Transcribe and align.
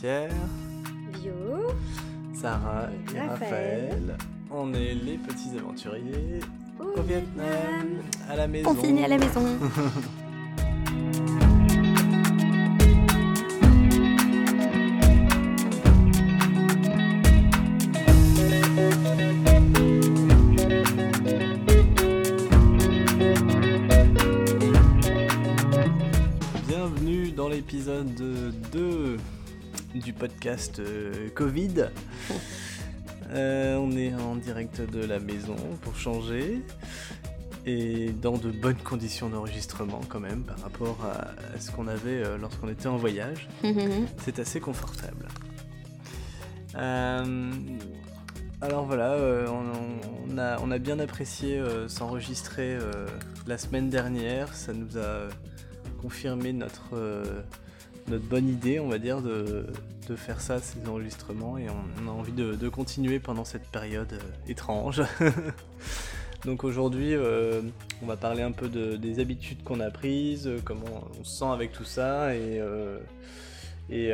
Pierre, 0.00 0.30
Bio. 1.12 1.72
Sarah 2.32 2.86
Et 2.92 3.16
et 3.16 3.20
Raphaël. 3.20 3.30
Raphaël. 3.30 4.16
On 4.48 4.72
est 4.72 4.94
les 4.94 5.18
petits 5.18 5.58
aventuriers 5.58 6.38
Au 6.78 7.00
au 7.00 7.02
Vietnam, 7.02 7.98
à 8.30 8.36
la 8.36 8.46
maison. 8.46 8.74
Confinés 8.74 9.04
à 9.04 9.08
la 9.08 9.18
maison. 9.18 9.42
podcast 30.48 30.80
euh, 30.80 31.28
Covid. 31.34 31.90
Euh, 33.30 33.76
on 33.76 33.94
est 33.94 34.14
en 34.14 34.36
direct 34.36 34.80
de 34.80 35.04
la 35.04 35.18
maison 35.18 35.54
pour 35.82 35.96
changer 35.96 36.62
et 37.66 38.08
dans 38.08 38.38
de 38.38 38.50
bonnes 38.50 38.82
conditions 38.82 39.28
d'enregistrement 39.28 40.00
quand 40.08 40.18
même 40.18 40.44
par 40.44 40.58
rapport 40.60 40.96
à, 41.04 41.32
à 41.54 41.60
ce 41.60 41.70
qu'on 41.70 41.88
avait 41.88 42.24
euh, 42.24 42.38
lorsqu'on 42.38 42.70
était 42.70 42.86
en 42.86 42.96
voyage. 42.96 43.46
C'est 44.16 44.38
assez 44.38 44.60
confortable. 44.60 45.28
Alors 46.74 47.26
voilà, 48.86 49.18
on, 49.50 50.32
on 50.32 50.38
a, 50.38 50.58
on 50.62 50.70
a 50.70 50.78
bien 50.78 50.98
apprécié 50.98 51.62
s'enregistrer 51.86 52.78
la 53.46 53.58
semaine 53.58 53.90
dernière. 53.90 54.54
Ça 54.54 54.72
nous 54.72 54.96
a 54.96 55.28
confirmé 56.00 56.54
notre, 56.54 56.94
notre 58.08 58.24
bonne 58.24 58.48
idée, 58.48 58.80
on 58.80 58.88
va 58.88 58.98
dire, 58.98 59.22
de, 59.22 59.66
faire 60.16 60.40
ça, 60.40 60.58
ces 60.58 60.86
enregistrements. 60.88 61.58
Et 61.58 61.66
on, 61.68 62.08
a 62.08 62.10
envie 62.10 62.32
de, 62.32 62.68
continuer 62.68 63.18
pendant 63.18 63.44
cette 63.44 63.66
période 63.68 64.12
euh, 64.12 64.50
étrange. 64.50 65.02
Donc 66.44 66.64
aujourd'hui, 66.64 67.14
euh, 67.14 67.60
on 68.02 68.06
va 68.06 68.16
parler 68.16 68.42
un 68.42 68.52
peu 68.52 68.68
de- 68.68 68.96
des 68.96 69.18
habitudes 69.18 69.62
qu'on 69.64 69.80
a 69.80 69.90
prises, 69.90 70.46
euh, 70.46 70.60
comment 70.64 71.08
on 71.18 71.24
se 71.24 71.38
sent 71.38 71.50
avec 71.52 71.72
tout 71.72 71.84
ça 71.84 72.34
et, 72.36 72.62
et 73.90 74.12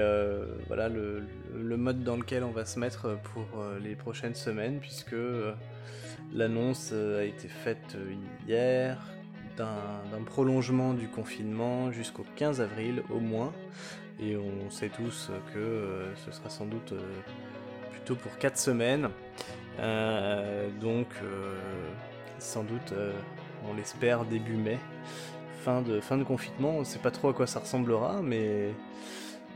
voilà 0.69 0.89
le, 0.89 1.23
le 1.55 1.77
mode 1.77 2.03
dans 2.03 2.17
lequel 2.17 2.45
on 2.45 2.51
va 2.51 2.64
se 2.64 2.79
mettre 2.79 3.19
pour 3.25 3.45
les 3.83 3.95
prochaines 3.95 4.34
semaines, 4.34 4.79
puisque 4.81 5.17
l'annonce 6.33 6.92
a 6.92 7.25
été 7.25 7.48
faite 7.48 7.97
hier 8.48 8.98
d'un 9.57 10.23
prolongement 10.27 10.95
du 10.95 11.09
confinement 11.09 11.93
jusqu'au 11.93 12.25
15 12.37 12.61
avril 12.61 13.03
au 13.11 13.21
moins. 13.21 13.53
Et 14.21 14.37
on 14.37 14.71
sait 14.71 14.89
tous 14.89 15.31
que 15.53 15.59
euh, 15.59 16.15
ce 16.17 16.31
sera 16.31 16.49
sans 16.49 16.67
doute 16.67 16.93
euh, 16.93 17.01
plutôt 17.91 18.15
pour 18.15 18.39
4 18.39 18.57
semaines. 18.57 19.11
Euh, 19.81 20.71
donc, 20.81 21.09
sans 22.39 22.63
doute, 22.63 22.95
on 23.69 23.75
l'espère 23.75 24.25
début 24.25 24.57
mai, 24.57 24.79
fin 25.63 25.83
de, 25.83 26.01
fin 26.01 26.17
de 26.17 26.25
confinement. 26.25 26.77
On 26.77 26.81
ne 26.81 26.85
sait 26.85 27.01
pas 27.01 27.11
trop 27.11 27.31
à 27.31 27.35
quoi 27.35 27.47
ça 27.47 27.61
ressemblera, 27.61 28.23
mais, 28.23 28.73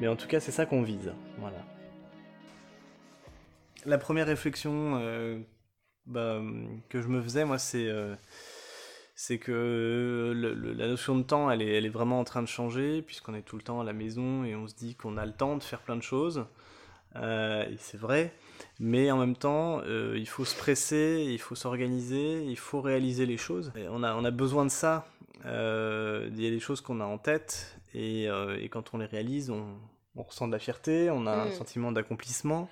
mais 0.01 0.09
en 0.09 0.17
tout 0.17 0.27
cas, 0.27 0.41
c'est 0.41 0.53
ça 0.53 0.67
qu'on 0.67 0.83
vise. 0.83 1.13
Voilà. 1.39 1.59
La 3.87 3.99
première 3.99 4.27
réflexion 4.27 5.01
bah, 6.07 6.43
que 6.89 7.01
je 7.01 7.07
me 7.07 7.23
faisais, 7.23 7.45
moi, 7.45 7.58
c'est 7.58 7.89
c'est 9.20 9.39
que 9.39 9.51
euh, 9.51 10.33
le- 10.33 10.55
le- 10.55 10.73
la 10.74 10.86
notion 10.86 11.17
de 11.17 11.24
temps, 11.24 11.51
elle 11.51 11.61
est, 11.61 11.74
elle 11.77 11.84
est 11.86 11.89
vraiment 11.90 12.20
en 12.20 12.24
train 12.24 12.40
de 12.40 12.46
changer, 12.46 13.02
puisqu'on 13.02 13.34
est 13.34 13.42
tout 13.42 13.56
le 13.56 13.62
temps 13.62 13.80
à 13.80 13.84
la 13.84 13.92
maison 13.92 14.45
et 14.45 14.55
on 14.55 14.68
se 14.68 14.77
dit 14.77 14.95
qu'on 14.95 15.17
a 15.17 15.27
le 15.27 15.33
temps 15.33 15.56
de 15.56 15.62
faire 15.64 15.80
plein 15.80 15.96
de 15.96 16.02
choses. 16.02 16.46
Euh, 17.17 17.64
et 17.68 17.77
c'est 17.78 17.96
vrai, 17.98 18.33
mais 18.78 19.11
en 19.11 19.17
même 19.18 19.34
temps, 19.34 19.80
euh, 19.86 20.14
il 20.17 20.28
faut 20.28 20.45
se 20.45 20.55
presser, 20.57 21.27
il 21.28 21.40
faut 21.40 21.57
s'organiser, 21.57 22.45
il 22.45 22.57
faut 22.57 22.80
réaliser 22.80 23.27
les 23.27 23.39
choses. 23.39 23.73
Et 23.74 23.89
on, 23.89 24.05
a, 24.05 24.14
on 24.14 24.24
a 24.24 24.30
besoin 24.30 24.64
de 24.64 24.70
ça. 24.70 25.05
Euh, 25.46 26.28
Il 26.33 26.40
y 26.40 26.46
a 26.46 26.51
des 26.51 26.61
choses 26.61 26.80
qu'on 26.80 27.01
a 27.01 27.05
en 27.05 27.18
tête, 27.18 27.77
et, 27.95 28.27
et 28.61 28.68
quand 28.68 28.95
on 28.95 28.98
les 28.98 29.07
réalise, 29.07 29.51
on, 29.51 29.64
on 30.14 30.23
ressent 30.23 30.46
de 30.46 30.52
la 30.52 30.61
fierté, 30.61 31.11
on 31.11 31.27
a 31.27 31.33
un 31.33 31.46
Mm. 31.46 31.52
sentiment 31.52 31.90
d'accomplissement. 31.90 32.68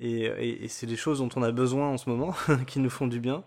Et, 0.00 0.22
et- 0.24 0.64
et 0.64 0.68
c'est 0.68 0.86
des 0.86 0.96
choses 0.96 1.18
dont 1.18 1.28
on 1.36 1.42
a 1.42 1.52
besoin 1.52 1.88
en 1.88 1.98
ce 1.98 2.08
moment, 2.08 2.34
qui 2.66 2.78
nous 2.80 2.90
font 2.90 3.06
du 3.06 3.20
bien. 3.20 3.44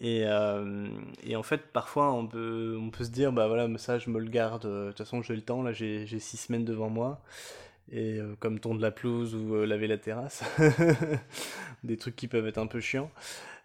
Et, 0.00 0.24
euh, 0.26 0.88
et 1.24 1.36
en 1.36 1.42
fait, 1.42 1.68
parfois, 1.72 2.12
on 2.12 2.26
peut, 2.26 2.78
on 2.80 2.90
peut 2.90 3.04
se 3.04 3.10
dire, 3.10 3.32
bah 3.32 3.48
voilà, 3.48 3.68
mais 3.68 3.78
ça, 3.78 3.98
je 3.98 4.10
me 4.10 4.18
le 4.18 4.30
garde. 4.30 4.64
euh, 4.66 4.86
De 4.86 4.88
toute 4.90 4.98
façon, 4.98 5.22
j'ai 5.22 5.36
le 5.36 5.42
temps, 5.42 5.62
là, 5.62 5.72
j'ai 5.72 6.06
six 6.20 6.38
semaines 6.38 6.64
devant 6.64 6.88
moi. 6.90 7.22
Et 7.92 8.18
euh, 8.18 8.36
comme 8.40 8.60
tondre 8.60 8.80
la 8.80 8.92
pelouse 8.92 9.34
ou 9.34 9.54
euh, 9.56 9.66
laver 9.66 9.88
la 9.88 9.98
terrasse. 9.98 10.44
Des 11.84 11.96
trucs 11.96 12.16
qui 12.16 12.28
peuvent 12.28 12.46
être 12.46 12.58
un 12.58 12.66
peu 12.66 12.80
chiants. 12.80 13.10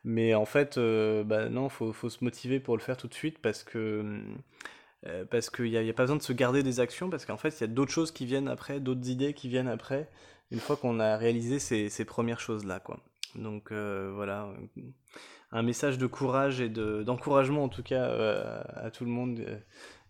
Mais 0.06 0.36
en 0.36 0.46
fait, 0.46 0.80
bah 0.80 1.50
non, 1.50 1.70
faut, 1.70 1.94
faut 1.94 2.10
se 2.10 2.24
motiver 2.24 2.60
pour 2.60 2.78
le 2.78 2.82
faire 2.84 2.98
tout 2.98 3.08
de 3.08 3.14
suite 3.16 3.40
parce 3.40 3.64
que. 3.64 4.22
parce 5.30 5.50
qu'il 5.50 5.66
n'y 5.72 5.78
a, 5.78 5.82
a 5.90 5.94
pas 5.94 6.04
besoin 6.04 6.18
de 6.18 6.22
se 6.24 6.34
garder 6.34 6.64
des 6.64 6.80
actions, 6.80 7.10
parce 7.10 7.26
qu'en 7.26 7.38
fait, 7.38 7.50
il 7.50 7.62
y 7.62 7.64
a 7.64 7.68
d'autres 7.68 7.92
choses 7.92 8.12
qui 8.12 8.26
viennent 8.26 8.48
après, 8.48 8.80
d'autres 8.80 9.08
idées 9.10 9.34
qui 9.34 9.50
viennent 9.50 9.68
après, 9.68 10.10
une 10.52 10.60
fois 10.60 10.78
qu'on 10.78 11.00
a 11.00 11.18
réalisé 11.18 11.60
ces, 11.60 11.90
ces 11.90 12.06
premières 12.06 12.40
choses-là, 12.40 12.80
quoi. 12.80 13.00
Donc 13.36 13.72
voilà, 13.72 14.50
un 15.56 15.64
message 15.64 15.98
de 15.98 16.06
courage 16.06 16.60
et 16.60 16.68
de- 16.68 17.02
d'encouragement 17.04 17.64
en 17.64 17.70
tout 17.70 17.82
cas 17.82 18.10
euh, 18.10 18.62
à 18.76 18.92
tout 18.92 19.06
le 19.06 19.12
monde 19.12 19.40
euh, 19.40 19.58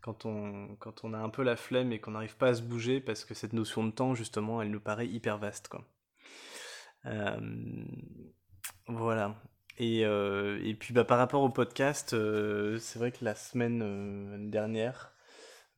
quand 0.01 0.25
on, 0.25 0.75
quand 0.79 1.03
on 1.03 1.13
a 1.13 1.19
un 1.19 1.29
peu 1.29 1.44
la 1.44 1.56
flemme 1.56 1.91
et 1.91 2.00
qu'on 2.00 2.11
n'arrive 2.11 2.35
pas 2.35 2.47
à 2.47 2.53
se 2.56 2.63
bouger 2.63 3.00
parce 3.00 3.25
que 3.25 3.35
cette 3.35 3.53
notion 3.53 3.83
de 3.83 3.91
temps 3.91 4.16
justement 4.16 4.61
elle 4.61 4.72
nous 4.72 4.79
paraît 4.79 5.07
hyper 5.07 5.38
vaste 5.38 5.67
quoi. 5.67 5.85
Euh, 7.06 7.38
voilà. 8.88 9.35
Et, 9.78 10.06
puis 10.79 10.94
bah, 10.94 11.03
par 11.03 11.17
rapport 11.17 11.44
au 11.44 11.50
podcast, 11.50 12.16
c'est 12.79 12.97
vrai 12.97 13.12
que 13.12 13.23
la 13.25 13.35
semaine 13.35 14.50
dernière, 14.50 15.13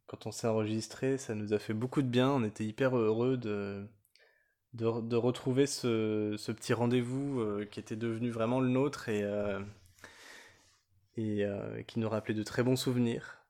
quand 0.06 0.28
on 0.28 0.32
s'est 0.32 0.48
enregistré, 0.48 1.18
ça 1.18 1.34
nous 1.36 1.52
a 1.54 1.60
fait 1.60 1.74
beaucoup 1.74 2.02
de 2.02 2.08
bien. 2.08 2.30
On 2.30 2.44
était 2.44 2.64
hyper 2.64 2.96
heureux 2.96 3.38
de, 3.38 3.88
de, 4.74 4.86
re- 4.86 5.08
de 5.08 5.16
retrouver 5.16 5.68
ce, 5.68 6.36
petit 6.52 6.74
rendez-vous 6.74 7.40
euh, 7.40 7.66
qui 7.66 7.80
était 7.80 7.96
devenu 7.96 8.30
vraiment 8.30 8.60
le 8.60 8.70
nôtre 8.70 9.10
et, 9.10 9.24
euh, 9.24 9.60
euh, 11.18 11.84
qui 11.84 12.00
nous 12.00 12.10
rappelait 12.10 12.34
de 12.34 12.44
très 12.44 12.64
bons 12.64 12.76
souvenirs. 12.76 13.46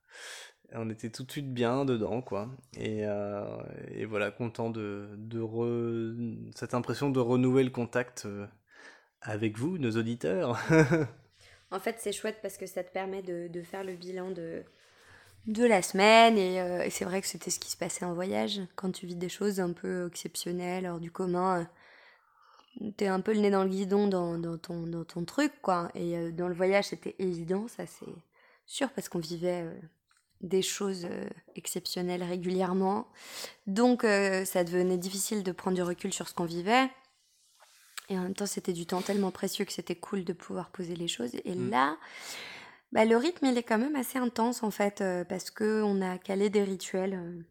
On 0.72 0.90
était 0.90 1.08
tout 1.08 1.24
de 1.24 1.30
suite 1.30 1.52
bien 1.52 1.86
dedans, 1.86 2.20
quoi. 2.20 2.50
Et, 2.76 3.04
voilà, 4.04 4.30
content 4.30 4.68
de, 4.68 5.08
cette 6.54 6.74
impression 6.74 7.08
de 7.08 7.20
renouer 7.20 7.64
le 7.64 7.70
contact 7.70 8.28
avec 9.22 9.56
vous, 9.56 9.78
nos 9.78 9.92
auditeurs. 9.92 10.58
En 11.70 11.80
fait, 11.80 11.96
c'est 11.98 12.12
chouette 12.12 12.38
parce 12.40 12.56
que 12.56 12.64
ça 12.64 12.82
te 12.82 12.90
permet 12.90 13.20
de 13.20 13.62
faire 13.62 13.84
le 13.84 13.94
bilan 13.94 14.30
de, 14.30 14.64
de 15.46 15.64
la 15.64 15.82
semaine. 15.82 16.36
Et, 16.36 16.60
euh, 16.60 16.82
et 16.84 16.90
c'est 16.90 17.04
vrai 17.04 17.20
que 17.20 17.26
c'était 17.26 17.50
ce 17.50 17.58
qui 17.58 17.70
se 17.70 17.76
passait 17.76 18.04
en 18.04 18.14
voyage. 18.14 18.60
Quand 18.76 18.90
tu 18.92 19.06
vis 19.06 19.16
des 19.16 19.28
choses 19.28 19.60
un 19.60 19.72
peu 19.72 20.06
exceptionnelles, 20.06 20.86
hors 20.86 21.00
du 21.00 21.10
commun, 21.10 21.68
euh, 22.80 22.90
t'es 22.96 23.06
un 23.06 23.20
peu 23.20 23.32
le 23.32 23.40
nez 23.40 23.50
dans 23.50 23.64
le 23.64 23.70
guidon 23.70 24.06
dans, 24.08 24.38
dans 24.38 24.58
ton, 24.58 24.86
dans 24.86 25.04
ton 25.04 25.24
truc, 25.24 25.52
quoi. 25.62 25.90
Et 25.94 26.16
euh, 26.16 26.30
dans 26.32 26.48
le 26.48 26.54
voyage, 26.54 26.86
c'était 26.86 27.14
évident, 27.18 27.66
ça 27.68 27.86
c'est 27.86 28.06
sûr, 28.66 28.90
parce 28.90 29.08
qu'on 29.08 29.18
vivait 29.18 29.64
des 30.42 30.60
choses 30.60 31.06
exceptionnelles 31.56 32.22
régulièrement. 32.22 33.08
Donc, 33.66 34.02
ça 34.02 34.62
devenait 34.62 34.98
difficile 34.98 35.42
de 35.42 35.52
prendre 35.52 35.74
du 35.74 35.82
recul 35.82 36.12
sur 36.12 36.28
ce 36.28 36.34
qu'on 36.34 36.44
vivait. 36.44 36.90
Et 38.10 38.18
en 38.18 38.22
même 38.22 38.34
temps, 38.34 38.44
c'était 38.46 38.74
du 38.74 38.84
temps 38.86 39.00
tellement 39.00 39.30
précieux 39.30 39.64
que 39.64 39.72
c'était 39.72 39.96
cool 39.96 40.24
de 40.24 40.34
pouvoir 40.34 40.70
poser 40.70 40.96
les 40.96 41.08
choses. 41.08 41.34
Et 41.46 41.54
Mm. 41.54 41.70
là, 41.70 41.96
bah, 42.92 43.04
le 43.04 43.16
rythme, 43.16 43.46
il 43.46 43.58
est 43.58 43.62
quand 43.62 43.78
même 43.78 43.96
assez 43.96 44.18
intense 44.18 44.62
en 44.62 44.70
fait, 44.70 45.00
euh, 45.00 45.24
parce 45.24 45.50
que 45.50 45.82
on 45.82 46.00
a 46.00 46.16
calé 46.18 46.48
des 46.48 46.62
rituels 46.62 47.14
euh, 47.14 47.42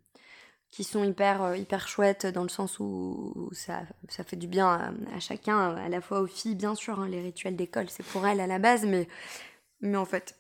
qui 0.72 0.84
sont 0.84 1.04
hyper, 1.04 1.44
euh, 1.44 1.58
hyper 1.58 1.88
chouettes 1.88 2.26
dans 2.26 2.44
le 2.44 2.50
sens 2.50 2.80
où, 2.80 3.50
ça, 3.54 3.84
ça 4.10 4.24
fait 4.24 4.36
du 4.36 4.48
bien 4.48 4.96
à, 5.14 5.20
chacun, 5.20 5.76
à 5.76 5.90
la 5.90 6.02
fois 6.02 6.22
aux 6.22 6.28
filles, 6.28 6.56
bien 6.56 6.76
sûr, 6.76 7.00
hein, 7.00 7.08
les 7.08 7.22
rituels 7.22 7.56
d'école, 7.56 7.90
c'est 7.90 8.06
pour 8.06 8.26
elles 8.28 8.40
à 8.40 8.48
la 8.48 8.60
base, 8.60 8.86
mais, 8.86 9.08
mais 9.82 9.98
en 9.98 10.06
fait, 10.06 10.36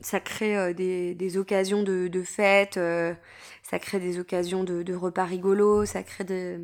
ça 0.00 0.20
crée 0.20 0.74
des, 0.74 1.14
des 1.14 1.36
occasions 1.38 1.82
de, 1.84 2.08
de 2.08 2.22
fêtes, 2.22 2.80
ça 3.62 3.78
crée 3.78 4.00
des 4.00 4.18
occasions 4.18 4.64
de, 4.64 4.94
repas 4.94 5.24
rigolos, 5.24 5.86
ça 5.86 6.02
crée 6.02 6.24
des, 6.24 6.58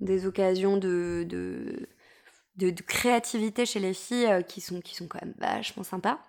des 0.00 0.26
occasions 0.26 0.76
de, 0.76 1.26
de, 1.28 2.72
créativité 2.86 3.66
chez 3.66 3.80
les 3.80 3.94
filles 3.94 4.44
qui, 4.48 4.60
sont, 4.60 4.80
qui 4.80 4.94
sont 4.94 5.08
quand 5.08 5.20
même 5.22 5.34
vachement 5.38 5.84
sympas 5.84 6.20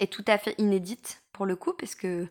et 0.00 0.06
tout 0.06 0.24
à 0.26 0.38
fait 0.38 0.54
inédites 0.58 1.22
pour 1.32 1.46
le 1.46 1.56
coup, 1.56 1.72
parce 1.72 1.94
que 1.94 2.26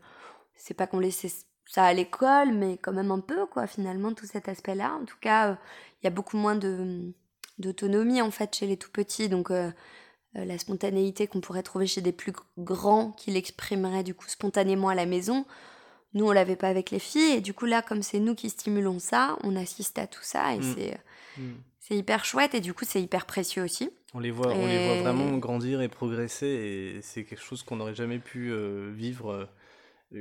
c'est 0.55 0.73
pas 0.73 0.87
qu'on 0.87 0.99
laissait 0.99 1.31
ça 1.65 1.85
à 1.85 1.93
l'école, 1.93 2.53
mais 2.53 2.77
quand 2.77 2.93
même 2.93 3.11
un 3.11 3.19
peu, 3.19 3.45
quoi, 3.45 3.67
finalement, 3.67 4.13
tout 4.13 4.25
cet 4.25 4.47
aspect-là. 4.49 4.93
En 5.01 5.05
tout 5.05 5.17
cas, 5.21 5.49
euh, 5.51 5.55
il 6.01 6.05
y 6.05 6.07
a 6.07 6.11
beaucoup 6.11 6.37
moins 6.37 6.55
de 6.55 7.13
d'autonomie, 7.59 8.21
en 8.21 8.31
fait, 8.31 8.55
chez 8.55 8.65
les 8.65 8.77
tout 8.77 8.89
petits, 8.91 9.29
donc 9.29 9.51
euh, 9.51 9.71
euh, 10.35 10.45
la 10.45 10.57
spontanéité 10.57 11.27
qu'on 11.27 11.39
pourrait 11.39 11.61
trouver 11.63 11.85
chez 11.85 12.01
des 12.01 12.11
plus 12.11 12.33
grands 12.57 13.11
qui 13.11 13.29
l'exprimeraient, 13.31 14.03
du 14.03 14.15
coup, 14.15 14.27
spontanément 14.27 14.89
à 14.89 14.95
la 14.95 15.05
maison, 15.05 15.45
Nous, 16.15 16.25
on 16.27 16.31
l'avait 16.31 16.55
pas 16.55 16.67
avec 16.69 16.91
les 16.91 16.99
filles. 16.99 17.37
Et 17.37 17.41
du 17.41 17.55
coup, 17.55 17.65
là, 17.65 17.81
comme 17.81 18.03
c'est 18.03 18.19
nous 18.19 18.35
qui 18.35 18.49
stimulons 18.51 18.99
ça, 18.99 19.35
on 19.43 19.55
assiste 19.55 19.97
à 19.97 20.05
tout 20.05 20.21
ça. 20.21 20.53
Et 20.53 20.59
Mm. 20.59 20.73
c'est, 20.75 20.99
Mm. 21.37 21.53
C'est 21.83 21.95
hyper 21.95 22.25
chouette. 22.25 22.55
Et 22.55 22.61
du 22.61 22.73
coup, 22.73 22.85
c'est 22.85 23.01
hyper 23.01 23.25
précieux 23.25 23.63
aussi. 23.63 23.89
On 24.13 24.19
les 24.19 24.31
voit, 24.31 24.53
on 24.53 24.67
les 24.67 24.85
voit 24.87 25.01
vraiment 25.11 25.37
grandir 25.37 25.81
et 25.81 25.87
progresser, 25.89 26.45
et 26.47 27.01
c'est 27.01 27.23
quelque 27.23 27.41
chose 27.41 27.63
qu'on 27.63 27.77
n'aurait 27.77 27.95
jamais 27.95 28.19
pu 28.19 28.51
euh, 28.51 28.91
vivre. 28.95 29.31
euh, 29.31 29.45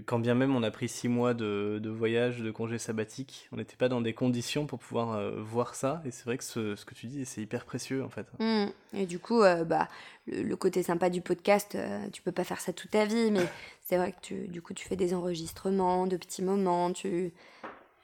quand 0.06 0.18
bien 0.18 0.34
même 0.34 0.56
on 0.56 0.62
a 0.62 0.70
pris 0.70 0.88
six 0.88 1.08
mois 1.08 1.34
de, 1.34 1.78
de 1.78 1.90
voyage, 1.90 2.38
de 2.38 2.50
congé 2.50 2.78
sabbatique, 2.78 3.50
on 3.52 3.56
n'était 3.56 3.76
pas 3.76 3.90
dans 3.90 4.00
des 4.00 4.14
conditions 4.14 4.66
pour 4.66 4.78
pouvoir 4.78 5.12
euh, 5.12 5.42
voir 5.42 5.74
ça. 5.74 6.00
Et 6.06 6.10
c'est 6.10 6.24
vrai 6.24 6.38
que 6.38 6.44
ce, 6.44 6.74
ce 6.76 6.86
que 6.86 6.94
tu 6.94 7.06
dis, 7.06 7.26
c'est 7.26 7.42
hyper 7.42 7.66
précieux 7.66 8.02
en 8.02 8.08
fait. 8.08 8.26
Mm. 8.38 8.70
Et 8.94 9.04
du 9.04 9.18
coup, 9.18 9.42
euh, 9.42 9.64
bah, 9.64 9.88
le, 10.26 10.42
le 10.44 10.56
côté 10.56 10.82
sympa 10.82 11.10
du 11.10 11.20
podcast, 11.20 11.76
tu 12.14 12.22
peux 12.22 12.32
pas 12.32 12.44
faire 12.44 12.60
ça 12.60 12.72
toute 12.72 12.92
ta 12.92 13.04
vie, 13.04 13.30
mais 13.30 13.46
c'est 13.82 13.98
vrai 13.98 14.12
que 14.12 14.20
tu, 14.22 14.48
du 14.48 14.62
coup, 14.62 14.72
tu 14.72 14.88
fais 14.88 14.96
des 14.96 15.12
enregistrements 15.12 16.06
de 16.06 16.16
petits 16.16 16.42
moments, 16.42 16.90
tu, 16.92 17.34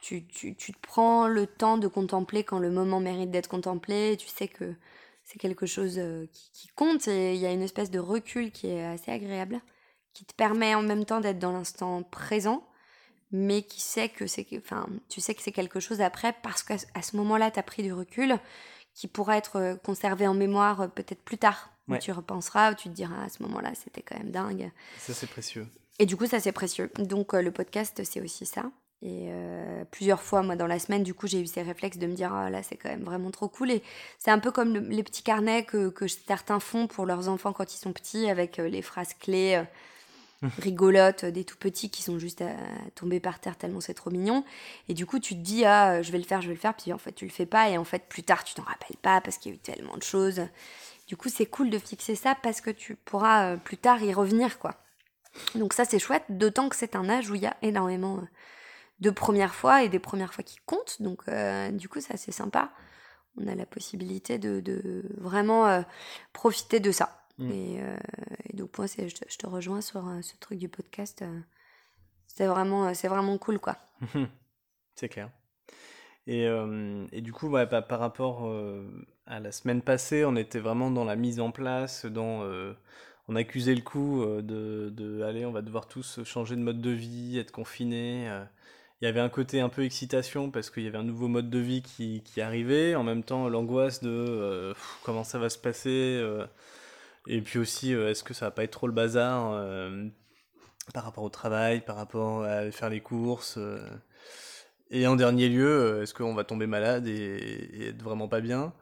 tu, 0.01 0.27
tu, 0.27 0.55
tu 0.55 0.73
te 0.73 0.79
prends 0.81 1.27
le 1.27 1.47
temps 1.47 1.79
de 1.79 1.89
contempler 1.89 2.45
quand 2.45 2.59
le 2.59 2.71
moment 2.71 3.01
mérite 3.01 3.31
d'être 3.31 3.49
contemplé, 3.49 4.17
tu 4.19 4.29
sais 4.29 4.49
que 4.49 4.75
c'est 5.25 5.39
quelque 5.39 5.67
chose 5.67 5.99
euh, 5.99 6.27
qui, 6.33 6.51
qui 6.53 6.69
compte 6.69 7.09
et 7.09 7.35
il 7.35 7.41
y 7.41 7.47
a 7.47 7.53
une 7.53 7.63
espèce 7.63 7.91
de 7.91 7.99
recul 7.99 8.51
qui 8.51 8.69
est 8.69 8.85
assez 8.85 9.11
agréable, 9.11 9.61
qui 10.15 10.25
te 10.25 10.35
permet 10.35 10.75
en 10.75 10.83
même 10.83 11.05
temps 11.05 11.21
d'être 11.21 11.39
dans 11.39 11.53
l'instant 11.53 12.03
présent, 12.03 12.67
mais 13.31 13.63
qui 13.63 13.81
sait 13.81 14.09
que 14.09 14.27
c'est, 14.27 14.47
enfin, 14.57 14.87
tu 15.09 15.21
sais 15.21 15.35
que 15.35 15.43
c'est 15.43 15.53
quelque 15.53 15.81
chose 15.81 16.01
après 16.01 16.35
parce 16.43 16.63
qu'à 16.63 16.79
ce 16.79 17.17
moment-là, 17.17 17.51
tu 17.51 17.59
as 17.59 17.63
pris 17.63 17.83
du 17.83 17.93
recul 17.93 18.39
qui 18.95 19.07
pourra 19.07 19.37
être 19.37 19.57
euh, 19.57 19.77
conservé 19.77 20.27
en 20.27 20.35
mémoire 20.35 20.83
euh, 20.83 20.89
peut-être 20.89 21.23
plus 21.23 21.39
tard. 21.39 21.71
Ouais. 21.89 21.99
Tu 21.99 22.13
repenseras, 22.13 22.75
tu 22.75 22.89
te 22.89 22.95
diras 22.95 23.25
à 23.25 23.29
ce 23.29 23.43
moment-là, 23.43 23.73
c'était 23.75 24.03
quand 24.03 24.19
même 24.19 24.31
dingue. 24.31 24.71
Ça, 24.99 25.15
c'est 25.15 25.27
précieux. 25.27 25.67
Et 25.99 26.07
du 26.07 26.17
coup, 26.17 26.27
ça 26.27 26.39
c'est 26.39 26.53
précieux. 26.53 26.91
Donc 26.99 27.33
le 27.33 27.51
podcast, 27.51 28.03
c'est 28.05 28.21
aussi 28.21 28.47
ça. 28.47 28.71
Et 29.01 29.29
euh, 29.31 29.85
plusieurs 29.93 30.21
fois, 30.23 30.43
moi, 30.43 30.57
dans 30.57 30.67
la 30.67 30.79
semaine, 30.81 31.05
du 31.05 31.15
coup, 31.15 31.29
j'ai 31.29 31.41
eu 31.41 31.47
ces 31.47 31.63
réflexes 31.63 31.99
de 31.99 32.07
me 32.09 32.15
dire, 32.15 32.33
ah 32.35 32.51
là, 32.51 32.63
c'est 32.65 32.77
quand 32.77 32.89
même 32.89 33.05
vraiment 33.05 33.31
trop 33.31 33.49
cool. 33.49 33.71
Et 33.71 33.83
c'est 34.19 34.33
un 34.33 34.41
peu 34.41 34.51
comme 34.51 34.75
le- 34.75 34.81
les 34.81 35.05
petits 35.05 35.23
carnets 35.23 35.65
que, 35.65 35.89
que 35.89 36.09
certains 36.09 36.59
font 36.59 36.89
pour 36.89 37.07
leurs 37.07 37.29
enfants 37.29 37.53
quand 37.53 37.73
ils 37.73 37.79
sont 37.79 37.93
petits, 37.93 38.29
avec 38.29 38.59
euh, 38.59 38.69
les 38.69 38.83
phrases 38.83 39.15
clés 39.15 39.55
euh, 40.43 40.49
rigolotes 40.59 41.25
euh, 41.25 41.31
des 41.31 41.45
tout 41.45 41.57
petits 41.57 41.91
qui 41.91 42.03
sont 42.03 42.19
juste 42.19 42.43
à, 42.43 42.51
à 42.51 42.91
tomber 42.97 43.21
par 43.21 43.39
terre 43.41 43.57
tellement 43.57 43.81
c'est 43.81 43.95
trop 43.95 44.11
mignon. 44.11 44.45
Et 44.89 44.95
du 44.95 45.07
coup, 45.07 45.21
tu 45.21 45.35
te 45.35 45.41
dis, 45.41 45.65
ah, 45.65 46.03
je 46.03 46.11
vais 46.11 46.19
le 46.19 46.25
faire, 46.25 46.41
je 46.43 46.49
vais 46.49 46.55
le 46.55 46.61
faire. 46.61 46.75
Puis 46.75 46.93
en 46.93 46.99
fait, 46.99 47.13
tu 47.13 47.25
le 47.25 47.31
fais 47.31 47.47
pas. 47.47 47.69
Et 47.71 47.79
en 47.79 47.85
fait, 47.85 48.05
plus 48.09 48.25
tard, 48.25 48.43
tu 48.45 48.55
t'en 48.55 48.63
rappelles 48.65 48.97
pas 49.01 49.21
parce 49.21 49.39
qu'il 49.39 49.53
y 49.53 49.55
a 49.55 49.57
eu 49.57 49.61
tellement 49.61 49.97
de 49.97 50.03
choses. 50.03 50.43
Du 51.07 51.17
coup, 51.17 51.29
c'est 51.29 51.47
cool 51.47 51.71
de 51.71 51.79
fixer 51.79 52.17
ça 52.17 52.35
parce 52.35 52.61
que 52.61 52.71
tu 52.71 52.97
pourras 52.97 53.53
euh, 53.53 53.57
plus 53.57 53.77
tard 53.79 54.03
y 54.03 54.13
revenir, 54.13 54.59
quoi. 54.59 54.75
Donc 55.55 55.73
ça 55.73 55.85
c'est 55.85 55.99
chouette, 55.99 56.25
d'autant 56.31 56.69
que 56.69 56.77
c'est 56.77 56.97
un 56.97 57.09
âge 57.09 57.31
où 57.31 57.35
il 57.35 57.43
y 57.43 57.47
a 57.47 57.57
énormément 57.63 58.21
de 59.01 59.11
premières 59.11 59.55
fois 59.55 59.83
et 59.85 59.89
des 59.89 59.99
premières 59.99 60.35
fois 60.35 60.45
qui 60.45 60.59
comptent. 60.67 61.01
Donc 61.01 61.23
euh, 61.29 61.71
du 61.71 61.89
coup 61.89 62.01
c'est 62.01 62.15
assez 62.15 62.33
sympa. 62.33 62.71
On 63.37 63.47
a 63.47 63.55
la 63.55 63.67
possibilité 63.67 64.39
de, 64.39 64.61
de 64.61 65.05
vraiment 65.19 65.69
euh, 65.69 65.83
profiter 66.33 66.81
de 66.81 66.91
ça. 66.91 67.23
Mm. 67.39 67.51
Et, 67.51 67.77
euh, 67.81 67.97
et 68.51 68.57
donc 68.57 68.77
moi 68.79 68.89
c'est, 68.89 69.09
je, 69.09 69.15
te- 69.15 69.31
je 69.31 69.39
te 69.39 69.47
rejoins 69.47 69.81
sur 69.81 70.09
euh, 70.09 70.21
ce 70.23 70.37
truc 70.39 70.59
du 70.59 70.69
podcast. 70.69 71.25
c'est 72.27 72.47
vraiment, 72.47 72.93
c'est 72.95 73.09
vraiment 73.09 73.39
cool 73.39 73.59
quoi. 73.59 73.77
c'est 74.95 75.09
clair. 75.09 75.31
Et, 76.27 76.45
et 77.13 77.23
du 77.23 77.33
coup, 77.33 77.49
ouais, 77.49 77.65
bah, 77.65 77.81
par 77.81 78.01
rapport 78.01 78.53
à 79.25 79.41
la 79.41 79.51
semaine 79.51 79.81
passée, 79.81 80.27
on 80.27 80.37
était 80.37 80.59
vraiment 80.59 80.91
dans 80.91 81.07
la 81.07 81.17
mise 81.17 81.41
en 81.41 81.51
place, 81.51 82.05
dans, 82.05 82.45
on 83.29 83.35
accusait 83.35 83.75
le 83.75 83.81
coup 83.81 84.23
de, 84.27 84.91
de, 84.93 85.23
allez, 85.23 85.47
on 85.47 85.53
va 85.53 85.63
devoir 85.63 85.89
tous 85.89 86.23
changer 86.25 86.55
de 86.55 86.61
mode 86.61 86.83
de 86.83 86.91
vie, 86.91 87.39
être 87.39 87.51
confinés. 87.51 88.31
Il 89.01 89.05
y 89.05 89.09
avait 89.09 89.21
un 89.21 89.29
côté 89.29 89.61
un 89.61 89.69
peu 89.69 89.85
excitation 89.85 90.51
parce 90.51 90.71
qu'il 90.71 90.83
y 90.83 90.89
avait 90.89 90.99
un 90.99 91.05
nouveau 91.05 91.29
mode 91.29 91.51
de 91.51 91.59
vie 91.59 91.83
qui, 91.83 92.41
arrivait, 92.41 92.97
en 92.97 93.05
même 93.05 93.23
temps 93.23 93.49
l'angoisse 93.49 94.03
de 94.03 94.11
euh, 94.11 94.75
comment 95.05 95.23
ça 95.23 95.39
va 95.39 95.51
se 95.51 95.59
passer, 95.59 96.19
euh, 96.21 96.45
et 97.29 97.41
puis 97.41 97.61
aussi 97.61 97.95
euh, 97.95 98.11
est-ce 98.11 98.25
que 98.25 98.35
ça 98.35 98.47
va 98.47 98.51
pas 98.51 98.65
être 98.65 98.73
trop 98.73 98.89
le 98.89 98.93
bazar 98.93 99.63
par 100.95 101.05
rapport 101.05 101.23
au 101.23 101.29
travail, 101.29 101.81
par 101.81 101.97
rapport 101.97 102.43
à 102.45 102.71
faire 102.73 102.91
les 102.91 103.01
courses. 103.01 103.59
Et 104.91 105.07
en 105.07 105.17
dernier 105.17 105.49
lieu, 105.49 106.03
est-ce 106.03 106.15
qu'on 106.15 106.35
va 106.35 106.45
tomber 106.45 106.67
malade 106.67 107.07
et, 107.07 107.89
être 107.89 108.03
vraiment 108.03 108.27
pas 108.29 108.41
bien 108.41 108.73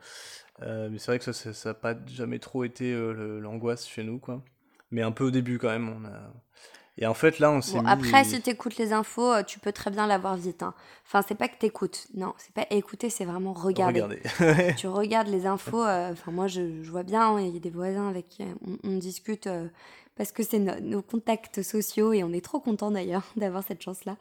Mais 0.61 0.99
c'est 0.99 1.09
vrai 1.09 1.19
que 1.19 1.33
ça, 1.33 1.69
n'a 1.69 1.75
pas 1.75 1.95
jamais 2.07 2.39
trop 2.39 2.65
été 2.65 2.95
l'angoisse 3.41 3.87
chez 3.89 4.05
nous, 4.05 4.19
quoi. 4.19 4.43
Mais 4.93 5.03
un 5.03 5.13
peu 5.13 5.25
au 5.25 5.31
début 5.31 5.59
quand 5.59 5.69
même. 5.69 5.89
On 5.89 6.05
a... 6.07 6.33
Et 6.99 7.07
en 7.07 7.13
fait, 7.15 7.39
là, 7.41 7.51
on 7.51 7.61
s'est 7.61 7.75
Bon, 7.75 7.83
mis... 7.83 7.89
après, 7.91 8.25
si 8.25 8.41
t'écoutes 8.41 8.77
les 8.79 8.93
infos, 8.95 9.33
euh, 9.33 9.43
tu 9.43 9.59
peux 9.59 9.73
très 9.73 9.91
bien 9.91 10.07
l'avoir 10.07 10.37
vite. 10.37 10.63
hein. 10.63 10.73
Enfin, 11.07 11.23
c'est 11.27 11.35
pas 11.35 11.49
que 11.49 11.59
t'écoutes. 11.59 12.07
Non, 12.15 12.33
c'est 12.39 12.53
pas 12.55 12.67
écouter, 12.71 13.11
c'est 13.11 13.27
vraiment 13.27 13.53
regarder. 13.53 14.03
Tu 14.79 14.87
regardes 14.87 15.29
les 15.29 15.45
infos. 15.47 15.85
euh, 15.85 16.13
Enfin, 16.13 16.33
moi, 16.33 16.47
je, 16.47 16.83
je 16.83 16.91
vois 16.91 17.03
bien, 17.03 17.23
hein, 17.37 17.41
il 17.41 17.53
y 17.53 17.57
a 17.57 17.61
des 17.61 17.71
voisins 17.71 18.09
avec 18.09 18.29
qui 18.29 18.45
on, 18.67 18.79
on 18.91 18.97
discute 18.97 19.47
euh, 19.47 19.69
parce 20.17 20.33
que 20.33 20.43
c'est 20.43 20.59
no- 20.59 20.81
nos 20.81 21.03
contacts 21.03 21.63
sociaux 21.63 22.15
et 22.15 22.25
on 22.25 22.33
est 22.33 22.45
trop 22.45 22.61
content 22.61 22.91
d'ailleurs 22.91 23.25
d'avoir 23.37 23.63
cette 23.63 23.83
chance-là 23.83 24.17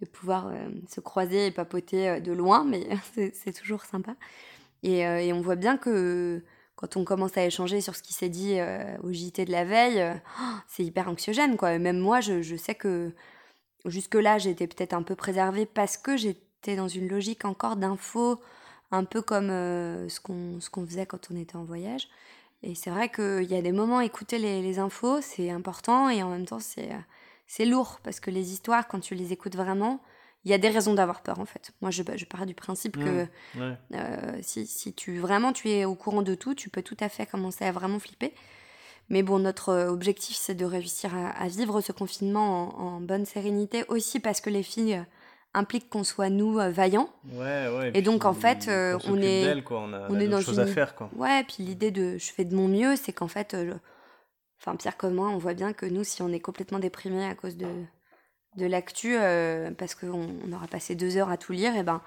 de 0.00 0.06
pouvoir 0.06 0.46
euh, 0.46 0.68
se 0.88 1.00
croiser 1.00 1.46
et 1.46 1.50
papoter 1.50 2.20
de 2.20 2.32
loin, 2.32 2.64
mais 2.64 2.86
c'est 3.34 3.52
toujours 3.52 3.84
sympa. 3.84 4.14
Et, 4.82 5.00
et 5.00 5.32
on 5.32 5.40
voit 5.42 5.56
bien 5.56 5.76
que 5.76 6.42
quand 6.80 6.96
on 6.96 7.04
commence 7.04 7.36
à 7.36 7.44
échanger 7.44 7.82
sur 7.82 7.94
ce 7.94 8.02
qui 8.02 8.14
s'est 8.14 8.30
dit 8.30 8.58
euh, 8.58 8.96
au 9.02 9.12
JT 9.12 9.44
de 9.44 9.52
la 9.52 9.64
veille, 9.64 10.00
euh, 10.00 10.14
oh, 10.40 10.54
c'est 10.66 10.82
hyper 10.82 11.08
anxiogène, 11.08 11.58
quoi. 11.58 11.78
Même 11.78 11.98
moi, 11.98 12.20
je, 12.22 12.56
sais 12.56 12.74
que 12.74 13.12
jusque-là, 13.84 14.38
j'étais 14.38 14.66
peut-être 14.66 14.94
un 14.94 15.02
peu 15.02 15.14
préservée 15.14 15.66
parce 15.66 15.98
que 15.98 16.16
j'étais 16.16 16.76
dans 16.76 16.88
une 16.88 17.06
logique 17.06 17.44
encore 17.44 17.76
d'infos, 17.76 18.40
un 18.92 19.04
peu 19.04 19.20
comme 19.20 19.50
euh, 19.50 20.08
ce 20.08 20.20
qu'on 20.20 20.86
faisait 20.86 21.04
quand 21.04 21.30
on 21.30 21.36
était 21.36 21.56
en 21.56 21.64
voyage. 21.64 22.08
Et 22.62 22.74
c'est 22.74 22.90
vrai 22.90 23.10
qu'il 23.10 23.50
y 23.50 23.54
a 23.54 23.62
des 23.62 23.72
moments, 23.72 24.00
écouter 24.00 24.38
les, 24.38 24.62
les 24.62 24.78
infos, 24.78 25.20
c'est 25.20 25.50
important 25.50 26.08
et 26.08 26.22
en 26.22 26.30
même 26.30 26.46
temps, 26.46 26.60
c'est 26.60 27.64
lourd 27.66 28.00
parce 28.02 28.20
que 28.20 28.30
les 28.30 28.52
histoires, 28.52 28.88
quand 28.88 29.00
tu 29.00 29.14
les 29.14 29.34
écoutes 29.34 29.56
vraiment, 29.56 30.00
il 30.44 30.50
y 30.50 30.54
a 30.54 30.58
des 30.58 30.68
raisons 30.70 30.94
d'avoir 30.94 31.20
peur 31.22 31.38
en 31.38 31.44
fait. 31.44 31.72
Moi, 31.80 31.90
je, 31.90 32.02
je 32.16 32.24
pars 32.24 32.46
du 32.46 32.54
principe 32.54 32.96
que 32.96 33.24
Mmh, 33.24 33.60
ouais. 33.60 33.76
euh, 33.94 34.38
si, 34.42 34.66
si 34.66 34.92
tu 34.94 35.18
vraiment 35.18 35.52
tu 35.52 35.68
es 35.70 35.84
au 35.84 35.94
courant 35.94 36.22
de 36.22 36.34
tout, 36.34 36.54
tu 36.54 36.70
peux 36.70 36.82
tout 36.82 36.96
à 37.00 37.08
fait 37.08 37.26
commencer 37.26 37.64
à 37.64 37.72
vraiment 37.72 37.98
flipper. 37.98 38.32
Mais 39.08 39.22
bon, 39.22 39.38
notre 39.40 39.70
euh, 39.70 39.88
objectif, 39.90 40.36
c'est 40.36 40.54
de 40.54 40.64
réussir 40.64 41.14
à, 41.16 41.30
à 41.30 41.48
vivre 41.48 41.80
ce 41.80 41.90
confinement 41.92 42.78
en, 42.80 42.96
en 42.96 43.00
bonne 43.00 43.26
sérénité, 43.26 43.84
aussi 43.88 44.20
parce 44.20 44.40
que 44.40 44.50
les 44.50 44.62
filles 44.62 44.94
euh, 44.94 45.02
impliquent 45.52 45.88
qu'on 45.90 46.04
soit, 46.04 46.30
nous, 46.30 46.54
vaillants. 46.70 47.10
Ouais, 47.32 47.66
ouais. 47.76 47.90
Et 47.94 48.02
donc, 48.02 48.24
en 48.24 48.32
fait, 48.34 48.68
on 48.68 48.98
s'occupe 49.00 49.16
est- 49.24 49.62
quoi. 49.64 49.80
On 49.80 49.92
a, 49.92 50.06
on 50.08 50.12
on 50.12 50.14
a 50.14 50.20
est 50.22 50.28
dans 50.28 50.40
choses 50.40 50.58
une- 50.60 50.64
à 50.64 50.66
faire, 50.66 50.94
quoi. 50.94 51.10
Ouais, 51.16 51.42
puis 51.42 51.64
l'idée 51.64 51.90
de 51.90 52.18
je 52.18 52.30
fais 52.32 52.44
de 52.44 52.54
mon 52.54 52.68
mieux, 52.68 52.94
c'est 52.94 53.12
qu'en 53.12 53.26
fait, 53.26 53.56
je- 53.56 53.72
enfin, 54.60 54.76
Pierre 54.76 54.96
comme 54.96 55.14
moi, 55.14 55.28
on 55.28 55.38
voit 55.38 55.54
bien 55.54 55.72
que 55.72 55.86
nous, 55.86 56.04
si 56.04 56.22
on 56.22 56.28
est 56.28 56.38
complètement 56.38 56.78
déprimé 56.78 57.24
à 57.26 57.34
cause 57.34 57.56
de, 57.56 57.66
de 58.56 58.66
l'actu, 58.66 59.16
euh, 59.16 59.70
parce 59.72 59.94
qu'on 59.94 60.28
on 60.46 60.52
aura 60.52 60.66
passé 60.66 60.94
deux 60.94 61.16
heures 61.16 61.30
à 61.30 61.36
tout 61.36 61.52
lire, 61.52 61.76
et 61.76 61.82
ben, 61.82 62.00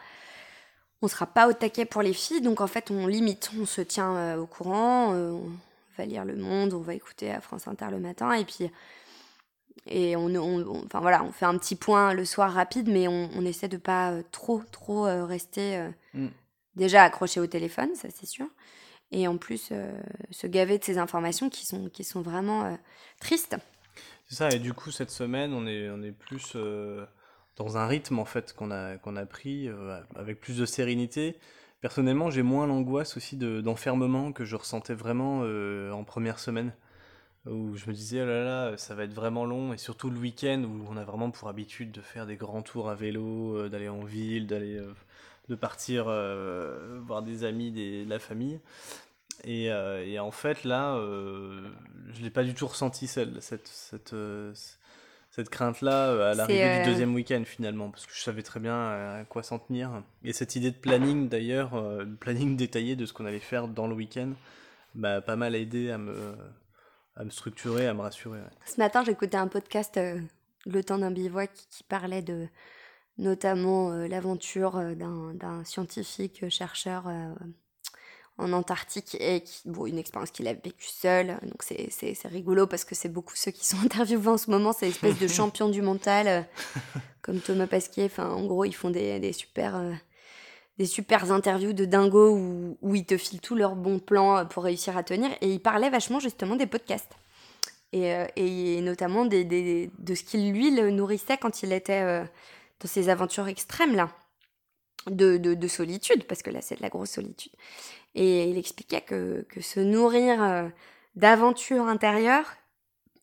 on 1.02 1.08
sera 1.08 1.26
pas 1.26 1.48
au 1.48 1.54
taquet 1.54 1.86
pour 1.86 2.02
les 2.02 2.14
filles, 2.14 2.42
donc 2.42 2.62
en 2.62 2.68
fait, 2.68 2.92
on 2.92 3.08
limite, 3.08 3.52
on 3.60 3.66
se 3.66 3.82
tient 3.82 4.16
euh, 4.16 4.38
au 4.38 4.46
courant, 4.46 5.14
euh, 5.14 5.32
on 5.32 5.52
va 5.98 6.06
lire 6.06 6.26
Le 6.26 6.36
Monde, 6.36 6.74
on 6.74 6.82
va 6.82 6.94
écouter 6.94 7.32
à 7.32 7.42
France 7.42 7.68
Inter 7.68 7.88
le 7.92 8.00
matin, 8.00 8.32
et 8.34 8.46
puis. 8.46 8.70
Et 9.86 10.16
on, 10.16 10.28
on- 10.28 10.66
on- 10.66 10.86
enfin 10.86 11.02
voilà, 11.02 11.24
on 11.24 11.32
fait 11.32 11.46
un 11.46 11.58
petit 11.58 11.76
point 11.76 12.14
le 12.14 12.24
soir 12.26 12.54
rapide, 12.54 12.88
mais 12.90 13.08
on, 13.08 13.30
on 13.36 13.46
essaie 13.46 13.68
de 13.68 13.78
pas 13.78 14.14
trop, 14.32 14.62
trop 14.72 15.04
rester 15.26 15.90
Mm. 16.14 16.28
déjà 16.76 17.04
accroché 17.04 17.40
au 17.40 17.48
téléphone, 17.48 17.90
ça 17.96 18.08
c'est 18.14 18.28
sûr 18.28 18.46
et 19.12 19.28
en 19.28 19.38
plus 19.38 19.72
se 20.32 20.48
gaver 20.48 20.78
de 20.80 20.84
ces 20.84 20.98
informations 20.98 21.50
qui 21.50 21.66
sont, 21.66 21.90
qui 21.90 22.04
sont 22.04 22.22
vraiment 22.22 22.78
tristes. 23.20 23.58
C'est 24.34 24.50
ça, 24.50 24.50
et 24.50 24.58
du 24.58 24.74
coup, 24.74 24.90
cette 24.90 25.12
semaine, 25.12 25.54
on 25.54 25.68
est, 25.68 25.92
on 25.92 26.02
est 26.02 26.12
plus 26.12 26.54
euh, 26.56 27.06
dans 27.56 27.78
un 27.78 27.86
rythme, 27.86 28.18
en 28.18 28.26
fait, 28.26 28.52
qu'on 28.54 28.72
a, 28.72 28.96
a 28.96 29.26
pris, 29.28 29.68
euh, 29.68 30.00
avec 30.16 30.42
plus 30.42 30.58
de 30.58 30.66
sérénité. 30.66 31.38
Personnellement, 31.82 32.32
j'ai 32.32 32.42
moins 32.42 32.66
l'angoisse 32.66 33.16
aussi 33.16 33.38
de, 33.38 33.62
d'enfermement 33.62 34.32
que 34.32 34.44
je 34.44 34.56
ressentais 34.56 34.96
vraiment 34.96 35.42
euh, 35.44 35.92
en 35.92 36.04
première 36.04 36.40
semaine, 36.40 36.74
où 37.46 37.76
je 37.76 37.86
me 37.88 37.94
disais, 37.94 38.24
oh 38.24 38.26
là 38.26 38.44
là, 38.44 38.78
ça 38.78 38.96
va 38.96 39.04
être 39.04 39.14
vraiment 39.14 39.46
long, 39.46 39.72
et 39.72 39.78
surtout 39.78 40.10
le 40.10 40.18
week-end, 40.18 40.64
où 40.64 40.84
on 40.90 40.98
a 40.98 41.04
vraiment 41.04 41.30
pour 41.30 41.48
habitude 41.48 41.92
de 41.92 42.02
faire 42.02 42.26
des 42.26 42.36
grands 42.36 42.64
tours 42.64 42.90
à 42.90 42.96
vélo, 42.96 43.70
d'aller 43.70 43.90
en 43.90 44.04
ville, 44.04 44.48
d'aller, 44.48 44.82
de 45.48 45.54
partir 45.54 46.06
voir 46.06 47.22
des 47.22 47.44
amis, 47.44 47.72
de 47.72 48.10
la 48.10 48.18
famille. 48.18 48.60
Et, 49.44 49.72
euh, 49.72 50.06
et 50.06 50.20
en 50.20 50.32
fait, 50.32 50.64
là, 50.64 50.96
euh, 50.96 51.70
je 52.14 52.22
l'ai 52.22 52.30
pas 52.30 52.44
du 52.44 52.54
tout 52.54 52.68
ressenti, 52.68 53.08
celle, 53.08 53.42
cette, 53.42 53.68
cette, 53.68 54.14
euh, 54.14 54.54
cette 55.32 55.50
crainte-là, 55.50 56.10
euh, 56.10 56.32
à 56.32 56.34
l'arrivée 56.34 56.80
du 56.80 56.86
deuxième 56.90 57.14
week-end, 57.14 57.44
finalement, 57.46 57.90
parce 57.90 58.06
que 58.06 58.14
je 58.14 58.22
savais 58.22 58.42
très 58.44 58.60
bien 58.60 58.74
à 58.76 59.26
quoi 59.26 59.44
s'en 59.44 59.60
tenir. 59.60 60.02
Et 60.24 60.32
cette 60.32 60.56
idée 60.56 60.72
de 60.72 60.78
planning, 60.78 61.28
d'ailleurs, 61.28 61.76
le 61.82 62.16
planning 62.16 62.56
détaillé 62.58 62.96
de 62.96 63.06
ce 63.06 63.12
qu'on 63.14 63.26
allait 63.26 63.40
faire 63.40 63.68
dans 63.68 63.88
le 63.88 63.96
week-end, 63.96 64.32
m'a 64.96 65.22
pas 65.22 65.36
mal 65.36 65.56
aidé 65.56 65.92
à 65.92 65.98
me, 65.98 66.36
à 67.18 67.26
me 67.26 67.30
structurer, 67.30 67.88
à 67.88 67.94
me 67.94 68.02
rassurer. 68.02 68.40
ouais. 68.40 68.48
Ce 68.66 68.78
matin, 68.78 69.04
j'écoutais 69.04 69.38
un 69.38 69.48
podcast 69.48 70.00
Le 70.66 70.84
temps 70.84 71.00
d'un 71.00 71.12
bivouac 71.12 71.52
qui 71.70 71.84
parlait 71.84 72.22
de 72.22 72.48
notamment 73.18 73.92
l'aventure 73.92 74.82
d'un 74.96 75.64
scientifique 75.66 76.48
chercheur 76.50 77.08
en 78.38 78.52
Antarctique 78.54 79.16
et 79.20 79.42
qui, 79.42 79.62
bon, 79.66 79.86
une 79.86 79.98
expérience 79.98 80.32
qu'il 80.32 80.48
a 80.48 80.54
vécue 80.54 80.88
seul. 80.88 81.38
Donc 81.44 81.64
c'est 81.64 81.90
rigolo 82.26 82.68
parce 82.68 82.84
que 82.86 82.96
c'est 82.96 83.10
beaucoup 83.10 83.36
ceux 83.36 83.52
qui 83.52 83.66
sont 83.66 83.78
interviewés 83.86 84.30
en 84.30 84.38
ce 84.38 84.50
moment, 84.50 84.74
c'est 84.74 84.90
espèce 84.90 85.20
de 85.20 85.28
champions 85.28 85.70
du 85.70 85.82
mental, 85.82 86.48
comme 87.22 87.40
Thomas 87.40 87.68
Pasquier. 87.68 88.06
Enfin, 88.06 88.30
en 88.30 88.46
gros, 88.46 88.66
ils 88.66 88.76
font 88.76 88.90
des, 88.90 89.20
des 89.20 89.34
super 89.34 89.82
des 90.80 90.86
super 90.88 91.32
interviews 91.32 91.74
de 91.74 91.86
dingo 91.86 92.32
où, 92.36 92.78
où, 92.82 92.96
ils 92.96 93.06
te 93.06 93.16
filent 93.16 93.40
tous 93.40 93.56
leurs 93.56 93.76
bons 93.76 94.00
plans 94.00 94.46
pour 94.46 94.64
réussir 94.64 94.98
à 94.98 95.04
tenir. 95.04 95.30
Et 95.42 95.52
il 95.52 95.60
parlait 95.60 95.90
vachement 95.90 96.20
justement 96.20 96.56
des 96.56 96.66
podcasts. 96.66 97.16
Et, 97.92 98.12
euh, 98.12 98.26
et 98.36 98.82
notamment 98.82 99.26
des, 99.26 99.44
des, 99.44 99.92
de 100.00 100.16
ce 100.16 100.24
qui 100.24 100.50
lui 100.50 100.72
le 100.72 100.90
nourrissait 100.90 101.38
quand 101.38 101.62
il 101.62 101.72
était 101.72 102.02
euh, 102.02 102.24
dans 102.80 102.88
ses 102.88 103.10
aventures 103.10 103.48
extrêmes 103.48 103.96
là. 103.96 104.10
De, 105.08 105.36
de, 105.36 105.54
de, 105.54 105.68
solitude, 105.68 106.24
parce 106.28 106.42
que 106.42 106.50
là 106.50 106.62
c'est 106.62 106.78
de 106.78 106.82
la 106.82 106.88
grosse 106.88 107.12
solitude. 107.12 107.52
Et 108.16 108.50
il 108.50 108.58
expliquait 108.58 109.02
que, 109.02 109.46
se 109.60 109.82
nourrir 109.82 110.42
euh, 110.42 110.70
d'aventures 111.16 111.88
intérieures, 111.88 112.56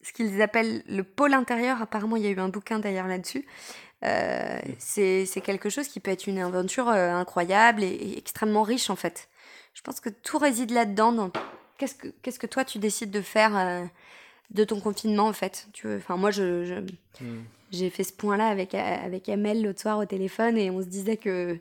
ce 0.03 0.13
qu'ils 0.13 0.43
appellent 0.43 0.83
le 0.87 1.05
pôle 1.05 1.33
intérieur, 1.33 1.81
apparemment 1.81 2.17
il 2.17 2.25
y 2.25 2.27
a 2.27 2.31
eu 2.31 2.39
un 2.39 2.51
bouquin 2.51 2.81
d'ailleurs 2.81 3.07
là-dessus, 3.07 3.47
euh, 4.05 4.59
c'est 4.79 5.43
quelque 5.43 5.71
chose 5.71 5.89
qui 5.89 6.01
peut 6.01 6.11
être 6.11 6.27
une 6.27 6.39
aventure 6.39 6.89
euh, 6.89 7.13
incroyable 7.13 7.83
et, 7.83 8.15
extrêmement 8.19 8.63
riche 8.63 8.91
en 8.91 8.97
fait. 8.97 9.29
Je 9.73 9.81
pense 9.81 10.01
que 10.01 10.11
tout 10.11 10.39
réside 10.39 10.71
là-dedans. 10.73 11.31
Qu'est-ce 11.79 12.39
que 12.39 12.47
toi 12.47 12.65
tu 12.65 12.79
décides 12.79 13.11
de 13.11 13.23
faire 13.23 13.89
de 14.51 14.65
ton 14.65 14.81
confinement 14.81 15.27
en 15.27 15.33
fait 15.33 15.69
Tu 15.73 15.87
veux, 15.87 15.97
enfin 15.97 16.17
moi 16.17 16.31
je, 16.31 16.81
hmm. 17.21 17.45
j'ai 17.71 17.91
fait 17.91 18.05
ce 18.05 18.13
point-là 18.13 18.49
avec 18.49 18.75
avec 18.75 19.29
Amel 19.29 19.63
l'autre 19.63 19.81
soir 19.81 19.99
au 19.99 20.05
téléphone 20.05 20.57
et 20.59 20.71
on 20.71 20.81
se 20.81 20.87
disait 20.87 21.17
que 21.17 21.59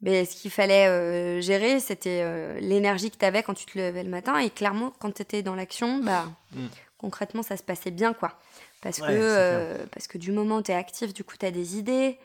ben, 0.00 0.24
ce 0.24 0.34
qu'il 0.34 0.50
fallait 0.50 1.42
gérer, 1.42 1.78
c'était 1.78 2.58
l'énergie 2.60 3.10
que 3.10 3.18
tu 3.18 3.24
avais 3.24 3.42
quand 3.42 3.52
tu 3.52 3.66
te 3.66 3.78
levais 3.78 4.02
le 4.02 4.08
matin. 4.08 4.38
Et 4.38 4.48
clairement, 4.48 4.94
quand 4.98 5.12
tu 5.12 5.20
étais 5.20 5.42
dans 5.42 5.54
l'action, 5.54 5.98
bah, 5.98 6.24
hmm. 6.54 6.68
concrètement, 6.96 7.42
ça 7.42 7.58
se 7.58 7.62
passait 7.62 7.90
bien. 7.90 8.14
quoi. 8.14 8.38
Parce, 8.80 8.98
que, 8.98 9.06
euh, 9.08 9.84
parce 9.92 10.06
que 10.06 10.16
du 10.16 10.32
moment 10.32 10.56
où 10.56 10.62
tu 10.62 10.72
es 10.72 10.74
actif, 10.74 11.12
du 11.12 11.22
coup, 11.22 11.36
tu 11.38 11.46
as 11.46 11.50
des 11.50 11.76
idées. 11.76 12.18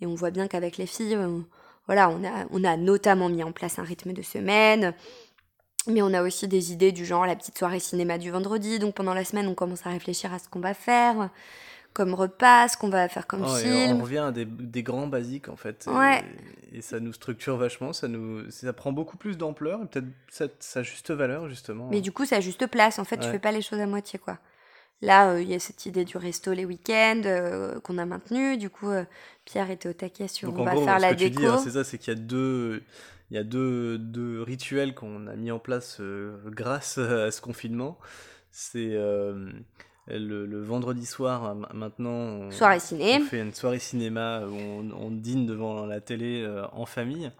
Et 0.00 0.06
on 0.06 0.14
voit 0.14 0.30
bien 0.30 0.48
qu'avec 0.48 0.78
les 0.78 0.86
filles, 0.86 1.14
euh, 1.14 1.40
voilà, 1.86 2.08
on 2.08 2.24
a, 2.24 2.46
on 2.50 2.64
a 2.64 2.76
notamment 2.76 3.28
mis 3.28 3.42
en 3.42 3.52
place 3.52 3.78
un 3.78 3.82
rythme 3.82 4.12
de 4.12 4.22
semaine. 4.22 4.94
Mais 5.86 6.02
on 6.02 6.12
a 6.12 6.22
aussi 6.22 6.46
des 6.46 6.72
idées 6.72 6.92
du 6.92 7.04
genre 7.04 7.26
la 7.26 7.36
petite 7.36 7.56
soirée 7.56 7.80
cinéma 7.80 8.18
du 8.18 8.30
vendredi. 8.30 8.78
Donc 8.78 8.94
pendant 8.94 9.14
la 9.14 9.24
semaine, 9.24 9.46
on 9.46 9.54
commence 9.54 9.86
à 9.86 9.90
réfléchir 9.90 10.32
à 10.32 10.38
ce 10.38 10.48
qu'on 10.48 10.60
va 10.60 10.74
faire 10.74 11.30
comme 11.92 12.14
repas, 12.14 12.68
ce 12.68 12.76
qu'on 12.76 12.88
va 12.88 13.08
faire 13.08 13.26
comme 13.26 13.44
oh, 13.44 13.56
film. 13.56 13.98
On 13.98 14.02
revient 14.02 14.18
à 14.18 14.30
des, 14.30 14.44
des, 14.44 14.82
grands 14.82 15.06
basiques 15.06 15.48
en 15.48 15.56
fait. 15.56 15.88
Ouais. 15.88 16.22
Et, 16.72 16.82
ça 16.82 17.00
nous 17.00 17.12
structure 17.12 17.56
vachement, 17.56 17.92
ça, 17.92 18.06
nous, 18.08 18.48
ça 18.50 18.72
prend 18.72 18.92
beaucoup 18.92 19.16
plus 19.16 19.36
d'ampleur 19.36 19.80
et 19.82 19.86
peut-être 19.86 20.54
sa, 20.60 20.82
juste 20.82 21.10
valeur 21.10 21.48
justement. 21.48 21.88
Mais 21.90 22.00
du 22.00 22.12
coup, 22.12 22.24
ça 22.24 22.40
juste 22.40 22.66
place. 22.66 22.98
En 22.98 23.04
fait, 23.04 23.18
tu 23.18 23.28
fais 23.28 23.38
pas 23.38 23.52
les 23.52 23.62
choses 23.62 23.80
à 23.80 23.86
moitié 23.86 24.18
quoi. 24.18 24.38
Là, 25.02 25.30
euh, 25.30 25.40
il 25.40 25.48
y 25.48 25.54
a 25.54 25.58
cette 25.58 25.86
idée 25.86 26.04
du 26.04 26.18
resto 26.18 26.52
les 26.52 26.66
week-ends 26.66 27.22
euh, 27.24 27.80
qu'on 27.80 27.96
a 27.96 28.04
maintenu. 28.04 28.58
Du 28.58 28.68
coup, 28.68 28.90
euh, 28.90 29.04
Pierre 29.46 29.70
était 29.70 29.88
au 29.88 29.94
taquet 29.94 30.28
sur 30.28 30.52
on 30.52 30.62
va 30.62 30.76
faire 30.76 30.98
la 30.98 31.14
déco. 31.14 31.42
Hein, 31.46 31.58
c'est 31.64 31.70
ça, 31.70 31.84
c'est 31.84 31.96
qu'il 31.96 32.12
y 32.12 32.16
a 32.16 32.20
deux, 32.20 32.82
il 33.30 33.36
y 33.36 33.38
a 33.38 33.44
deux, 33.44 33.98
deux 33.98 34.42
rituels 34.42 34.94
qu'on 34.94 35.26
a 35.26 35.36
mis 35.36 35.50
en 35.50 35.58
place 35.58 36.00
grâce 36.46 36.98
à 36.98 37.30
ce 37.30 37.40
confinement. 37.40 37.98
C'est 38.50 38.98
le, 40.08 40.62
vendredi 40.62 41.06
soir 41.06 41.54
maintenant. 41.72 42.10
On, 42.10 42.50
soirée 42.50 42.80
ciné. 42.80 43.18
On 43.20 43.24
fait 43.24 43.40
une 43.40 43.54
soirée 43.54 43.78
cinéma 43.78 44.42
où 44.46 44.56
on, 44.56 45.10
dîne 45.10 45.46
devant 45.46 45.86
la 45.86 46.00
télé 46.00 46.44
en 46.72 46.86
famille. 46.86 47.30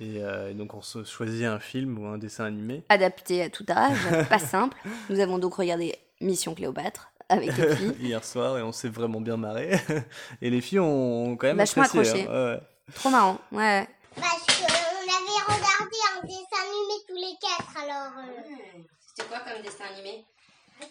Et, 0.00 0.18
et, 0.18 0.54
donc 0.54 0.74
on 0.74 0.82
se 0.82 1.02
choisit 1.04 1.44
un 1.44 1.58
film 1.58 1.98
ou 1.98 2.06
un 2.06 2.18
dessin 2.18 2.44
animé. 2.44 2.84
Adapté 2.88 3.42
à 3.42 3.50
tout 3.50 3.66
âge, 3.68 3.98
pas 4.28 4.38
simple. 4.38 4.76
Nous 5.10 5.18
avons 5.18 5.38
donc 5.38 5.54
regardé 5.54 5.96
Mission 6.20 6.54
Cléopâtre 6.54 7.10
avec 7.28 7.56
les 7.56 7.76
filles. 7.76 7.96
Hier 8.00 8.24
soir 8.24 8.58
et 8.58 8.62
on 8.62 8.72
s'est 8.72 8.88
vraiment 8.88 9.20
bien 9.20 9.36
marré. 9.36 9.78
et 10.42 10.50
les 10.50 10.60
filles 10.60 10.80
ont 10.80 11.36
quand 11.36 11.46
même 11.46 11.56
Vachement 11.56 11.84
accroché. 11.84 12.26
Hein. 12.28 12.60
Trop 12.94 13.10
marrant, 13.10 13.38
ouais. 13.52 13.86
Parce 14.14 14.46
qu'on 14.46 14.64
avait 14.64 15.44
regardé 15.46 15.96
un 16.12 16.26
dessin 16.26 16.62
animé 16.62 16.94
tous 17.08 17.13
les 17.24 17.36
quatre, 17.40 17.76
alors... 17.82 18.12
Euh. 18.18 18.80
C'était 19.06 19.28
quoi 19.28 19.40
comme 19.40 19.62
dessin 19.62 19.84
animé? 19.92 20.24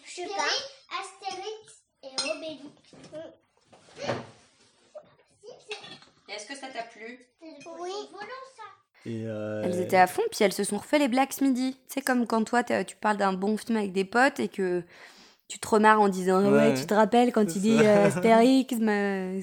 Je 0.04 0.10
sais 0.10 0.26
pas. 0.26 0.98
Astérix 0.98 1.82
et 2.02 2.14
Obélix. 2.30 2.64
Est-ce 6.28 6.46
que 6.46 6.54
ça 6.54 6.68
t'a 6.68 6.84
plu? 6.84 7.20
Oui. 7.42 7.90
Et 9.06 9.24
euh, 9.26 9.62
Elles 9.64 9.80
étaient 9.80 9.98
à 9.98 10.06
fond, 10.06 10.22
puis 10.30 10.42
elles 10.42 10.54
se 10.54 10.64
sont 10.64 10.78
refait 10.78 10.98
les 10.98 11.08
blagues 11.08 11.32
ce 11.32 11.44
midi. 11.44 11.76
C'est 11.88 12.00
comme 12.00 12.26
quand 12.26 12.42
toi, 12.44 12.64
tu 12.64 12.96
parles 12.96 13.18
d'un 13.18 13.34
bon 13.34 13.58
film 13.58 13.76
avec 13.76 13.92
des 13.92 14.06
potes 14.06 14.40
et 14.40 14.48
que 14.48 14.82
tu 15.48 15.58
te 15.58 15.68
remarres 15.68 16.00
en 16.00 16.08
disant 16.08 16.42
ouais, 16.50 16.72
tu 16.74 16.86
te 16.86 16.94
rappelles 16.94 17.30
quand 17.30 17.54
il 17.54 17.60
dit 17.60 17.78
euh, 17.78 18.06
Astérix 18.06 18.74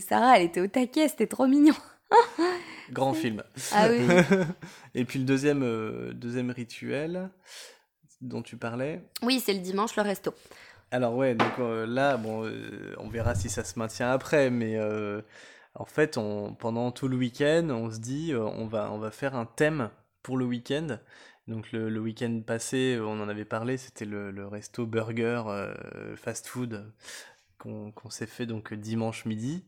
Sarah 0.08 0.40
elle 0.40 0.46
était 0.46 0.60
au 0.60 0.66
taquet 0.66 1.08
c'était 1.08 1.28
trop 1.28 1.46
mignon 1.46 1.76
grand 2.92 3.14
film. 3.14 3.44
Ah 3.72 3.88
oui. 3.90 4.06
Et 4.96 5.06
puis 5.06 5.20
le 5.20 5.26
deuxième 5.26 5.64
euh, 5.64 6.14
deuxième 6.14 6.52
rituel 6.52 7.30
dont 8.22 8.42
tu 8.42 8.58
parlais. 8.58 9.02
Oui 9.24 9.40
c'est 9.40 9.54
le 9.54 9.60
dimanche 9.60 9.96
le 9.96 10.04
resto. 10.04 10.34
Alors 10.92 11.16
ouais 11.16 11.36
donc 11.36 11.54
euh, 11.60 11.86
là 11.86 12.18
bon 12.18 12.52
on 12.98 13.10
verra 13.10 13.36
si 13.36 13.50
ça 13.50 13.64
se 13.64 13.80
maintient 13.80 14.12
après 14.12 14.50
mais 14.50 14.80
en 15.76 15.86
fait 15.86 16.18
on, 16.18 16.54
pendant 16.54 16.92
tout 16.92 17.08
le 17.08 17.18
week-end 17.18 17.70
on 17.70 17.90
se 17.92 18.00
dit 18.00 18.34
on 18.36 18.68
va 18.68 18.92
on 18.92 18.98
va 18.98 19.12
faire 19.12 19.36
un 19.36 19.46
thème 19.46 19.90
pour 20.24 20.38
le 20.38 20.46
week-end. 20.46 20.98
Donc 21.48 21.72
le, 21.72 22.00
week-end 22.00 22.42
passé, 22.46 23.00
on 23.02 23.20
en 23.20 23.28
avait 23.28 23.46
parlé, 23.46 23.78
c'était 23.78 24.06
le, 24.06 24.48
resto 24.48 24.86
burger 24.86 25.44
euh, 25.48 26.16
fast 26.16 26.48
qu'on 27.62 28.10
s'est 28.10 28.26
fait 28.26 28.46
donc 28.46 28.74
dimanche 28.74 29.26
midi. 29.26 29.64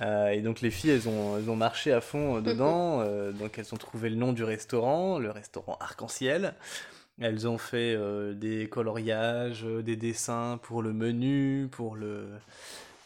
Euh, 0.00 0.28
et 0.28 0.40
donc 0.40 0.60
les 0.60 0.70
filles, 0.70 0.90
elles 0.90 1.08
ont, 1.08 1.38
elles 1.38 1.50
ont 1.50 1.56
marché 1.56 1.92
à 1.92 2.00
fond 2.00 2.36
euh, 2.36 2.40
dedans. 2.40 3.04
donc 3.38 3.58
elles 3.58 3.72
ont 3.72 3.78
trouvé 3.78 4.10
le 4.10 4.16
nom 4.16 4.32
du 4.32 4.44
restaurant, 4.44 5.18
le 5.18 5.30
restaurant 5.30 5.76
Arc-en-Ciel. 5.80 6.54
Elles 7.20 7.48
ont 7.48 7.58
fait 7.58 7.98
des 8.34 8.68
coloriages, 8.68 9.64
des 9.64 9.96
dessins 9.96 10.60
pour 10.62 10.82
le 10.82 10.92
menu, 10.92 11.68
pour 11.70 11.96
le 11.96 12.28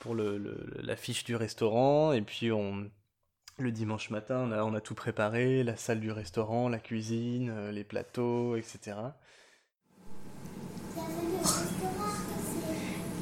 pour 0.00 0.14
le, 0.14 0.42
la 0.82 0.96
fiche 0.96 1.24
du 1.24 1.36
restaurant. 1.36 2.12
Et 2.12 2.20
puis 2.20 2.52
on, 2.52 2.90
le 3.58 3.70
dimanche 3.70 4.10
matin, 4.10 4.48
on 4.48 4.52
a, 4.52 4.64
on 4.64 4.74
a, 4.74 4.80
tout 4.80 4.94
préparé, 4.94 5.62
la 5.62 5.76
salle 5.76 6.00
du 6.00 6.10
restaurant, 6.10 6.68
la 6.68 6.78
cuisine, 6.78 7.50
euh, 7.50 7.72
les 7.72 7.84
plateaux, 7.84 8.56
etc. 8.56 8.96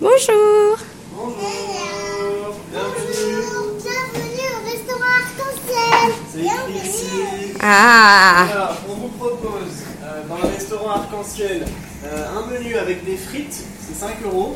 Bonjour 0.01 0.79
Bonjour. 1.23 2.55
Bienvenue 2.71 3.37
Bienvenue 3.79 4.47
au 4.57 4.71
restaurant 4.71 5.13
Arc-en-Ciel. 5.21 6.13
C'est 6.33 7.57
Ah 7.63 8.47
Alors, 8.51 8.77
on 8.89 8.95
vous 8.95 9.09
propose 9.09 9.85
euh, 10.03 10.23
dans 10.29 10.37
le 10.37 10.49
restaurant 10.55 10.91
Arc-en-Ciel 10.91 11.67
euh, 12.07 12.27
un 12.39 12.51
menu 12.51 12.77
avec 12.77 13.05
des 13.05 13.17
frites, 13.19 13.65
c'est 13.87 13.95
5 14.01 14.23
euros, 14.25 14.55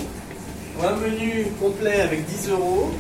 ou 0.78 0.86
un 0.86 0.96
menu 0.96 1.48
complet 1.60 2.00
avec 2.00 2.24
10 2.24 2.48
euros, 2.50 2.92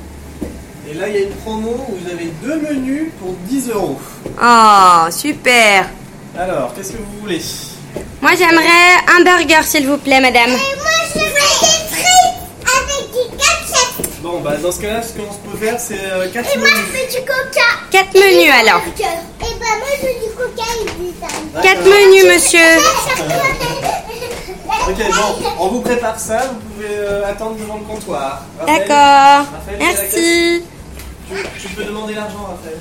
et 0.90 0.94
là, 0.94 1.08
il 1.08 1.14
y 1.14 1.18
a 1.18 1.20
une 1.22 1.34
promo 1.36 1.70
où 1.88 1.96
vous 1.96 2.10
avez 2.12 2.26
deux 2.42 2.60
menus 2.60 3.12
pour 3.18 3.32
10 3.48 3.70
euros. 3.70 3.98
Oh, 4.42 5.10
super. 5.10 5.88
Alors, 6.38 6.74
qu'est-ce 6.74 6.92
que 6.92 6.98
vous 6.98 7.20
voulez? 7.22 7.40
Moi, 8.20 8.32
j'aimerais 8.36 8.98
un 9.18 9.24
burger, 9.24 9.62
s'il 9.62 9.86
vous 9.86 9.96
plaît, 9.96 10.20
madame. 10.20 10.50
Et 10.50 10.76
moi, 10.76 11.00
je 11.14 11.20
veux 11.20 11.24
des 11.24 11.94
frites 11.94 12.44
avec 12.66 13.10
du 13.12 13.36
ketchup. 13.38 14.13
Bon, 14.24 14.40
bah, 14.40 14.56
dans 14.56 14.72
ce 14.72 14.80
cas-là, 14.80 15.02
ce 15.02 15.12
qu'on 15.12 15.50
peut 15.50 15.58
faire, 15.58 15.78
c'est 15.78 15.98
4 15.98 16.02
euh, 16.02 16.24
menus. 16.24 16.54
Et 16.54 16.58
moi, 16.58 16.68
je 16.68 16.92
veux 16.92 17.20
du 17.20 17.26
coca. 17.26 17.60
4 17.90 18.14
menus, 18.14 18.50
alors. 18.58 18.80
Et 18.86 19.58
bah, 19.60 19.66
moi, 19.78 19.88
je 20.00 20.06
veux 20.06 20.26
du 20.26 20.34
coca 20.34 20.62
et 20.80 20.84
du 20.84 21.12
ça. 21.20 21.60
4 21.60 21.84
menus, 21.84 22.24
monsieur. 22.24 22.58
Ok, 24.86 24.96
bon, 24.96 25.50
on 25.60 25.68
vous 25.68 25.80
prépare 25.80 26.18
ça, 26.18 26.46
vous 26.46 26.60
pouvez 26.60 26.88
euh, 26.90 27.26
attendre 27.26 27.56
devant 27.56 27.78
le 27.78 27.84
comptoir. 27.84 28.42
D'accord. 28.66 29.46
Merci. 29.78 30.62
Tu, 31.58 31.68
peux 31.68 31.84
demander 31.84 32.14
l'argent, 32.14 32.44
Raphaël. 32.48 32.78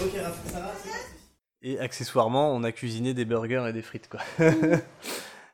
Ok, 0.00 0.12
Raphaël, 0.12 0.32
ça 0.52 0.58
va 0.60 0.72
Et 1.62 1.80
accessoirement, 1.80 2.52
on 2.52 2.62
a 2.62 2.70
cuisiné 2.70 3.14
des 3.14 3.24
burgers 3.24 3.64
et 3.68 3.72
des 3.72 3.82
frites, 3.82 4.08
quoi. 4.08 4.20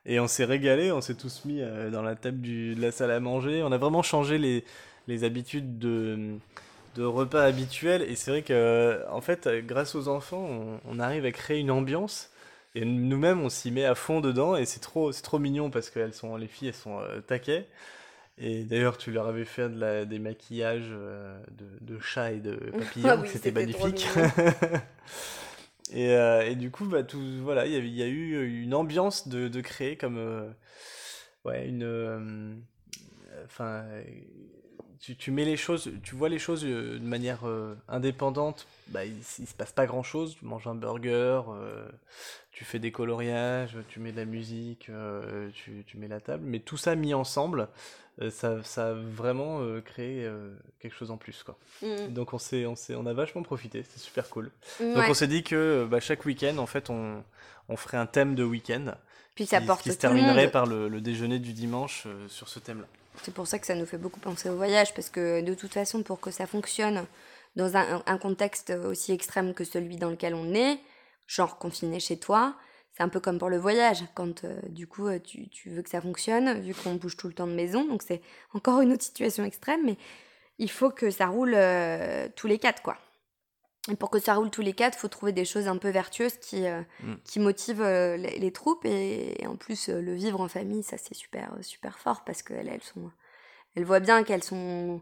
et 0.07 0.19
on 0.21 0.27
s'est 0.27 0.45
régalé, 0.45 0.91
on 0.93 1.01
s'est 1.01 1.15
tous 1.15 1.45
mis 1.45 1.61
euh, 1.61 1.91
dans 1.91 2.03
la 2.03 2.17
table 2.17 2.41
du, 2.41 2.75
de 2.75 2.81
la 2.81 2.91
salle 2.91 3.11
à 3.11 3.21
manger. 3.21 3.63
On 3.63 3.71
a 3.73 3.79
vraiment 3.79 4.03
changé 4.03 4.39
les, 4.39 4.65
les 5.09 5.25
habitudes 5.25 5.79
de, 5.79 6.37
de 6.97 7.05
repas 7.05 7.45
habituels. 7.45 8.03
Et 8.03 8.17
c'est 8.17 8.31
vrai 8.31 8.43
que, 8.43 9.01
en 9.11 9.21
fait, 9.21 9.49
grâce 9.67 9.95
aux 9.95 10.09
enfants, 10.09 10.45
on, 10.45 10.81
on 10.85 10.99
arrive 10.99 11.25
à 11.25 11.33
créer 11.33 11.59
une 11.61 11.71
ambiance. 11.71 12.31
Et 12.75 12.85
nous-mêmes, 12.85 13.41
on 13.41 13.49
s'y 13.51 13.71
met 13.71 13.85
à 13.85 13.95
fond 13.95 14.21
dedans. 14.21 14.57
Et 14.57 14.65
c'est 14.65 14.81
trop, 14.81 15.13
trop 15.13 15.39
mignon 15.39 15.71
parce 15.71 15.91
que 15.91 16.01
elles 16.01 16.15
sont, 16.15 16.37
les 16.37 16.49
filles, 16.49 16.69
elles 16.69 16.75
sont 16.75 17.01
euh, 17.01 17.21
taquées. 17.21 17.65
Et 18.39 18.65
d'ailleurs, 18.65 18.97
tu 18.97 19.13
leur 19.13 19.29
avais 19.29 19.45
fait 19.45 19.69
de 19.69 19.79
la, 19.79 20.05
des 20.05 20.19
maquillages 20.19 20.89
euh, 20.91 21.39
de, 21.53 21.95
de 21.95 22.01
chats 22.01 22.33
et 22.33 22.39
de 22.41 22.55
papillons, 22.79 23.09
Ah 23.09 23.17
oui, 23.17 23.29
c'était 23.31 23.53
magnifique. 23.53 24.09
et, 25.91 26.11
euh, 26.15 26.43
et 26.49 26.55
du 26.57 26.71
coup, 26.71 26.85
bah, 26.87 27.03
tout, 27.03 27.21
voilà, 27.43 27.67
il 27.67 27.73
y, 27.87 27.91
y 27.99 28.03
a 28.03 28.07
eu 28.07 28.63
une 28.63 28.75
ambiance 28.75 29.29
de, 29.29 29.49
de 29.49 29.61
créer 29.61 29.97
comme 29.97 30.17
euh, 30.19 30.51
ouais, 31.45 31.67
une. 31.69 31.83
euh, 31.85 32.55
Enfin, 33.45 33.85
tu, 35.03 35.17
tu 35.17 35.33
mets 35.33 35.45
les 35.45 35.57
choses, 35.57 35.91
tu 36.05 36.15
vois 36.15 36.29
les 36.29 36.39
choses 36.39 36.65
euh, 36.65 36.97
de 36.99 37.05
manière 37.05 37.41
euh, 37.45 37.75
indépendante. 37.89 38.69
Bah, 38.87 39.05
il, 39.05 39.17
il 39.41 39.47
se 39.49 39.53
passe 39.55 39.73
pas 39.73 39.85
grand 39.85 40.05
chose. 40.05 40.37
Tu 40.39 40.45
manges 40.45 40.69
un 40.69 40.77
burger, 40.77 41.43
euh, 41.49 41.89
tu 42.53 42.65
fais 42.65 42.79
des 42.79 42.93
coloriages, 42.93 43.77
tu 43.89 43.99
mets 43.99 44.13
de 44.13 44.17
la 44.17 44.25
musique, 44.25 44.87
euh, 44.91 45.51
tu, 45.55 45.83
tu 45.89 45.97
mets 45.99 46.07
la 46.07 46.21
table. 46.21 46.45
Mais 46.47 46.61
tout 46.61 46.77
ça 46.77 46.95
mis 46.95 47.15
ensemble, 47.15 47.67
ça, 48.31 48.63
ça 48.63 48.91
a 48.91 48.93
vraiment 48.93 49.61
créé 49.85 50.31
quelque 50.79 50.95
chose 50.95 51.11
en 51.11 51.17
plus, 51.17 51.43
quoi. 51.43 51.59
Mm. 51.83 52.13
Donc 52.13 52.33
on 52.33 52.39
s'est, 52.39 52.67
on 52.67 52.77
s'est, 52.77 52.95
on 52.95 53.07
a 53.07 53.13
vachement 53.13 53.43
profité. 53.43 53.85
C'est 53.91 53.99
super 54.01 54.29
cool. 54.29 54.53
Donc 54.81 54.97
Ouais. 54.99 55.07
on 55.09 55.15
s'est 55.15 55.27
dit 55.27 55.43
que 55.43 55.85
bah, 55.91 55.99
chaque 55.99 56.25
week-end, 56.27 56.59
en 56.59 56.67
fait, 56.67 56.91
on, 56.91 57.25
on 57.69 57.77
ferait 57.77 57.97
un 57.97 58.07
thème 58.07 58.35
de 58.37 58.45
week-end 58.45 58.95
Puis 59.35 59.47
ça 59.47 59.61
qui, 59.61 59.67
porte 59.67 59.83
qui 59.83 59.91
se 59.91 59.97
terminerait 59.99 60.51
par 60.51 60.67
le, 60.67 60.89
le 60.89 61.01
déjeuner 61.01 61.39
du 61.41 61.55
dimanche 61.55 62.07
sur 62.29 62.49
ce 62.49 62.61
thème-là. 62.61 62.87
C'est 63.23 63.35
pour 63.35 63.47
ça 63.47 63.59
que 63.59 63.67
ça 63.67 63.75
nous 63.75 63.87
fait 63.87 63.99
beaucoup 63.99 64.21
penser 64.21 64.49
au 64.49 64.57
voyage, 64.57 64.95
parce 64.95 65.11
que 65.11 65.43
de 65.43 65.55
toute 65.55 65.73
façon, 65.73 66.03
pour 66.03 66.21
que 66.21 66.31
ça 66.31 66.47
fonctionne 66.47 67.05
dans 67.57 67.77
un, 67.77 68.19
contexte 68.19 68.71
aussi 68.71 69.13
extrême 69.13 69.55
que 69.55 69.65
celui 69.65 69.97
dans 69.97 70.11
lequel 70.11 70.35
on 70.35 70.55
est, 70.55 70.79
genre 71.27 71.59
confiné 71.59 72.01
chez 72.01 72.19
toi, 72.19 72.57
c'est 72.97 73.03
un 73.03 73.09
peu 73.09 73.21
comme 73.21 73.39
pour 73.39 73.49
le 73.51 73.59
voyage, 73.59 74.05
quand 74.15 74.45
euh, 74.45 74.59
du 74.69 74.87
coup 74.87 75.07
euh, 75.07 75.19
tu, 75.19 75.49
tu 75.49 75.71
veux 75.71 75.83
que 75.83 75.91
ça 75.91 76.01
fonctionne, 76.01 76.61
vu 76.61 76.75
qu'on 76.75 76.95
bouge 76.95 77.17
tout 77.17 77.29
le 77.29 77.35
temps 77.35 77.47
de 77.47 77.53
maison, 77.53 77.87
donc 77.87 78.03
c'est 78.03 78.21
encore 78.53 78.81
une 78.81 78.93
autre 78.93 79.03
situation 79.03 79.45
extrême, 79.45 79.81
mais 79.85 79.97
il 80.59 80.71
faut 80.71 80.91
que 80.91 81.11
ça 81.11 81.27
roule 81.27 81.55
euh, 81.55 82.29
tous 82.37 82.47
les 82.47 82.59
quatre, 82.59 82.83
quoi. 82.83 82.97
Et 83.91 83.97
pour 83.97 84.11
que 84.11 84.21
ça 84.21 84.35
roule 84.35 84.51
tous 84.51 84.63
les 84.63 84.75
quatre, 84.75 84.97
il 84.97 85.01
faut 85.01 85.09
trouver 85.09 85.33
des 85.33 85.45
choses 85.45 85.67
un 85.67 85.77
peu 85.77 85.89
vertueuses 85.91 86.37
qui, 86.39 86.67
euh, 86.67 86.83
Mm. 87.03 87.15
qui 87.25 87.41
motivent 87.41 87.83
euh, 87.83 88.17
les, 88.17 88.39
les 88.39 88.53
troupes. 88.53 88.85
Et, 88.85 89.43
et 89.43 89.47
en 89.49 89.57
plus, 89.57 89.89
euh, 89.89 90.01
le 90.01 90.15
vivre 90.15 90.41
en 90.41 90.49
famille, 90.49 90.83
ça 90.85 90.97
c'est 90.99 91.15
super, 91.15 91.53
super 91.63 91.99
fort 91.99 92.23
parce 92.25 92.43
qu'elles 92.43 92.69
elles 92.69 92.83
sont, 92.83 93.11
elles 93.75 93.85
voient 93.85 93.99
bien 94.01 94.23
qu'elles 94.23 94.45
sont, 94.45 95.01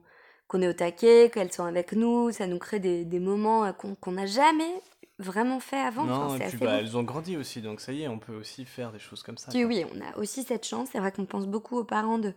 qu'on 0.49 0.63
est 0.63 0.69
au 0.69 0.73
taquet, 0.73 1.31
qu'elles 1.33 1.53
sont 1.53 1.65
avec 1.65 1.93
nous. 1.93 2.31
Ça 2.33 2.47
nous 2.47 2.59
crée 2.59 2.81
des, 2.81 3.05
des 3.05 3.21
moments 3.21 3.71
qu'on 3.75 4.13
n'a 4.13 4.25
jamais 4.27 4.81
vraiment 5.19 5.61
fait 5.61 5.77
avant. 5.79 6.05
non, 6.05 6.15
Enfin, 6.15 6.47
et 6.47 6.49
puis 6.49 6.57
bah, 6.57 6.79
elles 6.81 6.97
ont 6.97 7.03
grandi 7.03 7.37
aussi, 7.37 7.61
donc 7.61 7.83
ça 7.83 7.93
y 7.93 8.05
est, 8.05 8.09
on 8.09 8.19
peut 8.19 8.35
aussi 8.35 8.65
faire 8.65 8.91
des 8.93 8.99
choses 8.99 9.23
comme 9.23 9.37
ça. 9.37 9.51
Oui, 9.53 9.61
quoi. 9.61 9.69
oui, 9.69 9.85
on 9.95 10.01
a 10.01 10.17
aussi 10.19 10.43
cette 10.43 10.65
chance. 10.65 10.89
C'est 10.93 10.99
vrai 11.01 11.13
qu'on 11.13 11.27
pense 11.27 11.47
beaucoup 11.47 11.77
aux 11.77 11.85
parents 11.85 12.19
de 12.19 12.33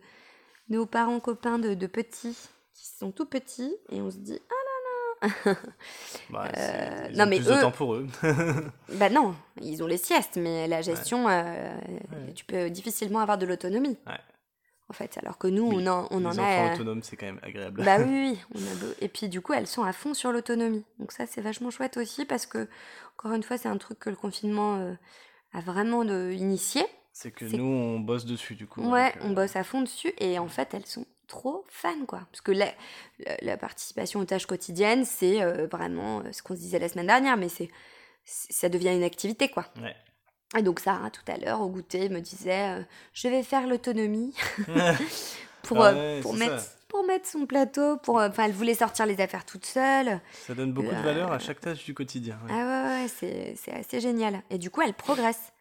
nos 0.68 0.86
parents 0.86 1.22
copains 1.22 1.58
de, 1.60 1.74
de 1.74 1.88
petits 1.88 2.38
qui 2.74 2.88
sont 3.00 3.12
tout 3.12 3.26
petits 3.26 3.74
et 3.92 4.02
on 4.02 4.12
se 4.12 4.18
dit 4.18 4.40
ah 4.50 4.54
Bah, 6.30 6.48
Euh, 6.58 7.08
ils 7.12 7.18
non, 7.18 7.24
ont 7.25 7.27
mais 7.27 7.38
plus 7.38 7.48
de 7.48 7.51
eux- 7.53 7.62
temps 7.62 7.72
pour 7.72 7.96
eux. 7.96 8.08
bah 8.94 9.10
non, 9.10 9.36
ils 9.62 9.84
ont 9.84 9.88
les 9.88 9.98
siestes, 9.98 10.38
mais 10.38 10.68
la 10.68 10.82
gestion, 10.82 11.27
euh, 11.30 11.75
Ouais. 12.12 12.34
tu 12.34 12.46
peux 12.46 12.70
difficilement 12.70 13.20
avoir 13.20 13.38
de 13.38 13.46
l'autonomie. 13.46 13.98
Ouais. 14.08 14.18
En 14.89 14.94
fait, 14.94 15.18
alors 15.22 15.38
que 15.38 15.48
nous, 15.48 15.70
Oui, 15.70 15.77
on 15.80 15.88
en, 15.88 16.08
on 16.12 16.20
les 16.20 16.25
en 16.25 16.30
enfants 16.32 16.44
a. 16.44 16.70
euh, 16.72 16.74
autonomes, 16.75 17.03
c'est 17.03 17.15
quand 17.15 17.25
même 17.25 17.39
agréable. 17.42 17.84
Bah 17.84 17.98
oui, 18.00 18.06
oui, 18.34 18.39
on 18.53 18.60
a 18.60 18.75
beau- 18.75 18.94
Et 19.01 19.08
puis 19.08 19.30
du 19.30 19.42
coup, 19.42 19.53
elles 19.53 19.68
sont 19.68 19.84
à 19.84 19.94
fond 19.94 20.13
sur 20.13 20.32
l'autonomie. 20.32 20.84
Donc 21.00 21.12
ça, 21.12 21.25
c'est 21.25 21.42
vachement 21.42 21.70
chouette 21.72 21.98
aussi 21.98 22.25
parce 22.25 22.46
que, 22.46 22.68
encore 23.18 23.34
une 23.34 23.44
fois, 23.44 23.58
c'est 23.58 23.70
un 23.70 23.77
truc 23.77 24.00
que 24.00 24.10
le 24.10 24.15
confinement 24.15 24.75
euh, 24.77 24.94
a 25.53 25.62
vraiment 25.62 26.03
de... 26.05 26.31
initié. 26.31 26.83
C'est 27.14 27.31
que 27.31 27.46
nous, 27.46 27.64
on 27.64 28.00
bosse 28.00 28.25
dessus, 28.25 28.55
du 28.55 28.68
coup. 28.68 28.81
Ouais, 28.90 29.14
donc, 29.14 29.22
on 29.24 29.29
bosse 29.31 29.55
à 29.55 29.64
fond 29.64 29.81
dessus 29.81 30.12
et 30.20 30.38
en 30.40 30.48
fait, 30.48 30.74
elles 30.74 30.86
sont 30.86 31.05
trop 31.27 31.66
fans, 31.70 32.05
quoi. 32.07 32.22
Parce 32.31 32.42
que 32.42 32.51
la, 32.51 32.68
la, 33.20 33.36
la 33.42 33.57
participation 33.57 34.20
aux 34.20 34.25
tâches 34.25 34.46
quotidiennes, 34.46 35.05
c'est 35.05 35.42
euh, 35.42 35.68
vraiment 35.68 36.20
euh, 36.20 36.31
ce 36.31 36.42
qu'on 36.44 36.55
se 36.55 36.59
disait 36.59 36.79
la 36.79 36.90
semaine 36.90 37.07
dernière, 37.07 37.38
mais 37.38 37.50
c'est 37.50 37.70
ça 38.25 38.70
devient 38.70 38.96
une 38.96 39.03
activité, 39.03 39.50
quoi. 39.50 39.66
Ouais. 39.81 39.96
Et 40.57 40.62
donc 40.62 40.79
Sarah, 40.79 41.09
tout 41.09 41.24
à 41.27 41.38
l'heure, 41.38 41.62
au 41.62 41.68
goûter, 41.68 42.09
me 42.09 42.20
disait 42.20 42.70
euh, 42.70 42.81
Je 43.14 43.27
vais 43.27 43.44
faire 43.44 43.68
l'autonomie 43.68 44.36
pour, 45.64 45.83
Ah 45.83 45.94
ouais, 45.94 46.20
pour, 46.22 46.33
c'est 46.33 46.40
mettre, 46.40 46.64
pour 46.88 47.03
mettre 47.05 47.27
son 47.27 47.46
plateau. 47.46 47.98
pour 47.98 48.18
Enfin, 48.22 48.46
elle 48.46 48.51
voulait 48.53 48.75
sortir 48.75 49.05
les 49.05 49.20
affaires 49.20 49.46
toute 49.46 49.66
seule. 49.66 50.22
Ça 50.48 50.53
donne 50.53 50.72
beaucoup 50.72 50.94
de 50.94 51.01
valeur 51.01 51.31
à 51.31 51.40
chaque 51.40 51.59
tâche 51.59 51.83
du 51.83 51.94
quotidien. 51.94 52.38
ouais. 52.46 52.51
Ah 52.53 52.55
ouais, 52.55 52.64
ouais, 52.64 53.01
ouais, 53.03 53.07
c'est 53.07 53.55
c'est 53.57 53.74
assez 53.74 54.00
génial. 54.00 54.42
Et 54.50 54.57
du 54.57 54.70
coup, 54.70 54.81
elle 54.81 54.94
progresse. 54.94 55.51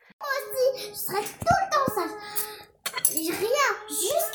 Je 0.76 0.94
serai 0.94 1.20
tout 1.22 1.46
le 1.48 1.70
temps 1.70 1.94
sage. 1.94 2.10
Rien, 3.14 3.28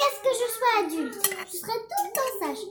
jusqu'à 0.08 0.16
ce 0.16 0.22
que 0.24 0.34
je 0.34 0.52
sois 0.54 0.86
adulte. 0.86 1.36
Je 1.52 1.58
serai 1.58 1.72
tout 1.72 2.04
le 2.06 2.14
temps 2.14 2.46
sage. 2.46 2.66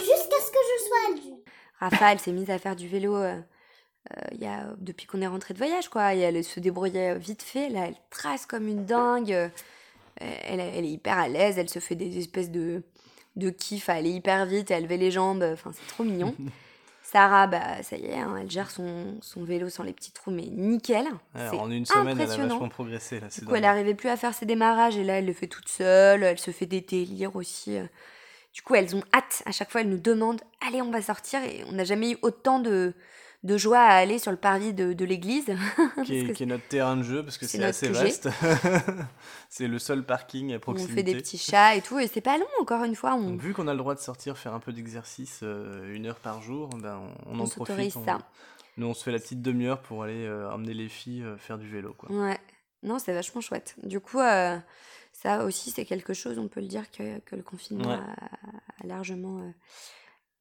Jusqu'à 0.00 0.40
ce 0.40 0.50
que 0.50 0.58
je 0.68 0.84
sois 0.84 1.12
adulte. 1.12 1.48
Rafa, 1.80 2.12
elle 2.12 2.18
s'est 2.18 2.32
mise 2.32 2.50
à 2.50 2.58
faire 2.58 2.76
du 2.76 2.88
vélo 2.88 3.16
euh, 3.16 3.40
euh, 4.12 4.20
il 4.32 4.40
y 4.40 4.46
a, 4.46 4.74
depuis 4.78 5.06
qu'on 5.06 5.20
est 5.20 5.26
rentré 5.26 5.54
de 5.54 5.58
voyage, 5.58 5.88
quoi. 5.88 6.14
Et 6.14 6.20
elle 6.20 6.42
se 6.42 6.60
débrouillait 6.60 7.18
vite 7.18 7.42
fait. 7.42 7.68
Là, 7.68 7.86
elle 7.88 7.96
trace 8.10 8.46
comme 8.46 8.66
une 8.68 8.84
dingue. 8.84 9.32
Euh, 9.32 9.48
Elle, 10.20 10.60
elle 10.60 10.84
est 10.84 10.90
hyper 10.90 11.18
à 11.18 11.28
l'aise. 11.28 11.58
Elle 11.58 11.68
se 11.68 11.78
fait 11.78 11.94
des 11.94 12.18
espèces 12.18 12.50
de, 12.50 12.82
de 13.36 13.50
kiff 13.50 13.88
à 13.88 13.94
aller 13.94 14.10
hyper 14.10 14.46
vite, 14.46 14.70
à 14.70 14.80
lever 14.80 14.96
les 14.96 15.10
jambes. 15.10 15.44
Enfin, 15.52 15.70
c'est 15.72 15.86
trop 15.86 16.04
mignon. 16.04 16.34
Sarah, 17.10 17.46
bah, 17.46 17.82
ça 17.82 17.96
y 17.96 18.04
est, 18.04 18.18
hein, 18.18 18.36
elle 18.38 18.50
gère 18.50 18.70
son, 18.70 19.16
son 19.22 19.42
vélo 19.42 19.70
sans 19.70 19.82
les 19.82 19.94
petits 19.94 20.12
trous, 20.12 20.30
mais 20.30 20.42
nickel. 20.44 21.06
En 21.34 21.70
une 21.70 21.86
semaine, 21.86 22.20
elle 22.20 22.30
a 22.30 22.36
vachement 22.36 22.68
progressé. 22.68 23.18
Là, 23.18 23.28
Du 23.28 23.46
coup, 23.46 23.54
elle 23.54 23.62
n'arrivait 23.62 23.94
plus 23.94 24.10
à 24.10 24.18
faire 24.18 24.34
ses 24.34 24.44
démarrages 24.44 24.98
et 24.98 25.04
là, 25.04 25.14
elle 25.14 25.24
le 25.24 25.32
fait 25.32 25.46
toute 25.46 25.70
seule. 25.70 26.22
Elle 26.22 26.38
se 26.38 26.50
fait 26.50 26.66
des 26.66 26.82
délires 26.82 27.34
aussi. 27.34 27.78
euh. 27.78 27.86
Du 28.52 28.60
coup, 28.60 28.74
elles 28.74 28.94
ont 28.94 29.02
hâte. 29.14 29.42
À 29.46 29.52
chaque 29.52 29.70
fois, 29.70 29.80
elles 29.80 29.88
nous 29.88 29.96
demandent 29.96 30.42
Allez, 30.66 30.82
on 30.82 30.90
va 30.90 31.00
sortir. 31.00 31.42
Et 31.44 31.64
on 31.68 31.72
n'a 31.72 31.84
jamais 31.84 32.10
eu 32.10 32.18
autant 32.20 32.58
de, 32.60 32.92
de 33.44 33.56
joie 33.56 33.78
à 33.80 33.94
aller 33.94 34.18
sur 34.18 34.30
le 34.32 34.36
parvis 34.36 34.74
de, 34.74 34.92
de 34.92 35.04
l'église. 35.04 35.46
qui, 36.04 36.18
est, 36.18 36.32
qui 36.32 36.42
est 36.42 36.46
notre 36.46 36.66
terrain 36.68 36.96
de 36.96 37.02
jeu 37.02 37.22
parce 37.24 37.38
que 37.38 37.46
c'est 37.46 37.62
assez 37.62 37.88
vaste. 37.88 38.28
c'est 39.48 39.68
le 39.68 39.78
seul 39.78 40.04
parking 40.04 40.52
à 40.52 40.56
on 40.56 40.60
proximité. 40.60 40.94
fait 40.96 41.02
des 41.02 41.14
petits 41.16 41.38
chats 41.38 41.74
et 41.76 41.82
tout. 41.82 41.98
Et 41.98 42.06
c'est 42.06 42.20
pas 42.20 42.36
long, 42.38 42.46
encore 42.60 42.84
une 42.84 42.94
fois. 42.94 43.14
On, 43.14 43.30
Donc, 43.30 43.40
vu 43.40 43.54
qu'on 43.54 43.68
a 43.68 43.72
le 43.72 43.78
droit 43.78 43.94
de 43.94 44.00
sortir 44.00 44.36
faire 44.36 44.54
un 44.54 44.60
peu 44.60 44.72
d'exercice 44.72 45.40
euh, 45.42 45.94
une 45.94 46.06
heure 46.06 46.18
par 46.18 46.42
jour, 46.42 46.68
ben, 46.70 47.00
on, 47.26 47.32
on 47.32 47.40
On 47.40 47.44
en 47.44 47.48
profite. 47.48 47.92
ça. 48.04 48.18
Nous, 48.76 48.86
on 48.86 48.94
se 48.94 49.02
fait 49.02 49.12
la 49.12 49.18
petite 49.18 49.42
demi-heure 49.42 49.80
pour 49.82 50.02
aller 50.04 50.24
euh, 50.26 50.50
emmener 50.52 50.74
les 50.74 50.88
filles 50.88 51.22
euh, 51.22 51.36
faire 51.36 51.58
du 51.58 51.68
vélo. 51.68 51.94
Quoi. 51.96 52.10
Ouais. 52.10 52.38
Non, 52.82 52.98
c'est 52.98 53.12
vachement 53.12 53.40
chouette. 53.40 53.74
Du 53.82 53.98
coup, 53.98 54.18
ça 54.20 55.44
aussi, 55.44 55.70
c'est 55.72 55.84
quelque 55.84 56.14
chose, 56.14 56.38
on 56.38 56.46
peut 56.46 56.60
le 56.60 56.68
dire, 56.68 56.88
que, 56.92 57.18
que 57.20 57.34
le 57.34 57.42
confinement 57.42 57.88
Ouais. 57.88 57.94
a, 57.96 58.84
a 58.84 58.86
largement 58.86 59.52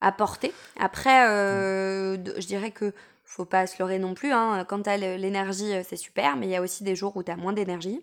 apporté. 0.01 0.53
Après, 0.79 1.27
euh, 1.27 2.15
je 2.39 2.45
dirais 2.47 2.71
que 2.71 2.93
faut 3.25 3.45
pas 3.45 3.67
se 3.67 3.75
leurrer 3.79 3.99
non 3.99 4.13
plus. 4.13 4.31
Hein. 4.31 4.63
Quand 4.67 4.83
tu 4.83 4.89
as 4.89 4.97
l'énergie, 4.97 5.73
euh, 5.73 5.83
c'est 5.87 5.97
super, 5.97 6.37
mais 6.37 6.47
il 6.47 6.51
y 6.51 6.55
a 6.55 6.61
aussi 6.61 6.83
des 6.83 6.95
jours 6.95 7.15
où 7.17 7.23
tu 7.23 7.31
as 7.31 7.35
moins 7.35 7.53
d'énergie. 7.53 8.01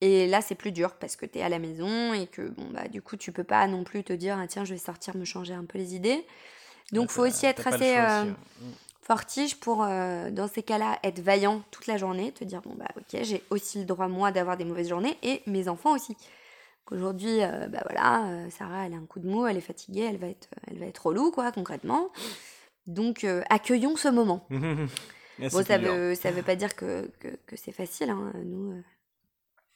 Et 0.00 0.26
là, 0.26 0.42
c'est 0.42 0.54
plus 0.54 0.72
dur 0.72 0.94
parce 0.96 1.16
que 1.16 1.24
tu 1.24 1.38
es 1.38 1.42
à 1.42 1.48
la 1.48 1.58
maison 1.58 2.12
et 2.12 2.26
que, 2.26 2.42
bon, 2.42 2.66
bah, 2.72 2.88
du 2.88 3.00
coup, 3.00 3.16
tu 3.16 3.32
peux 3.32 3.44
pas 3.44 3.66
non 3.66 3.84
plus 3.84 4.04
te 4.04 4.12
dire, 4.12 4.36
ah, 4.38 4.46
tiens, 4.46 4.64
je 4.64 4.74
vais 4.74 4.78
sortir 4.78 5.16
me 5.16 5.24
changer 5.24 5.54
un 5.54 5.64
peu 5.64 5.78
les 5.78 5.94
idées. 5.94 6.26
Donc, 6.92 7.08
Ouais, 7.08 7.14
faut 7.14 7.26
aussi 7.26 7.46
être 7.46 7.66
assez. 7.66 7.96
euh, 7.96 8.24
ouais. 8.24 8.32
fortige 9.02 9.56
pour, 9.60 9.82
euh, 9.82 10.30
dans 10.30 10.48
ces 10.48 10.62
cas-là, 10.62 10.98
être 11.04 11.20
vaillant 11.20 11.62
toute 11.70 11.86
la 11.86 11.96
journée, 11.96 12.32
te 12.32 12.44
dire, 12.44 12.60
bon, 12.62 12.74
bah 12.76 12.88
ok, 12.96 13.20
j'ai 13.22 13.42
aussi 13.50 13.78
le 13.78 13.84
droit, 13.86 14.08
moi, 14.08 14.30
d'avoir 14.32 14.56
des 14.58 14.64
mauvaises 14.64 14.88
journées, 14.90 15.16
et 15.22 15.42
mes 15.46 15.68
enfants 15.68 15.92
aussi. 15.94 16.16
Qu'aujourd'hui, 16.84 17.42
euh, 17.42 17.66
bah 17.68 17.80
voilà, 17.84 18.26
euh, 18.26 18.50
Sarah, 18.50 18.86
elle 18.86 18.92
a 18.92 18.96
un 18.96 19.06
coup 19.06 19.18
de 19.20 19.26
mou, 19.28 19.46
elle 19.46 19.56
est 19.56 19.60
fatiguée, 19.62 20.02
elle 20.02 20.18
va 20.18 20.26
être, 20.28 20.48
elle 20.66 20.78
va 20.78 20.86
être 20.86 21.06
relou, 21.06 21.30
quoi, 21.30 21.50
concrètement. 21.52 22.10
Donc, 22.86 23.24
euh, 23.24 23.42
accueillons 23.50 23.96
ce 23.96 24.08
moment. 24.08 24.46
Bon, 25.40 25.64
ça 25.64 25.78
dur. 25.78 25.92
veut, 25.92 26.14
ça 26.14 26.30
veut 26.30 26.44
pas 26.44 26.54
dire 26.54 26.76
que, 26.76 27.10
que, 27.18 27.26
que 27.46 27.56
c'est 27.56 27.72
facile, 27.72 28.08
hein. 28.10 28.32
Nous, 28.44 28.70
euh, 28.70 28.80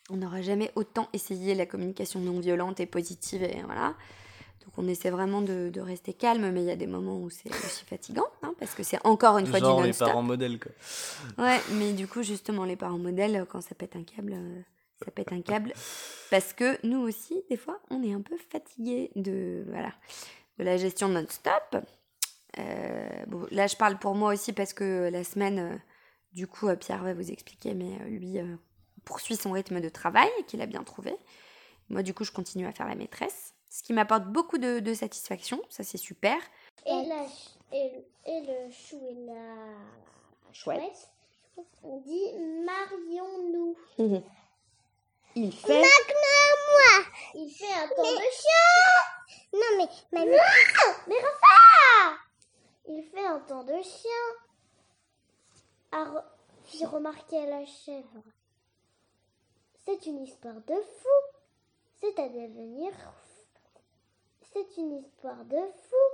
on 0.09 0.16
n'aura 0.18 0.40
jamais 0.40 0.71
autant 0.77 1.09
essayé 1.12 1.57
la 1.57 1.66
communication 1.66 2.21
non 2.21 2.38
violente 2.38 2.79
et 2.79 2.87
positive, 2.87 3.42
et 3.42 3.61
voilà. 3.64 3.94
Donc, 4.64 4.75
on 4.77 4.87
essaie 4.87 5.11
vraiment 5.11 5.42
de, 5.42 5.68
de 5.68 5.81
rester 5.81 6.12
calme, 6.12 6.49
mais 6.53 6.61
il 6.62 6.66
y 6.66 6.71
a 6.71 6.77
des 6.77 6.87
moments 6.87 7.18
où 7.18 7.29
c'est 7.29 7.49
aussi 7.51 7.85
fatigant, 7.85 8.29
hein, 8.44 8.55
parce 8.61 8.73
que 8.75 8.85
c'est 8.85 9.05
encore 9.05 9.38
une 9.38 9.47
fois 9.47 9.59
Genre 9.59 9.79
du 9.79 9.83
les 9.83 9.88
non-stop. 9.88 10.07
parents 10.09 10.23
modèles. 10.23 10.61
Quoi. 10.61 11.44
Ouais, 11.44 11.59
mais 11.73 11.92
du 11.92 12.07
coup, 12.07 12.23
justement, 12.23 12.64
les 12.64 12.77
parents 12.77 12.99
modèles, 12.99 13.44
quand 13.51 13.61
ça 13.61 13.75
pète 13.75 13.97
un 13.97 14.05
câble, 14.05 14.35
euh, 14.35 14.61
ça 15.05 15.11
pète 15.11 15.33
un 15.33 15.43
câble. 15.43 15.73
Parce 16.31 16.53
que 16.53 16.79
nous 16.87 17.01
aussi, 17.01 17.43
des 17.49 17.57
fois, 17.57 17.81
on 17.91 18.03
est 18.03 18.13
un 18.13 18.21
peu 18.21 18.37
fatigués 18.37 19.11
de, 19.17 19.65
voilà, 19.69 19.93
de 20.59 20.65
la 20.65 20.77
gestion 20.77 21.09
non-stop. 21.09 21.77
Euh, 22.59 23.25
bon, 23.27 23.47
là, 23.51 23.67
je 23.67 23.77
parle 23.77 23.99
pour 23.99 24.15
moi 24.15 24.33
aussi 24.33 24.53
parce 24.53 24.73
que 24.73 25.09
la 25.11 25.25
semaine, 25.25 25.59
euh, 25.59 25.77
du 26.33 26.47
coup, 26.47 26.69
euh, 26.69 26.77
Pierre 26.77 27.03
va 27.03 27.15
vous 27.15 27.31
expliquer, 27.31 27.75
mais 27.75 27.99
lui 28.09 28.39
poursuit 29.05 29.37
son 29.37 29.53
rythme 29.53 29.81
de 29.81 29.89
travail 29.89 30.31
qu'il 30.47 30.61
a 30.61 30.67
bien 30.67 30.83
trouvé. 30.83 31.15
Moi, 31.89 32.03
du 32.03 32.13
coup, 32.13 32.25
je 32.25 32.33
continue 32.33 32.67
à 32.67 32.73
faire 32.73 32.89
la 32.89 32.95
maîtresse, 32.95 33.55
ce 33.71 33.83
qui 33.83 33.93
m'apporte 33.93 34.25
beaucoup 34.25 34.59
de, 34.59 34.81
de 34.81 34.95
satisfaction. 34.95 35.63
Ça, 35.71 35.85
c'est 35.85 35.99
super. 35.99 36.37
Et, 36.85 36.91
la 36.91 37.27
et, 37.73 37.93
et 38.27 38.41
le 38.41 38.71
chou 38.71 39.01
et 39.11 39.27
la 39.27 40.53
chouette, 40.53 41.11
on 41.83 42.01
dit 42.01 42.33
marions-nous. 42.67 43.77
Il 45.40 45.53
fait. 45.55 45.68
Magnum 45.68 46.59
moi. 46.72 47.05
Il 47.35 47.48
fait 47.51 47.72
un 47.72 47.88
temps 47.88 48.03
de 48.03 48.31
chien. 48.40 49.53
Non, 49.53 49.77
mais, 49.77 49.88
mamie. 50.12 50.37
mais 51.07 51.14
Rafa 51.20 52.18
Il 52.87 53.05
fait 53.05 53.24
un 53.24 53.38
temps 53.40 53.62
de 53.62 53.81
chien. 53.83 54.24
A 55.92 56.05
re- 56.05 56.24
fit 56.64 56.85
remarquer 56.85 57.46
la 57.46 57.64
chèvre. 57.64 58.22
C'est 59.85 60.07
une 60.07 60.24
histoire 60.24 60.61
de 60.66 60.74
fou. 60.74 61.38
C'est 62.01 62.18
à 62.18 62.29
devenir 62.29 62.92
C'est 64.53 64.77
une 64.77 64.98
histoire 64.98 65.44
de 65.44 65.57
fou. 65.88 66.07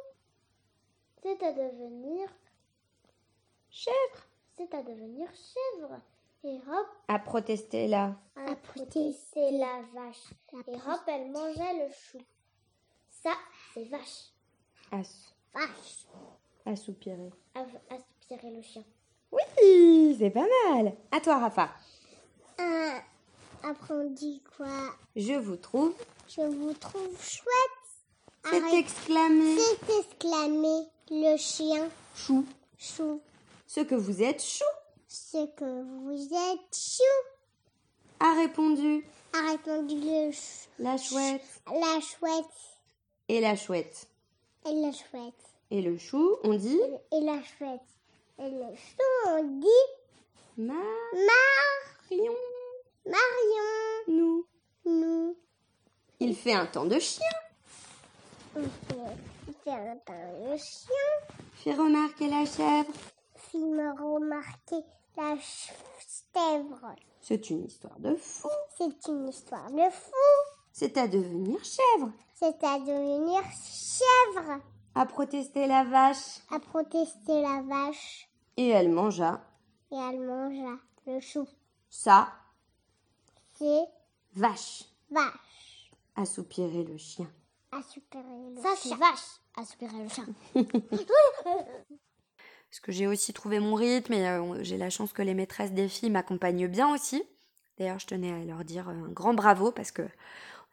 C'est 1.22 1.42
à 1.42 1.52
devenir 1.52 2.28
Chèvre 3.70 4.26
C'est 4.56 4.74
à 4.74 4.82
devenir 4.82 5.28
chèvre. 5.32 5.98
Et 6.44 6.56
hop, 6.68 6.86
A 7.08 7.18
protesté 7.18 7.88
là. 7.88 8.14
a 8.36 8.54
protesté 8.54 9.50
la 9.58 9.80
vache. 9.94 10.30
Et 10.68 10.74
hop, 10.74 11.00
elle 11.06 11.30
mangeait 11.30 11.86
le 11.86 11.92
chou. 11.92 12.18
Ça, 13.22 13.30
c'est 13.72 13.84
vache. 13.84 14.30
A, 14.92 14.98
Vache. 14.98 16.06
a 16.66 16.76
soupiré. 16.76 17.30
A- 17.54 17.94
Aspirer 17.94 18.50
le 18.50 18.60
chien. 18.62 18.84
Oui, 19.32 20.16
c'est 20.18 20.30
pas 20.30 20.46
mal. 20.68 20.92
À 21.10 21.20
toi, 21.20 21.38
Rafa. 21.38 21.70
Euh, 22.60 22.98
après, 23.62 23.94
on 23.94 24.10
dit 24.10 24.42
quoi 24.56 24.68
Je 25.16 25.32
vous 25.34 25.56
trouve. 25.56 25.94
Je 26.28 26.42
vous 26.42 26.74
trouve 26.74 27.16
chouette. 27.22 28.50
C'est 28.50 28.78
exclamé. 28.78 29.56
C'est 29.58 29.98
exclamé 30.00 30.86
le 31.10 31.36
chien 31.38 31.88
Chou. 32.14 32.44
chou. 32.78 33.22
Ce 33.66 33.80
que 33.80 33.94
vous 33.94 34.22
êtes 34.22 34.42
chou. 34.42 34.64
Ce 35.16 35.46
que 35.46 35.82
vous 35.82 36.24
êtes 36.34 36.74
chou. 36.76 37.04
A 38.18 38.34
répondu 38.34 39.06
A 39.32 39.52
répondu 39.52 39.94
le 40.00 40.32
ch- 40.32 40.68
la 40.80 40.96
chouette. 40.96 41.40
la 41.68 42.00
chouette. 42.00 42.44
Et 43.28 43.40
la 43.40 43.54
chouette. 43.54 44.08
Et 44.66 44.72
la 44.72 44.90
chouette. 44.90 45.34
Et 45.70 45.82
le 45.82 45.96
chou, 45.98 46.36
on 46.42 46.54
dit 46.54 46.80
Et 47.12 47.20
la 47.20 47.40
chouette. 47.44 47.80
Et 48.40 48.50
le 48.50 48.74
chou, 48.74 49.28
on 49.28 49.44
dit 49.60 49.84
Marion. 50.58 50.74
Mar 52.10 52.34
Marion. 53.06 54.08
Nous. 54.08 54.46
Nous. 54.84 55.36
Il 56.18 56.34
fait 56.34 56.54
un 56.54 56.66
temps 56.66 56.86
de 56.86 56.98
chien. 56.98 57.24
On 58.56 58.62
fait, 58.62 59.70
un 59.70 59.96
temps 59.98 60.50
de 60.50 60.56
chien. 60.56 61.36
Fait 61.54 61.74
remarquer 61.74 62.28
la 62.28 62.44
chèvre. 62.44 62.92
Fit 63.36 63.58
me 63.58 63.90
remarquer 63.92 64.82
la 65.16 65.36
ch- 65.36 65.72
chèvre. 66.34 66.94
C'est 67.20 67.50
une 67.50 67.64
histoire 67.64 67.98
de 68.00 68.14
fou. 68.16 68.48
C'est 68.76 69.06
une 69.08 69.28
histoire 69.28 69.70
de 69.70 69.90
fou. 69.90 70.12
C'est 70.72 70.96
à 70.96 71.06
devenir 71.08 71.62
chèvre. 71.64 72.10
C'est 72.34 72.62
à 72.64 72.78
devenir 72.80 73.42
chèvre. 73.62 74.60
A 74.94 75.06
protesté 75.06 75.66
la 75.66 75.84
vache. 75.84 76.40
A 76.50 76.58
protesté 76.60 77.40
la 77.42 77.62
vache. 77.62 78.28
Et 78.56 78.68
elle 78.68 78.88
mangea 78.90 79.40
Et 79.90 79.96
elle 79.96 80.20
mangea 80.20 80.76
le 81.06 81.20
chou. 81.20 81.46
sa 81.88 82.28
C'est 83.58 83.84
vache. 84.34 84.84
vache. 85.10 85.90
A 86.16 86.24
soupiré 86.26 86.84
le 86.84 86.96
chien. 86.96 87.30
Aspirer 87.72 88.50
le 88.54 88.60
Ça, 88.62 88.68
c'est 88.76 88.94
vache. 88.94 89.40
Aspirer 89.56 90.02
le 90.02 90.08
chien. 90.08 90.26
Parce 92.74 92.80
que 92.80 92.90
j'ai 92.90 93.06
aussi 93.06 93.32
trouvé 93.32 93.60
mon 93.60 93.76
rythme 93.76 94.14
et 94.14 94.28
euh, 94.28 94.58
j'ai 94.64 94.76
la 94.76 94.90
chance 94.90 95.12
que 95.12 95.22
les 95.22 95.34
maîtresses 95.34 95.70
des 95.70 95.86
filles 95.88 96.10
m'accompagnent 96.10 96.66
bien 96.66 96.92
aussi. 96.92 97.22
D'ailleurs, 97.78 98.00
je 98.00 98.06
tenais 98.08 98.32
à 98.32 98.44
leur 98.44 98.64
dire 98.64 98.88
euh, 98.88 98.92
un 98.92 99.12
grand 99.12 99.32
bravo 99.32 99.70
parce 99.70 99.92
que 99.92 100.02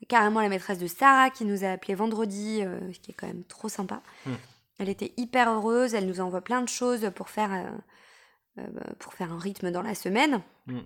carrément 0.08 0.42
la 0.42 0.50
maîtresse 0.50 0.80
de 0.80 0.88
Sarah 0.88 1.30
qui 1.30 1.46
nous 1.46 1.64
a 1.64 1.70
appelé 1.70 1.94
vendredi, 1.94 2.64
euh, 2.64 2.80
ce 2.92 2.98
qui 2.98 3.12
est 3.12 3.14
quand 3.14 3.28
même 3.28 3.44
trop 3.44 3.70
sympa. 3.70 4.02
Hmm. 4.26 4.34
Elle 4.80 4.90
était 4.90 5.14
hyper 5.16 5.48
heureuse, 5.52 5.94
elle 5.94 6.08
nous 6.08 6.22
envoie 6.22 6.42
plein 6.42 6.64
de 6.64 6.68
choses 6.70 7.12
pour 7.14 7.30
faire, 7.30 7.54
euh, 7.54 8.62
euh, 8.64 8.82
pour 8.98 9.14
faire 9.14 9.32
un 9.32 9.38
rythme 9.38 9.70
dans 9.70 9.84
la 9.84 9.94
semaine. 9.94 10.42
Hmm. 10.66 10.80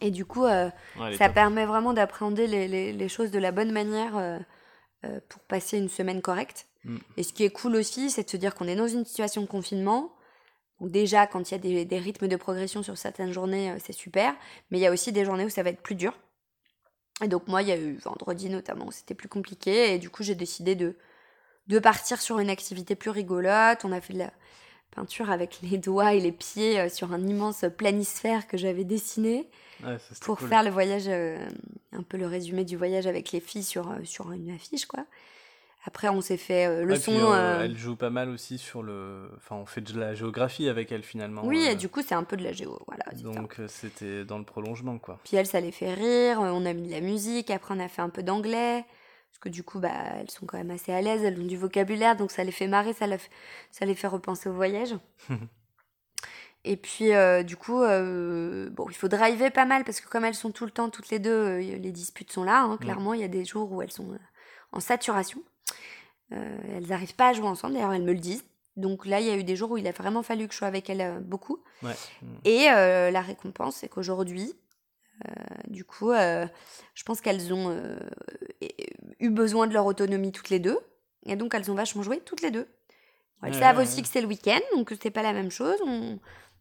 Et 0.00 0.10
du 0.10 0.24
coup, 0.24 0.44
euh, 0.44 0.70
Ouais, 0.98 1.16
ça 1.16 1.26
top. 1.26 1.34
permet 1.34 1.66
vraiment 1.66 1.92
d'appréhender 1.92 2.48
les, 2.48 2.66
les- 2.66 2.92
les 2.92 3.08
choses 3.08 3.30
de 3.30 3.38
la 3.38 3.52
bonne 3.52 3.70
manière 3.70 4.16
euh, 4.16 4.40
pour 5.28 5.40
passer 5.42 5.78
une 5.78 5.88
semaine 5.88 6.20
correcte. 6.20 6.66
Mm. 6.82 6.96
Et 7.16 7.22
ce 7.22 7.32
qui 7.32 7.44
est 7.44 7.50
cool 7.50 7.76
aussi, 7.76 8.10
c'est 8.10 8.24
de 8.24 8.30
se 8.30 8.36
dire 8.36 8.56
qu'on 8.56 8.66
est 8.66 8.74
dans 8.74 8.88
une 8.88 9.04
situation 9.04 9.42
de 9.42 9.46
confinement. 9.46 10.12
Donc 10.80 10.90
déjà, 10.90 11.26
quand 11.26 11.50
il 11.50 11.52
y 11.52 11.56
a 11.56 11.58
des, 11.58 11.84
des 11.84 11.98
rythmes 11.98 12.28
de 12.28 12.36
progression 12.36 12.82
sur 12.82 12.96
certaines 12.96 13.32
journées, 13.32 13.70
euh, 13.72 13.76
c'est 13.84 13.92
super. 13.92 14.34
Mais 14.70 14.78
il 14.78 14.80
y 14.80 14.86
a 14.86 14.92
aussi 14.92 15.12
des 15.12 15.24
journées 15.24 15.44
où 15.44 15.48
ça 15.50 15.62
va 15.62 15.70
être 15.70 15.82
plus 15.82 15.94
dur. 15.96 16.16
Et 17.22 17.28
donc 17.28 17.48
moi, 17.48 17.62
il 17.62 17.68
y 17.68 17.72
a 17.72 17.76
eu 17.76 17.96
vendredi 17.96 18.48
notamment, 18.48 18.90
c'était 18.90 19.14
plus 19.14 19.28
compliqué. 19.28 19.94
Et 19.94 19.98
du 19.98 20.08
coup, 20.10 20.22
j'ai 20.22 20.34
décidé 20.36 20.74
de, 20.76 20.96
de 21.66 21.78
partir 21.78 22.20
sur 22.20 22.38
une 22.38 22.50
activité 22.50 22.94
plus 22.94 23.10
rigolote. 23.10 23.84
On 23.84 23.92
a 23.92 24.00
fait 24.00 24.12
de 24.14 24.18
la 24.20 24.32
peinture 24.92 25.30
avec 25.30 25.60
les 25.62 25.78
doigts 25.78 26.14
et 26.14 26.20
les 26.20 26.32
pieds 26.32 26.78
euh, 26.80 26.88
sur 26.88 27.12
un 27.12 27.26
immense 27.26 27.64
planisphère 27.76 28.46
que 28.46 28.56
j'avais 28.56 28.84
dessiné 28.84 29.48
Ouais, 29.80 29.98
ça, 29.98 30.14
c'était 30.14 30.20
pour 30.24 30.38
cool. 30.38 30.48
faire 30.48 30.62
le 30.64 30.70
voyage, 30.70 31.04
euh, 31.08 31.38
un 31.92 32.02
peu 32.02 32.16
le 32.16 32.26
résumé 32.26 32.64
du 32.64 32.76
voyage 32.76 33.06
avec 33.06 33.30
les 33.32 33.40
filles 33.40 33.62
sur, 33.64 33.96
sur 34.04 34.32
une 34.32 34.50
affiche, 34.50 34.86
quoi. 34.86 35.06
Après, 35.88 36.10
on 36.10 36.20
s'est 36.20 36.36
fait 36.36 36.66
euh, 36.66 36.84
le 36.84 36.92
Ouais, 36.92 37.00
son. 37.00 37.12
puis, 37.12 37.22
euh, 37.22 37.32
euh, 37.32 37.64
Elle 37.64 37.78
joue 37.78 37.96
pas 37.96 38.10
mal 38.10 38.28
aussi 38.28 38.58
sur 38.58 38.82
le. 38.82 39.30
Enfin, 39.38 39.56
on 39.56 39.64
fait 39.64 39.80
de 39.80 39.98
la 39.98 40.12
géographie 40.14 40.68
avec 40.68 40.92
elle 40.92 41.02
finalement. 41.02 41.40
Oui, 41.46 41.64
et 41.64 41.76
du 41.76 41.88
coup, 41.88 42.02
c'est 42.06 42.14
un 42.14 42.24
peu 42.24 42.36
de 42.36 42.44
la 42.44 42.52
géo, 42.52 42.78
voilà. 42.86 43.04
Donc 43.22 43.58
c'était 43.68 44.26
dans 44.26 44.36
le 44.36 44.44
prolongement 44.44 44.98
quoi. 44.98 45.18
Puis 45.24 45.38
elle, 45.38 45.46
ça 45.46 45.60
les 45.60 45.72
fait 45.72 45.94
rire, 45.94 46.40
on 46.42 46.66
a 46.66 46.74
mis 46.74 46.88
de 46.88 46.92
la 46.92 47.00
musique, 47.00 47.50
après 47.50 47.74
on 47.74 47.80
a 47.80 47.88
fait 47.88 48.02
un 48.02 48.10
peu 48.10 48.22
d'anglais, 48.22 48.84
parce 49.30 49.38
que 49.40 49.48
du 49.48 49.62
coup, 49.62 49.78
bah, 49.78 49.88
elles 50.20 50.30
sont 50.30 50.44
quand 50.44 50.58
même 50.58 50.70
assez 50.70 50.92
à 50.92 51.00
l'aise, 51.00 51.24
elles 51.24 51.40
ont 51.40 51.46
du 51.46 51.56
vocabulaire, 51.56 52.14
donc 52.16 52.30
ça 52.30 52.44
les 52.44 52.52
fait 52.52 52.66
marrer, 52.66 52.92
ça, 52.92 53.06
les 53.06 53.94
fait 53.94 54.08
repenser 54.08 54.50
au 54.50 54.52
voyage. 54.52 54.94
Et 56.64 56.76
puis, 56.76 57.14
euh, 57.14 57.42
du 57.42 57.56
coup, 57.56 57.82
euh, 57.82 58.68
bon, 58.68 58.86
il 58.90 58.94
faut 58.94 59.08
driver 59.08 59.50
pas 59.50 59.64
mal, 59.64 59.84
parce 59.84 60.02
que 60.02 60.08
comme 60.08 60.26
elles 60.26 60.34
sont 60.34 60.50
tout 60.50 60.66
le 60.66 60.70
temps, 60.70 60.90
toutes 60.90 61.08
les 61.08 61.18
deux, 61.18 61.30
euh, 61.30 61.60
les 61.60 61.92
disputes 61.92 62.30
sont 62.30 62.44
là, 62.44 62.62
hein, 62.62 62.76
clairement, 62.76 63.14
il 63.14 63.20
y 63.20 63.24
a 63.24 63.28
des 63.28 63.46
jours 63.46 63.72
où 63.72 63.80
elles 63.80 63.92
sont 63.92 64.18
en 64.72 64.80
saturation. 64.80 65.42
Euh, 66.32 66.58
elles 66.76 66.86
n'arrivent 66.86 67.14
pas 67.14 67.28
à 67.28 67.32
jouer 67.32 67.46
ensemble, 67.46 67.74
d'ailleurs, 67.74 67.92
elles 67.92 68.02
me 68.02 68.12
le 68.12 68.18
disent. 68.18 68.44
Donc 68.76 69.06
là, 69.06 69.20
il 69.20 69.26
y 69.26 69.30
a 69.30 69.36
eu 69.36 69.44
des 69.44 69.56
jours 69.56 69.72
où 69.72 69.76
il 69.76 69.86
a 69.88 69.92
vraiment 69.92 70.22
fallu 70.22 70.46
que 70.46 70.52
je 70.52 70.58
sois 70.58 70.68
avec 70.68 70.88
elles 70.88 71.00
euh, 71.00 71.20
beaucoup. 71.20 71.62
Ouais. 71.82 71.94
Et 72.44 72.70
euh, 72.70 73.10
la 73.10 73.20
récompense, 73.20 73.76
c'est 73.76 73.88
qu'aujourd'hui, 73.88 74.52
du 75.66 75.84
coup, 75.84 76.12
je 76.12 77.02
pense 77.04 77.20
qu'elles 77.20 77.52
ont 77.52 77.76
eu 79.18 79.30
besoin 79.30 79.66
de 79.66 79.72
leur 79.72 79.84
autonomie 79.84 80.30
toutes 80.30 80.48
les 80.48 80.60
deux. 80.60 80.78
Et 81.26 81.34
donc, 81.34 81.54
elles 81.54 81.72
ont 81.72 81.74
vachement 81.74 82.04
joué 82.04 82.20
toutes 82.20 82.40
les 82.40 82.52
deux. 82.52 82.68
Elles 83.42 83.54
savent 83.54 83.78
aussi 83.78 84.00
que 84.00 84.08
c'est 84.08 84.20
le 84.20 84.28
week-end, 84.28 84.60
donc 84.76 84.94
c'est 85.02 85.10
pas 85.10 85.22
la 85.22 85.32
même 85.32 85.50
chose. 85.50 85.76
On 85.84 86.20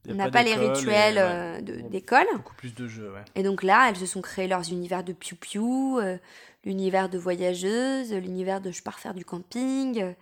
on 0.09 0.13
n'a 0.13 0.29
pas, 0.29 0.43
les 0.43 0.55
rituels 0.55 1.17
euh, 1.17 1.61
d'école. 1.61 2.25
Beaucoup 2.33 2.55
plus 2.55 2.73
de 2.73 2.87
jeux, 2.87 3.11
ouais. 3.11 3.23
Et 3.35 3.43
donc 3.43 3.63
là, 3.63 3.89
elles 3.89 3.97
se 3.97 4.05
sont 4.05 4.21
créées 4.21 4.47
leurs 4.47 4.69
univers 4.71 5.03
de 5.03 5.13
piou-piou, 5.13 5.99
euh, 5.99 6.17
l'univers 6.63 7.09
de 7.09 7.17
voyageuse, 7.17 8.13
l'univers 8.13 8.61
de 8.61 8.71
je 8.71 8.81
pars 8.83 8.99
faire 8.99 9.13
du 9.13 9.25
camping. 9.25 10.13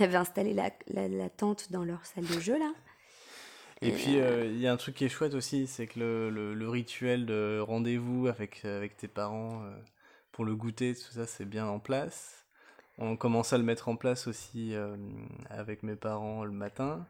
On 0.00 0.04
avait 0.04 0.16
installé 0.16 0.54
la, 0.54 0.70
la- 0.88 1.08
la 1.08 1.28
tente 1.30 1.72
dans 1.72 1.84
leur 1.84 2.04
salle 2.06 2.24
de 2.26 2.40
jeu, 2.40 2.58
là. 2.58 2.72
Et 3.82 3.88
Et, 3.88 3.92
puis 3.92 4.18
euh, 4.18 4.46
il 4.46 4.58
y 4.58 4.66
a 4.66 4.72
un 4.72 4.76
truc 4.78 4.94
qui 4.94 5.04
est 5.04 5.08
chouette 5.10 5.34
aussi, 5.34 5.66
c'est 5.66 5.86
que 5.86 6.00
le, 6.00 6.30
le, 6.30 6.54
le 6.54 6.68
rituel 6.68 7.26
de 7.26 7.58
rendez-vous 7.60 8.26
avec, 8.28 8.64
avec 8.64 8.96
tes 8.96 9.08
parents 9.08 9.62
pour 10.32 10.44
le 10.46 10.54
goûter, 10.54 10.94
tout 10.94 11.12
ça, 11.12 11.26
c'est 11.26 11.44
bien 11.44 11.66
en 11.66 11.78
place. 11.78 12.46
On 12.98 13.16
commence 13.16 13.52
à 13.52 13.58
le 13.58 13.64
mettre 13.64 13.88
en 13.88 13.96
place 13.96 14.26
aussi 14.26 14.74
avec 15.50 15.82
mes 15.82 15.96
parents 15.96 16.44
le 16.44 16.52
matin. 16.52 17.06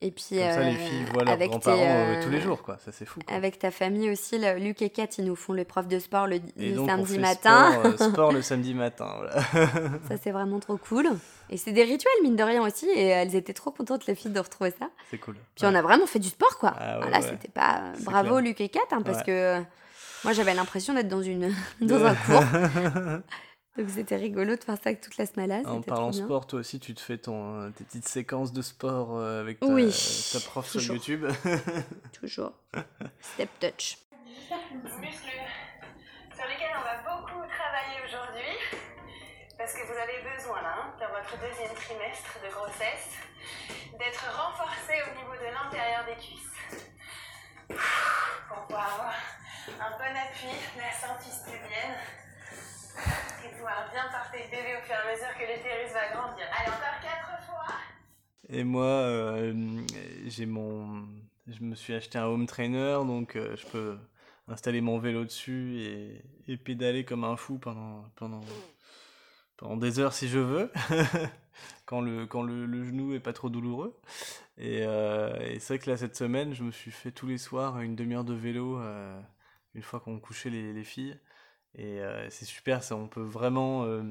Et 0.00 0.10
puis, 0.10 0.24
Comme 0.30 0.38
ça, 0.38 0.60
les 0.60 0.74
euh, 0.74 0.78
filles 0.78 1.04
voient 1.12 1.24
leurs 1.24 1.32
avec 1.32 1.50
grands-parents 1.50 1.76
tes, 1.78 1.82
euh, 1.82 2.18
euh, 2.18 2.22
tous 2.22 2.30
les 2.30 2.40
jours, 2.40 2.62
quoi. 2.62 2.76
Ça, 2.84 2.92
c'est 2.92 3.06
fou. 3.06 3.20
quoi. 3.26 3.34
Avec 3.34 3.58
ta 3.58 3.70
famille 3.70 4.10
aussi, 4.10 4.38
Luc 4.58 4.82
et 4.82 4.90
Kat, 4.90 5.06
ils 5.18 5.24
nous 5.24 5.36
font 5.36 5.54
l'épreuve 5.54 5.88
de 5.88 5.98
sport 5.98 6.26
le, 6.26 6.36
Et 6.58 6.70
le 6.70 6.74
donc, 6.74 6.84
on 6.84 6.96
samedi 6.96 7.14
fait 7.14 7.20
matin. 7.20 7.72
Sport, 7.72 8.08
sport 8.10 8.32
le 8.32 8.42
samedi 8.42 8.74
matin. 8.74 9.08
voilà. 9.16 9.68
ça, 10.08 10.16
c'est 10.22 10.30
vraiment 10.30 10.60
trop 10.60 10.76
cool. 10.76 11.08
Et 11.48 11.56
c'est 11.56 11.72
des 11.72 11.84
rituels, 11.84 12.12
mine 12.22 12.36
de 12.36 12.42
rien 12.42 12.62
aussi. 12.62 12.86
Et 12.86 13.06
elles 13.06 13.34
étaient 13.34 13.54
trop 13.54 13.70
contentes, 13.70 14.06
les 14.06 14.14
filles, 14.14 14.32
de 14.32 14.40
retrouver 14.40 14.72
ça. 14.78 14.90
c'est 15.10 15.18
cool. 15.18 15.36
Puis 15.54 15.64
on 15.64 15.74
a 15.74 15.80
vraiment 15.80 16.06
fait 16.06 16.18
du 16.18 16.28
sport, 16.28 16.58
quoi. 16.58 16.74
Ah 16.76 16.96
ouais, 16.96 17.02
Voilà, 17.02 17.20
ouais. 17.20 17.28
c'était 17.30 17.48
pas. 17.52 17.92
Bravo, 18.00 18.30
clair. 18.30 18.40
Luc 18.42 18.60
et 18.60 18.68
Kat, 18.68 18.80
hein, 18.90 19.00
parce 19.02 19.22
que 19.22 19.58
moi, 20.24 20.32
j'avais 20.32 20.54
l'impression 20.54 20.94
d'être 20.94 21.08
dans, 21.08 21.22
une... 21.22 21.54
dans 21.80 22.04
un 22.04 22.14
cours. 22.14 22.42
Donc 23.76 23.88
c'était 23.90 24.16
rigolo 24.16 24.54
de 24.54 24.62
faire 24.62 24.76
ça 24.76 24.90
avec 24.90 25.00
toute 25.00 25.16
la 25.16 25.26
smala. 25.26 25.62
En 25.66 25.80
parlant 25.82 26.12
sport, 26.12 26.46
toi 26.46 26.60
aussi, 26.60 26.78
tu 26.78 26.94
te 26.94 27.00
fais 27.00 27.18
ton, 27.18 27.60
euh, 27.60 27.70
tes 27.70 27.82
petites 27.84 28.06
séquences 28.06 28.52
de 28.52 28.62
sport 28.62 29.16
euh, 29.16 29.40
avec 29.40 29.58
ta, 29.58 29.66
Oui, 29.66 29.90
ta 30.32 30.38
prof 30.40 30.68
sur. 30.68 30.80
YouTube. 30.94 31.26
Toujours. 32.12 32.52
Step 33.20 33.50
touch. 33.58 33.98
muscles 35.00 35.40
sur 36.34 36.46
lesquels 36.46 36.76
on 36.78 36.84
va 36.84 37.02
beaucoup 37.02 37.42
travailler 37.50 37.98
aujourd'hui 38.06 38.54
parce 39.58 39.72
que 39.72 39.82
vous 39.86 39.98
avez 39.98 40.22
besoin 40.36 40.62
là, 40.62 40.74
hein, 40.78 40.92
dans 41.00 41.08
votre 41.08 41.34
deuxième 41.40 41.74
trimestre 41.74 42.38
de 42.44 42.50
grossesse, 42.54 43.10
d'être 43.98 44.24
renforcé 44.38 45.02
au 45.02 45.18
niveau 45.18 45.34
de 45.34 45.50
l'intérieur 45.50 46.04
des 46.06 46.14
cuisses 46.22 46.54
pour 48.48 48.58
pouvoir 48.66 48.94
avoir 48.94 49.14
un 49.80 49.90
bon 49.98 50.14
appui 50.14 50.54
de 50.76 50.80
la 50.80 50.92
sortie 50.92 51.30
pubienne 51.44 51.96
bien 53.94 54.06
de 54.06 54.10
porter 54.10 54.38
le 54.44 54.50
bébé 54.50 54.76
au 54.76 54.84
fur 54.84 54.94
et 54.94 55.08
à 55.08 55.12
mesure 55.12 55.34
que 55.38 55.42
l'utérus 55.42 55.92
va 55.92 56.08
grandir. 56.12 56.44
Allez, 56.58 56.68
encore 56.68 57.00
quatre 57.00 57.42
fois. 57.44 57.74
Et 58.48 58.64
moi, 58.64 58.84
euh, 58.84 59.80
j'ai 60.26 60.46
mon, 60.46 61.06
je 61.46 61.62
me 61.62 61.74
suis 61.74 61.94
acheté 61.94 62.18
un 62.18 62.26
home 62.26 62.46
trainer, 62.46 62.98
donc 63.06 63.36
euh, 63.36 63.56
je 63.56 63.66
peux 63.66 63.98
installer 64.48 64.80
mon 64.80 64.98
vélo 64.98 65.24
dessus 65.24 65.78
et, 65.78 66.22
et 66.48 66.56
pédaler 66.56 67.04
comme 67.04 67.24
un 67.24 67.36
fou 67.36 67.58
pendant, 67.58 68.04
pendant, 68.16 68.42
pendant 69.56 69.76
des 69.76 69.98
heures 69.98 70.12
si 70.12 70.28
je 70.28 70.38
veux, 70.38 70.70
quand, 71.86 72.00
le, 72.00 72.26
quand 72.26 72.42
le, 72.42 72.84
genou 72.84 73.14
est 73.14 73.20
pas 73.20 73.32
trop 73.32 73.48
douloureux. 73.48 73.98
Et, 74.58 74.82
euh, 74.82 75.34
et 75.40 75.58
c'est 75.58 75.74
vrai 75.74 75.84
que 75.84 75.90
là, 75.90 75.96
cette 75.96 76.16
semaine, 76.16 76.52
je 76.52 76.62
me 76.62 76.70
suis 76.70 76.90
fait 76.90 77.12
tous 77.12 77.26
les 77.26 77.38
soirs 77.38 77.80
une 77.80 77.96
demi-heure 77.96 78.24
de 78.24 78.34
vélo, 78.34 78.80
une 79.74 79.82
fois 79.82 80.00
qu'on 80.00 80.20
couchait 80.20 80.50
les 80.50 80.84
filles. 80.84 81.18
Et 81.76 82.00
euh, 82.00 82.28
c'est 82.30 82.44
super, 82.44 82.82
ça, 82.82 82.96
on 82.96 83.08
peut 83.08 83.22
vraiment 83.22 83.84
euh, 83.84 84.02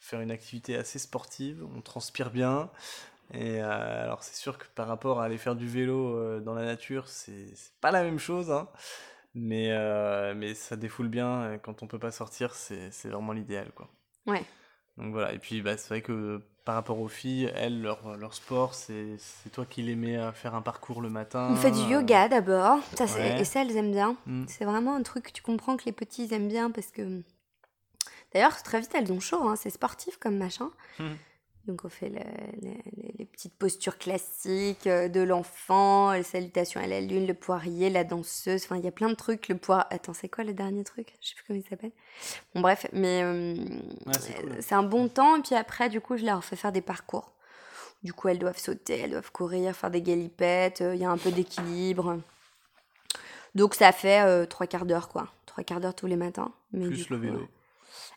faire 0.00 0.20
une 0.20 0.30
activité 0.30 0.76
assez 0.76 0.98
sportive, 0.98 1.64
on 1.76 1.80
transpire 1.80 2.30
bien. 2.30 2.70
Et 3.32 3.62
euh, 3.62 4.02
alors 4.02 4.22
c'est 4.22 4.34
sûr 4.36 4.58
que 4.58 4.66
par 4.74 4.88
rapport 4.88 5.20
à 5.20 5.24
aller 5.24 5.38
faire 5.38 5.56
du 5.56 5.66
vélo 5.66 6.40
dans 6.40 6.54
la 6.54 6.64
nature, 6.64 7.08
c'est 7.08 7.54
pas 7.80 7.90
la 7.90 8.02
même 8.02 8.18
chose, 8.18 8.50
hein. 8.50 8.68
Mais, 9.34 9.70
mais 10.34 10.52
ça 10.54 10.76
défoule 10.76 11.08
bien, 11.08 11.58
quand 11.62 11.82
on 11.82 11.86
peut 11.86 11.98
pas 11.98 12.10
sortir, 12.10 12.54
c'est 12.54 12.90
c'est 12.90 13.08
vraiment 13.08 13.32
l'idéal, 13.32 13.70
quoi. 13.74 13.88
Ouais. 14.26 14.44
Donc 14.98 15.12
voilà, 15.12 15.32
et 15.32 15.38
puis 15.38 15.62
bah, 15.62 15.78
c'est 15.78 15.88
vrai 15.88 16.02
que 16.02 16.42
par 16.64 16.76
rapport 16.76 17.00
aux 17.00 17.08
filles, 17.08 17.50
elles, 17.56 17.80
leur, 17.82 18.16
leur 18.16 18.34
sport, 18.34 18.74
c'est 18.74 19.16
c'est 19.18 19.50
toi 19.50 19.66
qui 19.68 19.82
les 19.82 19.96
mets 19.96 20.16
à 20.16 20.32
faire 20.32 20.54
un 20.54 20.62
parcours 20.62 21.00
le 21.00 21.10
matin. 21.10 21.48
On 21.50 21.56
fait 21.56 21.70
du 21.70 21.80
euh, 21.80 22.00
yoga 22.00 22.28
d'abord, 22.28 22.78
ouais. 22.98 23.40
et 23.40 23.44
ça 23.44 23.62
elles 23.62 23.76
aiment 23.76 23.92
bien. 23.92 24.16
Mm. 24.26 24.44
C'est 24.46 24.64
vraiment 24.64 24.94
un 24.94 25.02
truc 25.02 25.24
que 25.24 25.32
tu 25.32 25.42
comprends 25.42 25.76
que 25.76 25.84
les 25.86 25.92
petits 25.92 26.32
aiment 26.32 26.48
bien 26.48 26.70
parce 26.70 26.88
que. 26.88 27.22
D'ailleurs, 28.32 28.62
très 28.62 28.80
vite 28.80 28.90
elles 28.94 29.12
ont 29.12 29.20
chaud, 29.20 29.46
hein, 29.46 29.56
c'est 29.56 29.70
sportif 29.70 30.16
comme 30.18 30.38
machin. 30.38 30.70
Mhm. 30.98 31.16
Donc 31.66 31.84
on 31.84 31.88
fait 31.88 32.08
le- 32.08 32.18
le- 32.62 32.74
les, 32.96 33.14
les 33.18 33.24
petites 33.24 33.54
postures 33.56 33.96
classiques 33.96 34.86
euh, 34.88 35.08
de 35.08 35.20
l'enfant, 35.20 36.12
les 36.12 36.24
salutations 36.24 36.80
à 36.80 36.86
la 36.88 37.00
lune, 37.00 37.26
le 37.26 37.34
poirier, 37.34 37.88
la 37.88 38.02
danseuse, 38.02 38.64
enfin 38.64 38.76
il 38.76 38.84
y 38.84 38.88
a 38.88 38.92
plein 38.92 39.08
de 39.08 39.14
trucs. 39.14 39.46
Le 39.48 39.56
poire... 39.56 39.86
Attends, 39.90 40.12
c'est 40.12 40.28
quoi 40.28 40.42
le 40.42 40.54
dernier 40.54 40.82
truc? 40.82 41.14
Je 41.20 41.28
sais 41.28 41.34
plus 41.36 41.44
comment 41.46 41.60
il 41.64 41.68
s'appelle. 41.68 41.92
Bon 42.54 42.60
bref, 42.62 42.86
mais 42.92 43.22
euh, 43.22 43.54
Ouais, 44.06 44.12
c'est 44.20 44.34
cool. 44.42 44.78
un 44.78 44.82
bon 44.82 45.08
temps. 45.08 45.36
Et 45.36 45.42
puis 45.42 45.54
après, 45.54 45.88
du 45.88 46.00
coup, 46.00 46.16
je 46.16 46.24
leur 46.24 46.42
fais 46.44 46.56
faire 46.56 46.72
des 46.72 46.82
parcours. 46.82 47.30
Du 48.02 48.12
coup, 48.12 48.26
elles 48.26 48.40
doivent 48.40 48.58
sauter, 48.58 48.98
elles 48.98 49.12
doivent 49.12 49.30
courir, 49.30 49.76
faire 49.76 49.90
des 49.92 50.02
galipettes. 50.02 50.80
euh, 50.80 50.96
Il 50.96 51.00
y 51.00 51.04
a 51.04 51.10
un 51.10 51.18
peu 51.18 51.30
d'équilibre. 51.30 52.18
Donc 53.54 53.74
ça 53.74 53.92
fait 53.92 54.22
euh, 54.22 54.46
trois 54.46 54.66
quarts 54.66 54.86
d'heure, 54.86 55.08
quoi. 55.08 55.28
Trois 55.46 55.62
quarts 55.62 55.80
d'heure 55.80 55.94
tous 55.94 56.06
les 56.08 56.16
matins. 56.16 56.50
Mais 56.72 56.86
Plus 56.88 57.08
le 57.10 57.16
vélo. 57.18 57.48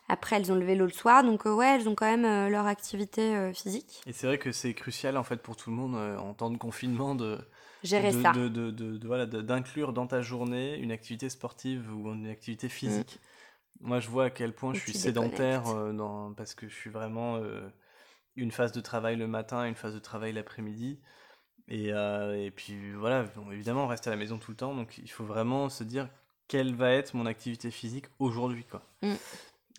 Après, 0.08 0.36
elles 0.36 0.52
ont 0.52 0.56
le 0.56 0.64
vélo 0.64 0.84
le 0.86 0.92
soir. 0.92 1.22
Donc 1.24 1.46
euh, 1.46 1.52
ouais, 1.54 1.74
elles 1.76 1.88
ont 1.88 1.94
quand 1.94 2.06
même 2.06 2.24
euh, 2.24 2.48
leur 2.48 2.66
activité 2.66 3.34
euh, 3.34 3.52
physique. 3.52 4.02
Et 4.06 4.12
c'est 4.12 4.26
vrai 4.26 4.38
que 4.38 4.52
c'est 4.52 4.74
crucial 4.74 5.16
en 5.16 5.24
fait 5.24 5.36
pour 5.42 5.56
tout 5.56 5.70
le 5.70 5.76
monde 5.76 5.96
euh, 5.96 6.16
en 6.18 6.34
temps 6.34 6.50
de 6.50 6.56
confinement 6.58 7.14
de 7.14 7.38
Gérer 7.82 8.12
de, 8.12 8.22
ça. 8.22 8.32
de- 8.32 8.48
de- 8.48 8.70
de- 8.70 9.06
voilà, 9.06 9.26
d'inclure 9.26 9.92
dans 9.92 10.06
ta 10.06 10.22
journée 10.22 10.76
une 10.78 10.92
activité 10.92 11.28
sportive 11.28 11.92
ou 11.94 12.12
une 12.12 12.28
activité 12.28 12.68
physique. 12.68 13.20
Moi, 13.80 14.00
je 14.00 14.08
vois 14.08 14.24
à 14.26 14.30
quel 14.30 14.54
point 14.54 14.72
je 14.74 14.80
suis 14.80 14.94
sédentaire 14.94 15.62
dans, 15.92 16.32
parce 16.32 16.54
que 16.54 16.66
je 16.68 16.74
suis 16.74 16.90
vraiment 16.90 17.38
une 18.34 18.50
phase 18.50 18.72
de 18.72 18.80
travail 18.80 19.16
le 19.16 19.26
matin, 19.26 19.66
une 19.66 19.74
phase 19.74 19.94
de 19.94 19.98
travail 19.98 20.32
l'après-midi. 20.32 20.98
Et, 21.68 21.92
euh, 21.92 22.40
et 22.44 22.50
puis 22.50 22.92
voilà, 22.92 23.24
bon, 23.24 23.50
évidemment, 23.50 23.84
on 23.84 23.88
reste 23.88 24.06
à 24.06 24.10
la 24.10 24.16
maison 24.16 24.38
tout 24.38 24.52
le 24.52 24.56
temps, 24.56 24.74
donc 24.74 24.98
il 24.98 25.10
faut 25.10 25.24
vraiment 25.24 25.68
se 25.68 25.82
dire 25.84 26.08
quelle 26.48 26.74
va 26.74 26.92
être 26.92 27.14
mon 27.14 27.26
activité 27.26 27.70
physique 27.70 28.06
aujourd'hui, 28.18 28.64
quoi. 28.64 28.82
Mm. 29.02 29.14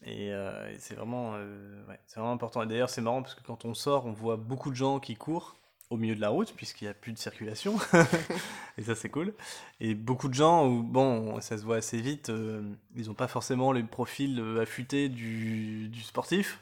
Et, 0.05 0.31
euh, 0.31 0.71
et 0.71 0.77
c'est 0.79 0.95
vraiment, 0.95 1.33
euh, 1.35 1.85
ouais, 1.87 1.99
c'est 2.05 2.19
vraiment 2.19 2.33
important. 2.33 2.61
Et 2.63 2.67
d'ailleurs, 2.67 2.89
c'est 2.89 3.01
marrant 3.01 3.21
parce 3.21 3.35
que 3.35 3.43
quand 3.43 3.65
on 3.65 3.73
sort, 3.73 4.05
on 4.05 4.11
voit 4.11 4.37
beaucoup 4.37 4.69
de 4.69 4.75
gens 4.75 4.99
qui 4.99 5.15
courent 5.15 5.55
au 5.89 5.95
milieu 5.95 6.15
de 6.15 6.21
la 6.21 6.29
route 6.29 6.53
puisqu'il 6.53 6.83
n'y 6.85 6.89
a 6.89 6.93
plus 6.93 7.13
de 7.13 7.17
circulation. 7.17 7.75
et 8.77 8.83
ça, 8.83 8.93
c'est 8.93 9.09
cool. 9.09 9.33
Et 9.79 9.95
beaucoup 9.95 10.27
de 10.27 10.33
gens 10.33 10.67
où, 10.67 10.83
bon, 10.83 11.39
ça 11.41 11.57
se 11.57 11.63
voit 11.63 11.77
assez 11.77 11.99
vite, 11.99 12.29
euh, 12.29 12.61
ils 12.95 13.07
n'ont 13.07 13.13
pas 13.13 13.27
forcément 13.27 13.71
les 13.71 13.83
profils 13.83 14.41
affûtés 14.61 15.09
du, 15.09 15.87
du 15.89 16.01
sportif. 16.01 16.59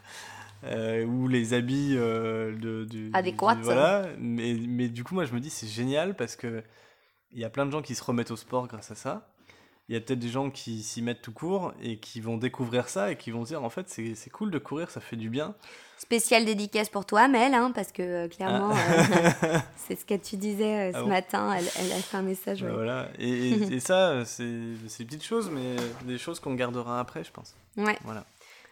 ou 0.63 1.27
les 1.27 1.53
habits 1.53 1.93
de, 1.93 2.87
Adéquats. 3.13 3.57
voilà 3.61 4.07
mais, 4.17 4.55
mais 4.55 4.87
du 4.87 5.03
coup 5.03 5.13
moi 5.13 5.25
je 5.25 5.33
me 5.33 5.39
dis 5.39 5.51
c'est 5.51 5.67
génial 5.67 6.15
parce 6.15 6.35
que 6.35 6.63
il 7.31 7.39
y 7.39 7.43
a 7.43 7.51
plein 7.51 7.67
de 7.67 7.71
gens 7.71 7.83
qui 7.83 7.93
se 7.93 8.03
remettent 8.03 8.31
au 8.31 8.35
sport 8.35 8.65
grâce 8.67 8.89
à 8.89 8.95
ça 8.95 9.27
il 9.87 9.93
y 9.93 9.97
a 9.97 10.01
peut-être 10.01 10.19
des 10.19 10.29
gens 10.29 10.49
qui 10.49 10.81
s'y 10.83 11.01
mettent 11.01 11.21
tout 11.21 11.31
court 11.31 11.73
et 11.81 11.97
qui 11.99 12.19
vont 12.21 12.37
découvrir 12.37 12.89
ça 12.89 13.11
et 13.11 13.17
qui 13.17 13.29
vont 13.31 13.43
se 13.43 13.49
dire 13.49 13.63
en 13.63 13.69
fait 13.69 13.87
c'est 13.89 14.15
c'est 14.15 14.29
cool 14.31 14.49
de 14.51 14.57
courir 14.57 14.89
ça 14.89 14.99
fait 15.01 15.15
du 15.15 15.29
bien 15.29 15.55
Spéciale 15.97 16.43
dédicace 16.43 16.89
pour 16.89 17.05
toi, 17.05 17.29
Mel, 17.29 17.53
hein, 17.53 17.71
parce 17.73 17.93
que 17.93 18.01
euh, 18.03 18.27
clairement, 18.27 18.71
euh, 18.71 18.75
c'est 19.77 19.95
ce 19.97 20.03
que 20.03 20.13
tu 20.15 20.35
disais 20.35 20.89
euh, 20.89 20.91
ce 20.91 20.97
Ah 20.97 21.01
bon 21.03 21.07
matin. 21.07 21.53
Elle, 21.53 21.63
elle 21.79 21.91
a 21.93 21.95
fait 21.95 22.17
un 22.17 22.21
message. 22.21 22.61
Bah 22.63 22.67
ouais. 22.67 22.73
voilà 22.73 23.09
et, 23.17 23.29
et- 23.51 23.73
et 23.75 23.79
ça 23.79 24.25
c'est 24.25 24.51
c'est 24.87 25.03
des 25.05 25.07
petites 25.15 25.23
choses 25.23 25.49
mais 25.49 25.77
des 26.03 26.17
choses 26.17 26.41
qu'on 26.41 26.53
gardera 26.55 26.99
après 26.99 27.23
je 27.23 27.31
pense 27.31 27.55
Ouais. 27.77 27.97
voilà 28.03 28.25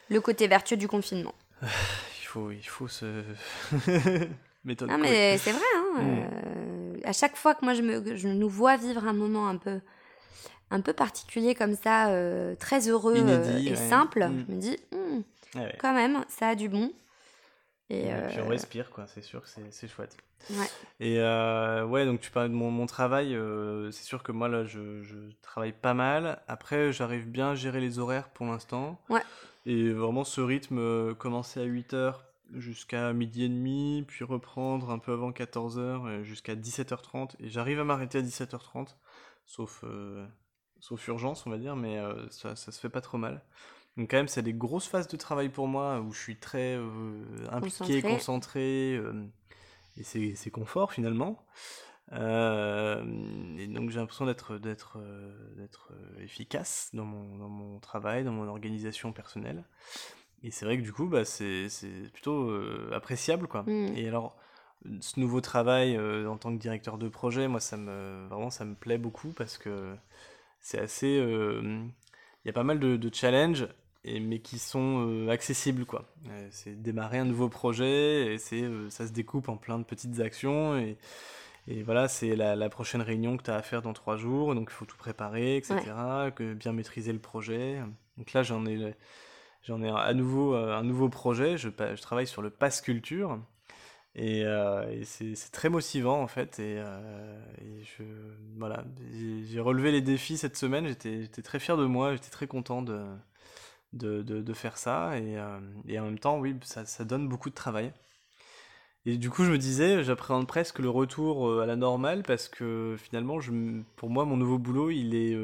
Le 0.09 0.19
côté 0.19 0.47
vertueux 0.47 0.75
du 0.77 0.87
confinement. 0.89 1.33
il 1.61 2.25
faut 2.27 2.51
il 2.51 2.67
faut 2.67 2.89
se 2.89 3.23
méthode 4.65 4.89
Non, 4.89 4.97
mais 4.97 5.37
c'est 5.37 5.51
vrai. 5.51 5.61
Hein, 5.77 5.79
Mm. 6.01 7.05
à 7.05 7.13
chaque 7.13 7.35
fois 7.35 7.53
que 7.53 7.63
moi 7.63 7.73
je, 7.75 7.81
me, 7.83 8.15
je 8.15 8.27
nous 8.27 8.49
vois 8.49 8.77
vivre 8.77 9.05
un 9.07 9.13
moment 9.13 9.47
un 9.47 9.57
peu, 9.57 9.79
un 10.73 10.81
peu 10.81 10.91
particulier 10.93 11.55
comme 11.55 11.75
ça, 11.75 12.09
euh, 12.09 12.55
très 12.55 12.89
heureux 12.89 13.13
euh, 13.15 13.19
Inédit, 13.19 13.67
et 13.67 13.71
ouais. 13.71 13.75
simple, 13.75 14.25
Mm. 14.27 14.45
je 14.47 14.53
me 14.53 14.59
dis, 14.59 14.77
Hmm, 14.91 15.21
Ouais, 15.55 15.61
ouais. 15.65 15.77
quand 15.79 15.93
même, 15.93 16.25
ça 16.29 16.49
a 16.49 16.55
du 16.55 16.67
bon. 16.67 16.91
Et, 17.89 17.99
Et 17.99 18.11
puis 18.29 18.39
euh, 18.39 18.43
on 18.45 18.47
respire, 18.49 18.89
quoi, 18.89 19.05
c'est 19.07 19.21
sûr 19.21 19.41
que 19.43 19.47
c'est- 19.69 19.87
chouette. 19.87 20.17
Ouais. 20.49 20.65
Et 20.99 21.19
euh, 21.19 21.85
ouais, 21.85 22.05
donc 22.05 22.19
tu 22.21 22.31
parlais 22.31 22.49
de 22.49 22.53
mon, 22.53 22.71
mon 22.71 22.85
travail, 22.87 23.35
euh, 23.35 23.91
c'est 23.91 24.03
sûr 24.03 24.23
que 24.23 24.31
moi 24.33 24.47
là 24.49 24.65
je, 24.65 25.01
je 25.03 25.15
travaille 25.41 25.71
pas 25.73 25.93
mal. 25.93 26.41
Après, 26.47 26.91
j'arrive 26.91 27.27
bien 27.29 27.51
à 27.51 27.55
gérer 27.55 27.79
les 27.79 27.99
horaires 27.99 28.29
pour 28.29 28.45
l'instant. 28.47 28.99
Ouais. 29.09 29.21
Et 29.65 29.91
vraiment 29.91 30.23
ce 30.25 30.41
rythme, 30.41 30.79
euh, 30.79 31.13
commencer 31.13 31.61
à 31.61 31.65
8h 31.65 32.15
jusqu'à 32.53 33.13
midi 33.13 33.45
et 33.45 33.49
demi, 33.49 34.03
puis 34.07 34.25
reprendre 34.25 34.89
un 34.89 34.99
peu 34.99 35.13
avant 35.13 35.31
14h 35.31 36.23
jusqu'à 36.23 36.55
17h30. 36.55 37.35
Et 37.39 37.49
j'arrive 37.49 37.79
à 37.79 37.83
m'arrêter 37.83 38.17
à 38.17 38.21
17h30, 38.21 38.97
sauf, 39.45 39.81
euh, 39.83 40.25
sauf 40.83 41.07
urgence, 41.07 41.47
on 41.47 41.49
va 41.49 41.57
dire, 41.57 41.77
mais 41.77 41.97
euh, 41.97 42.29
ça, 42.29 42.57
ça 42.57 42.73
se 42.73 42.79
fait 42.79 42.89
pas 42.89 42.99
trop 42.99 43.17
mal. 43.17 43.41
Donc 43.95 44.11
quand 44.11 44.17
même, 44.17 44.27
c'est 44.27 44.41
des 44.41 44.53
grosses 44.53 44.87
phases 44.87 45.07
de 45.07 45.15
travail 45.15 45.47
pour 45.47 45.69
moi 45.69 46.01
où 46.01 46.11
je 46.11 46.19
suis 46.19 46.35
très 46.35 46.75
euh, 46.75 47.23
impliqué, 47.51 48.01
Concentré. 48.01 48.01
concentré, 48.01 48.95
euh, 48.97 49.23
et 49.97 50.35
c'est 50.35 50.49
confort 50.51 50.91
finalement. 50.91 51.45
Euh, 52.11 53.01
et 53.57 53.67
donc 53.67 53.91
j'ai 53.91 53.99
l'impression 53.99 54.25
d'être 54.25 54.57
d'être 54.57 54.97
d'être 55.55 55.93
efficace 56.19 56.89
dans 56.93 57.05
mon 57.05 57.37
dans 57.37 57.47
mon 57.47 57.79
travail, 57.79 58.25
dans 58.25 58.33
mon 58.33 58.49
organisation 58.49 59.13
personnelle. 59.13 59.63
Et 60.43 60.51
c'est 60.51 60.65
vrai 60.65 60.77
que 60.77 60.83
du 60.83 60.91
coup, 60.91 61.05
bah 61.07 61.23
c'est 61.23 61.69
c'est 61.69 62.11
plutôt 62.11 62.49
euh, 62.49 62.91
appréciable 62.93 63.47
quoi. 63.47 63.63
Mm. 63.63 63.93
Et 63.95 64.07
alors 64.09 64.35
ce 64.99 65.17
nouveau 65.21 65.39
travail 65.39 65.95
euh, 65.95 66.27
en 66.27 66.37
tant 66.37 66.51
que 66.53 66.59
directeur 66.59 66.97
de 66.97 67.07
projet, 67.07 67.47
moi 67.47 67.61
ça 67.61 67.77
me 67.77 68.27
vraiment 68.27 68.49
ça 68.49 68.65
me 68.65 68.75
plaît 68.75 68.97
beaucoup 68.97 69.29
parce 69.29 69.57
que 69.57 69.95
c'est 70.63 70.79
assez 70.79 71.17
euh, 71.19 71.61
il 72.43 72.47
y 72.47 72.49
a 72.49 72.53
pas 72.53 72.63
mal 72.63 72.79
de, 72.79 72.97
de 72.97 73.13
challenges 73.13 73.67
et, 74.05 74.19
mais 74.19 74.39
qui 74.39 74.57
sont 74.57 75.05
euh, 75.07 75.29
accessibles 75.29 75.85
quoi. 75.85 76.05
C'est 76.49 76.81
démarrer 76.81 77.19
un 77.19 77.25
nouveau 77.25 77.49
projet 77.49 78.33
et 78.33 78.37
c'est 78.39 78.63
euh, 78.63 78.89
ça 78.89 79.05
se 79.05 79.11
découpe 79.11 79.49
en 79.49 79.57
plein 79.57 79.77
de 79.77 79.83
petites 79.83 80.19
actions 80.21 80.75
et, 80.77 80.97
et 81.67 81.83
voilà 81.83 82.07
c'est 82.07 82.35
la, 82.35 82.55
la 82.55 82.69
prochaine 82.69 83.01
réunion 83.01 83.37
que 83.37 83.43
tu 83.43 83.51
as 83.51 83.55
à 83.55 83.61
faire 83.61 83.81
dans 83.81 83.93
trois 83.93 84.17
jours 84.17 84.55
donc 84.55 84.69
il 84.71 84.73
faut 84.73 84.85
tout 84.85 84.97
préparer 84.97 85.57
etc 85.57 85.81
que 86.35 86.53
bien 86.53 86.71
maîtriser 86.71 87.13
le 87.13 87.19
projet. 87.19 87.79
Donc 88.17 88.33
là 88.33 88.41
j'en 88.41 88.65
ai 88.65 88.95
j'en 89.63 89.81
ai 89.83 89.89
à 89.89 90.13
nouveau 90.13 90.55
un 90.55 90.83
nouveau 90.83 91.09
projet. 91.09 91.57
Je, 91.57 91.69
je 91.69 92.01
travaille 92.01 92.27
sur 92.27 92.41
le 92.41 92.49
pass 92.49 92.81
culture 92.81 93.39
et, 94.15 94.43
euh, 94.45 94.89
et 94.91 95.05
c'est 95.05 95.33
très 95.51 95.69
motivant 95.69 96.21
en 96.21 96.27
fait 96.27 96.59
et, 96.59 96.75
euh, 96.77 97.41
et 97.59 97.83
je 97.83 98.03
voilà 98.57 98.83
j'ai 99.49 99.59
relevé 99.59 99.91
les 99.91 100.01
défis 100.01 100.37
cette 100.37 100.55
semaine 100.55 100.87
j'étais 100.87 101.27
très 101.41 101.59
fier 101.59 101.77
de 101.77 101.85
moi 101.85 102.13
j'étais 102.13 102.29
très 102.29 102.45
content 102.47 102.81
de 102.83 103.03
de, 103.93 104.21
de, 104.21 104.41
de 104.41 104.53
faire 104.53 104.77
ça 104.77 105.17
et, 105.17 105.37
euh, 105.37 105.59
et 105.87 105.99
en 105.99 106.05
même 106.05 106.19
temps 106.19 106.39
oui 106.39 106.55
ça, 106.63 106.85
ça 106.85 107.05
donne 107.05 107.27
beaucoup 107.27 107.49
de 107.49 107.55
travail 107.55 107.91
et 109.05 109.17
du 109.17 109.31
coup 109.31 109.43
je 109.45 109.51
me 109.51 109.57
disais 109.57 110.03
j'appréhende 110.03 110.47
presque 110.47 110.77
le 110.79 110.89
retour 110.89 111.49
euh, 111.49 111.61
à 111.61 111.65
la 111.65 111.75
normale 111.75 112.21
parce 112.21 112.47
que 112.49 112.95
finalement 112.99 113.39
je, 113.39 113.51
pour 113.95 114.09
moi 114.11 114.25
mon 114.25 114.37
nouveau 114.37 114.59
boulot 114.59 114.91
il 114.91 115.15
est 115.15 115.35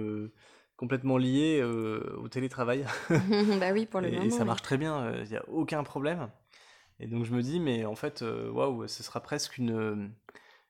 complètement 0.78 1.18
lié 1.18 1.64
au 1.64 2.28
télétravail 2.30 2.86
bah 3.60 3.72
oui, 3.74 3.86
pour 3.86 4.00
le 4.02 4.10
et, 4.10 4.12
moment. 4.12 4.26
et 4.26 4.30
ça 4.30 4.46
marche 4.46 4.62
très 4.62 4.78
bien, 4.78 5.12
il 5.24 5.30
n'y 5.30 5.36
a 5.36 5.44
aucun 5.50 5.84
problème. 5.84 6.30
Et 7.00 7.08
donc 7.08 7.26
je 7.26 7.34
me 7.34 7.42
dis, 7.42 7.60
mais 7.60 7.86
en 7.86 7.96
fait, 7.96 8.22
euh, 8.22 8.50
waouh, 8.52 8.88
ce 8.88 9.04
sera 9.04 9.22
presque 9.22 9.58
une, 9.58 10.12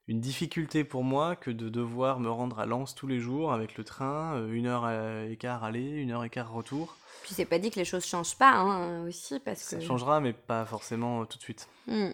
une 0.07 0.19
difficulté 0.21 0.83
pour 0.83 1.03
moi 1.03 1.35
que 1.35 1.49
de 1.51 1.69
devoir 1.69 2.19
me 2.19 2.29
rendre 2.29 2.59
à 2.59 2.65
Lens 2.65 2.93
tous 2.95 3.07
les 3.07 3.19
jours 3.19 3.51
avec 3.51 3.77
le 3.77 3.83
train, 3.83 4.35
euh, 4.35 4.51
une 4.53 4.67
heure 4.67 4.89
et 4.89 5.35
quart 5.37 5.63
aller, 5.63 5.87
une 5.89 6.11
heure 6.11 6.23
et 6.23 6.29
quart 6.29 6.51
retour. 6.51 6.95
Puis 7.23 7.33
c'est 7.33 7.45
pas 7.45 7.59
dit 7.59 7.71
que 7.71 7.77
les 7.79 7.85
choses 7.85 8.05
changent 8.05 8.37
pas 8.37 8.51
hein, 8.51 9.05
aussi 9.07 9.39
parce 9.39 9.59
Ça 9.61 9.77
que. 9.77 9.83
changera, 9.83 10.19
mais 10.19 10.33
pas 10.33 10.65
forcément 10.65 11.21
euh, 11.21 11.25
tout 11.25 11.37
de 11.37 11.43
suite. 11.43 11.67
Hmm. 11.87 12.11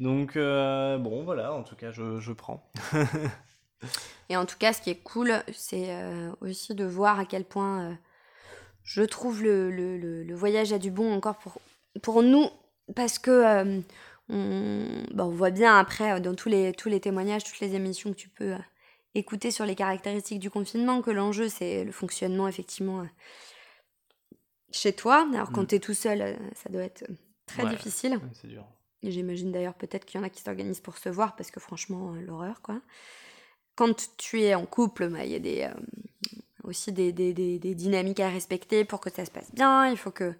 Donc 0.00 0.36
euh, 0.36 0.96
bon, 0.98 1.24
voilà, 1.24 1.52
en 1.52 1.62
tout 1.64 1.76
cas, 1.76 1.90
je, 1.90 2.18
je 2.20 2.32
prends. 2.32 2.70
Et 4.30 4.36
en 4.36 4.44
tout 4.44 4.56
cas, 4.58 4.72
ce 4.72 4.82
qui 4.82 4.90
est 4.90 5.02
cool, 5.02 5.32
c'est 5.52 5.90
euh, 5.94 6.30
aussi 6.40 6.74
de 6.74 6.84
voir 6.84 7.18
à 7.18 7.24
quel 7.24 7.44
point 7.44 7.90
euh, 7.90 7.94
je 8.84 9.02
trouve 9.02 9.42
le, 9.42 9.70
le, 9.70 9.96
le- 9.98 10.22
le 10.24 10.34
voyage 10.34 10.72
a 10.72 10.78
du 10.78 10.90
bon 10.90 11.12
encore 11.14 11.36
pour, 11.38 11.60
pour 12.02 12.22
nous, 12.22 12.46
parce 12.94 13.18
que 13.18 13.30
euh, 13.30 13.80
on, 14.28 14.86
bah, 15.14 15.24
on 15.24 15.30
voit 15.30 15.50
bien 15.50 15.78
après 15.78 16.12
euh, 16.12 16.20
dans 16.20 16.34
tous 16.34 16.48
les, 16.48 16.72
tous 16.72 16.88
les 16.88 17.00
témoignages, 17.00 17.44
toutes 17.44 17.60
les 17.60 17.74
émissions 17.74 18.10
que 18.12 18.16
tu 18.18 18.28
peux 18.28 18.52
euh, 18.54 18.58
écouter 19.14 19.50
sur 19.50 19.66
les 19.66 19.74
caractéristiques 19.74 20.38
du 20.40 20.50
confinement, 20.50 21.02
que 21.02 21.10
l'enjeu 21.10 21.48
c'est 21.48 21.84
le 21.84 21.92
fonctionnement 21.92 22.48
effectivement 22.48 23.00
euh, 23.00 23.04
chez 24.70 24.92
toi. 24.92 25.26
Alors 25.32 25.50
quand 25.52 25.62
Mm. 25.62 25.66
tu 25.66 25.74
es 25.76 25.78
tout 25.80 25.94
seul, 25.94 26.22
euh, 26.22 26.34
ça 26.54 26.68
doit 26.70 26.82
être 26.82 27.04
très 27.46 27.64
Ouais. 27.64 27.70
difficile. 27.70 28.12
Ouais, 28.14 28.20
C'est 28.34 28.48
dur. 28.48 28.64
J'imagine 29.02 29.52
d'ailleurs 29.52 29.74
peut-être 29.74 30.04
qu'il 30.04 30.20
y 30.20 30.22
en 30.22 30.26
a 30.26 30.30
qui 30.30 30.42
s'organisent 30.42 30.80
pour 30.80 30.98
se 30.98 31.08
voir 31.08 31.36
parce 31.36 31.50
que 31.50 31.60
franchement, 31.60 32.14
l'horreur 32.14 32.60
quoi. 32.62 32.80
Quand 33.76 34.10
tu 34.16 34.42
es 34.42 34.54
en 34.56 34.66
couple, 34.66 35.08
bah, 35.08 35.24
il 35.24 35.30
y 35.30 35.36
a 35.36 35.38
des, 35.38 35.68
aussi 36.68 36.92
des, 36.92 37.12
des, 37.12 37.32
des- 37.32 37.74
dynamiques 37.74 38.20
à 38.20 38.28
respecter 38.28 38.84
pour 38.84 39.00
que 39.00 39.10
ça 39.10 39.24
se 39.24 39.30
passe 39.30 39.52
bien. 39.52 39.88
Il 39.88 39.96
faut 39.96 40.10
que 40.10 40.34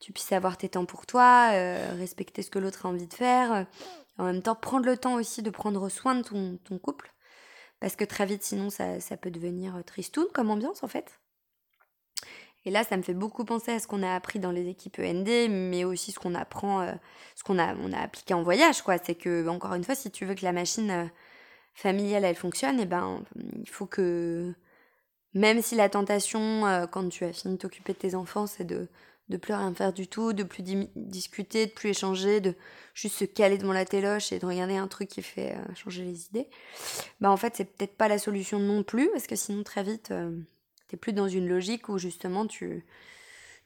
tu 0.00 0.12
puisses 0.12 0.32
avoir 0.32 0.56
tes 0.56 0.68
temps 0.68 0.84
pour 0.86 1.06
toi, 1.06 1.50
euh, 1.52 1.94
respecter 1.98 2.42
ce 2.42 2.50
que 2.50 2.58
l'autre 2.58 2.86
a 2.86 2.88
envie 2.88 3.06
de 3.06 3.14
faire. 3.14 3.66
en 4.18 4.24
même 4.24 4.42
temps, 4.42 4.54
prendre 4.54 4.86
le 4.86 4.96
temps 4.96 5.14
aussi 5.14 5.42
de 5.42 5.50
prendre 5.50 5.88
soin 5.88 6.14
de 6.14 6.22
ton, 6.22 6.58
ton 6.64 6.78
couple. 6.78 7.12
Parce 7.80 7.96
que 7.96 8.04
très 8.04 8.26
vite, 8.26 8.42
sinon, 8.42 8.70
ça, 8.70 9.00
ça 9.00 9.16
peut 9.16 9.30
devenir 9.30 9.76
euh, 9.76 9.82
tristoun 9.82 10.26
comme 10.32 10.50
ambiance 10.50 10.82
en 10.84 10.88
fait. 10.88 11.18
Et 12.64 12.70
là, 12.70 12.84
ça 12.84 12.96
me 12.96 13.02
fait 13.02 13.14
beaucoup 13.14 13.44
penser 13.44 13.72
à 13.72 13.80
ce 13.80 13.88
qu'on 13.88 14.04
a 14.04 14.14
appris 14.14 14.38
dans 14.38 14.52
les 14.52 14.68
équipes 14.68 15.00
END, 15.00 15.48
mais 15.50 15.82
aussi 15.82 16.12
ce 16.12 16.20
qu'on 16.20 16.36
apprend, 16.36 16.82
euh, 16.82 16.92
ce 17.34 17.42
qu'on 17.42 17.58
a, 17.58 17.74
on 17.74 17.92
a 17.92 17.98
appliqué 17.98 18.34
en 18.34 18.42
voyage, 18.44 18.82
quoi. 18.82 18.98
C'est 19.02 19.16
que, 19.16 19.48
encore 19.48 19.74
une 19.74 19.82
fois, 19.82 19.96
si 19.96 20.12
tu 20.12 20.24
veux 20.24 20.36
que 20.36 20.44
la 20.44 20.52
machine 20.52 21.10
familiale, 21.74 22.24
elle 22.24 22.36
fonctionne, 22.36 22.78
et 22.78 22.86
ben, 22.86 23.24
il 23.58 23.68
faut 23.68 23.86
que, 23.86 24.54
même 25.34 25.62
si 25.62 25.74
la 25.74 25.88
tentation, 25.88 26.66
euh, 26.66 26.86
quand 26.86 27.08
tu 27.08 27.24
as 27.24 27.32
fini 27.32 27.54
de 27.54 27.58
t'occuper 27.58 27.92
de 27.92 27.98
tes 27.98 28.14
enfants, 28.14 28.46
c'est 28.46 28.64
de 28.64 28.88
de 29.28 29.36
plus 29.38 29.54
rien 29.54 29.72
faire 29.72 29.92
du 29.92 30.08
tout, 30.08 30.32
de 30.34 30.42
plus 30.42 30.62
discuter, 30.62 31.66
de 31.66 31.70
plus 31.70 31.90
échanger, 31.90 32.40
de 32.40 32.54
juste 32.92 33.16
se 33.16 33.24
caler 33.24 33.56
devant 33.56 33.72
la 33.72 33.86
téloche 33.86 34.30
et 34.32 34.38
de 34.38 34.44
regarder 34.44 34.76
un 34.76 34.88
truc 34.88 35.08
qui 35.08 35.22
fait 35.22 35.54
euh, 35.54 35.74
changer 35.74 36.04
les 36.04 36.26
idées, 36.26 36.48
bah 37.20 37.30
en 37.30 37.36
fait 37.38 37.54
c'est 37.56 37.64
peut-être 37.64 37.96
pas 37.96 38.08
la 38.08 38.18
solution 38.18 38.58
non 38.58 38.82
plus 38.82 39.08
parce 39.10 39.26
que 39.26 39.36
sinon 39.36 39.62
très 39.62 39.84
vite 39.84 40.10
euh, 40.10 40.36
t'es 40.88 40.96
plus 40.98 41.12
dans 41.14 41.28
une 41.28 41.48
logique 41.48 41.88
où 41.88 41.98
justement 41.98 42.46
tu 42.46 42.84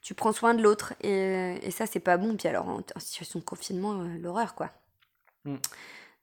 tu 0.03 0.15
prends 0.15 0.33
soin 0.33 0.55
de 0.55 0.63
l'autre 0.63 0.95
et, 1.01 1.59
et 1.63 1.71
ça 1.73 1.87
c'est 1.87 2.01
pas 2.01 2.17
bon 2.17 2.37
puis 2.37 2.47
alors 2.49 2.69
en, 2.69 2.81
en 2.95 3.01
situation 3.01 3.41
de 3.41 3.45
confinement 3.45 4.01
euh, 4.03 4.19
l'horreur 4.19 4.55
quoi 4.55 4.71
Mm. 5.47 5.57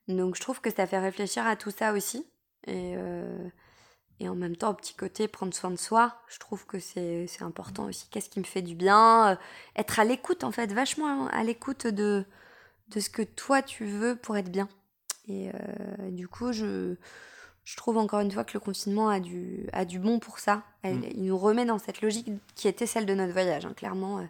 donc 0.08 0.36
je 0.36 0.40
trouve 0.40 0.60
que 0.60 0.70
ça 0.70 0.86
fait 0.86 0.98
réfléchir 0.98 1.46
à 1.46 1.56
tout 1.56 1.70
ça 1.70 1.92
aussi 1.92 2.26
et 2.66 2.94
et 4.20 4.28
en 4.28 4.34
même 4.34 4.56
temps, 4.56 4.70
au 4.70 4.74
petit 4.74 4.94
côté, 4.94 5.26
prendre 5.28 5.52
soin 5.54 5.70
de 5.70 5.76
soi, 5.76 6.16
je 6.28 6.38
trouve 6.38 6.66
que 6.66 6.78
c'est 6.78 7.26
c'est 7.26 7.42
important 7.42 7.86
aussi. 7.86 8.08
Qu'est-ce 8.10 8.30
qui 8.30 8.38
me 8.38 8.44
fait 8.44 8.62
du 8.62 8.74
bien 8.74 9.32
euh, 9.32 9.36
Être 9.76 9.98
à 10.00 10.04
l'écoute, 10.04 10.44
en 10.44 10.52
fait, 10.52 10.72
vachement 10.72 11.26
à 11.28 11.42
l'écoute 11.42 11.86
de, 11.86 12.24
de 12.88 13.00
ce 13.00 13.10
que 13.10 13.22
toi 13.22 13.60
tu 13.62 13.84
veux 13.86 14.14
pour 14.16 14.36
être 14.36 14.50
bien. 14.50 14.68
Et 15.28 15.50
euh, 15.50 16.10
du 16.10 16.28
coup, 16.28 16.52
je, 16.52 16.94
je 17.64 17.76
trouve 17.76 17.96
encore 17.96 18.20
une 18.20 18.30
fois 18.30 18.44
que 18.44 18.52
le 18.54 18.60
confinement 18.60 19.08
a 19.08 19.20
du, 19.20 19.66
a 19.72 19.84
du 19.84 19.98
bon 19.98 20.18
pour 20.20 20.38
ça. 20.38 20.62
Elle- 20.82 20.98
Mm. 20.98 21.04
Il 21.14 21.24
nous 21.24 21.38
remet 21.38 21.64
dans 21.64 21.78
cette 21.78 22.00
logique 22.02 22.28
qui 22.54 22.68
était 22.68 22.86
celle 22.86 23.06
de 23.06 23.14
notre 23.14 23.32
voyage, 23.32 23.64
hein, 23.66 23.72
clairement. 23.76 24.18
euh, 24.18 24.24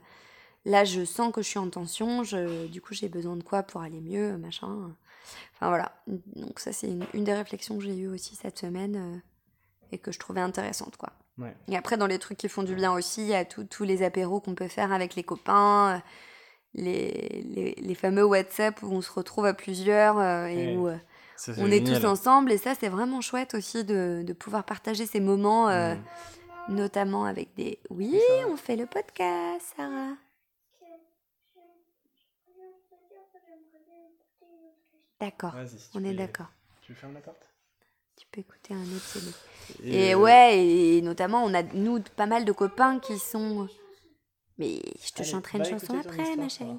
Là, 0.67 0.85
je 0.85 1.05
sens 1.05 1.31
que 1.31 1.43
je 1.43 1.49
suis 1.49 1.59
en 1.59 1.69
tension, 1.69 2.25
je, 2.25 2.67
du 2.69 2.81
coup, 2.81 2.95
j'ai 2.95 3.11
besoin 3.11 3.37
de 3.37 3.43
quoi 3.43 3.63
pour 3.63 3.83
aller 3.83 4.01
mieux, 4.01 4.39
machin. 4.39 4.95
Enfin 5.55 5.69
voilà. 5.69 5.93
Donc, 6.07 6.59
ça, 6.59 6.73
c'est 6.73 6.89
une, 6.89 7.05
une 7.13 7.25
des 7.25 7.35
réflexions 7.35 7.77
que 7.77 7.85
j'ai 7.85 7.95
eues 7.95 8.09
aussi 8.09 8.35
cette 8.35 8.59
semaine 8.61 9.21
et 9.95 9.99
que 9.99 10.13
je 10.13 10.19
trouvais 10.19 10.41
intéressante, 10.41 10.97
quoi. 10.97 11.11
Ouais. 11.39 11.55
Et 11.69 11.77
après, 11.77 11.97
dans 11.97 12.07
les 12.07 12.19
trucs 12.19 12.39
qui 12.39 12.49
font 12.49 12.63
du 12.63 12.75
bien 12.75 12.93
aussi, 12.93 13.23
il 13.23 13.29
y 13.29 13.35
a 13.35 13.45
tous 13.45 13.85
les 13.85 14.03
apéros 14.03 14.41
qu'on 14.41 14.55
peut 14.55 14.69
faire 14.69 14.93
avec 14.93 15.15
les 15.15 15.23
copains, 15.25 15.97
euh, 15.97 15.99
les, 16.75 17.43
les, 17.55 17.75
les 17.77 17.95
fameux 17.95 18.25
WhatsApp 18.25 18.83
où 18.83 18.87
on 18.93 19.01
se 19.01 19.11
retrouve 19.13 19.47
à 19.47 19.55
plusieurs 19.55 20.19
euh, 20.19 20.47
et 20.47 20.67
Ouais. 20.69 20.77
où 20.77 20.89
euh, 20.89 20.97
Ça, 21.37 21.53
on 21.59 21.71
est 21.71 21.85
tous 21.87 22.05
ensemble. 22.05 22.53
Et 22.53 22.59
ça, 22.59 22.75
c'est 22.79 22.89
vraiment 22.89 23.21
chouette 23.21 23.55
aussi 23.55 23.85
de, 23.85 24.23
de 24.25 24.33
pouvoir 24.33 24.65
partager 24.65 25.07
ces 25.07 25.21
moments, 25.21 25.69
euh, 25.69 25.95
notamment 26.69 27.25
avec 27.25 27.55
des. 27.55 27.79
Oui, 27.91 28.19
on 28.49 28.57
fait 28.57 28.77
le 28.77 28.87
podcast, 28.87 29.75
Sarah. 29.77 30.15
D'accord, 35.21 35.55
si 35.67 35.91
on 35.95 36.05
est 36.05 36.13
d'accord. 36.15 36.51
Tu 36.83 36.95
fermes 36.95 37.15
la 37.15 37.21
porte? 37.21 37.47
Tu 38.17 38.27
peux 38.31 38.41
écouter 38.41 38.75
un 38.75 38.83
autre 38.97 39.05
CD. 39.07 39.27
Et, 39.85 40.15
euh, 40.15 40.19
ouais, 40.19 40.59
et 40.67 41.03
notamment, 41.03 41.43
on 41.45 41.53
a, 41.55 41.63
nous, 41.63 42.01
pas 42.17 42.27
mal 42.27 42.45
de 42.45 42.53
copains 42.53 42.99
qui 42.99 43.19
sont. 43.19 43.69
Mais 44.59 44.81
je 45.05 45.11
te 45.13 45.23
allez, 45.23 45.31
chanterai 45.31 45.59
une 45.59 45.65
chanson 45.65 45.99
après, 45.99 46.37
ma 46.37 46.49
chérie. 46.49 46.79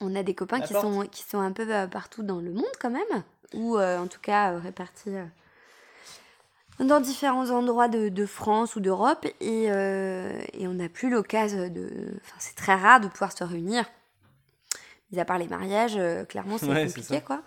On 0.00 0.14
a 0.14 0.22
des 0.22 0.34
copains 0.34 0.60
qui 0.60 0.74
sont, 0.74 1.06
qui 1.10 1.24
sont 1.24 1.40
un 1.40 1.50
peu 1.50 1.74
euh, 1.74 1.88
partout 1.88 2.22
dans 2.22 2.40
le 2.40 2.52
monde 2.52 2.64
quand 2.80 2.90
même, 2.90 3.24
ou 3.52 3.76
euh, 3.76 3.98
en 3.98 4.06
tout 4.06 4.20
cas 4.20 4.52
euh, 4.52 4.58
répartis 4.58 5.08
euh, 5.16 5.24
dans 6.78 7.00
différents 7.00 7.50
endroits 7.50 7.88
de, 7.88 8.08
de 8.08 8.26
France 8.26 8.76
ou 8.76 8.80
d'Europe, 8.80 9.26
et, 9.40 9.72
euh, 9.72 10.40
et 10.52 10.68
on 10.68 10.74
n'a 10.74 10.88
plus 10.88 11.10
l'occasion 11.10 11.68
de... 11.68 11.90
Enfin, 12.24 12.36
c'est 12.38 12.54
très 12.54 12.76
rare 12.76 13.00
de 13.00 13.08
pouvoir 13.08 13.32
se 13.36 13.42
réunir. 13.42 13.86
Mis 15.10 15.18
à 15.18 15.24
part 15.24 15.38
les 15.38 15.48
mariages, 15.48 15.96
euh, 15.96 16.24
clairement 16.24 16.58
c'est 16.58 16.66
Ouais, 16.66 16.86
compliqué 16.86 17.20
quoi. 17.20 17.42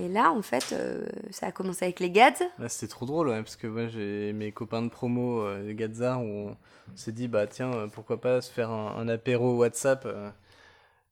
Et 0.00 0.08
là, 0.08 0.32
en 0.32 0.40
fait, 0.40 0.72
euh, 0.72 1.04
ça 1.30 1.48
a 1.48 1.52
commencé 1.52 1.84
avec 1.84 2.00
les 2.00 2.10
Gads. 2.10 2.42
C'était 2.68 2.88
trop 2.88 3.04
drôle, 3.04 3.28
parce 3.28 3.56
que 3.56 3.66
moi, 3.66 3.86
j'ai 3.88 4.32
mes 4.32 4.50
copains 4.50 4.80
de 4.80 4.88
promo, 4.88 5.42
euh, 5.42 5.62
les 5.62 5.74
où 5.74 6.48
on 6.50 6.56
s'est 6.96 7.12
dit, 7.12 7.28
bah 7.28 7.46
tiens, 7.46 7.70
euh, 7.74 7.86
pourquoi 7.86 8.18
pas 8.18 8.40
se 8.40 8.50
faire 8.50 8.70
un, 8.70 9.08
apéro 9.08 9.58
WhatsApp, 9.58 10.04
euh, 10.06 10.30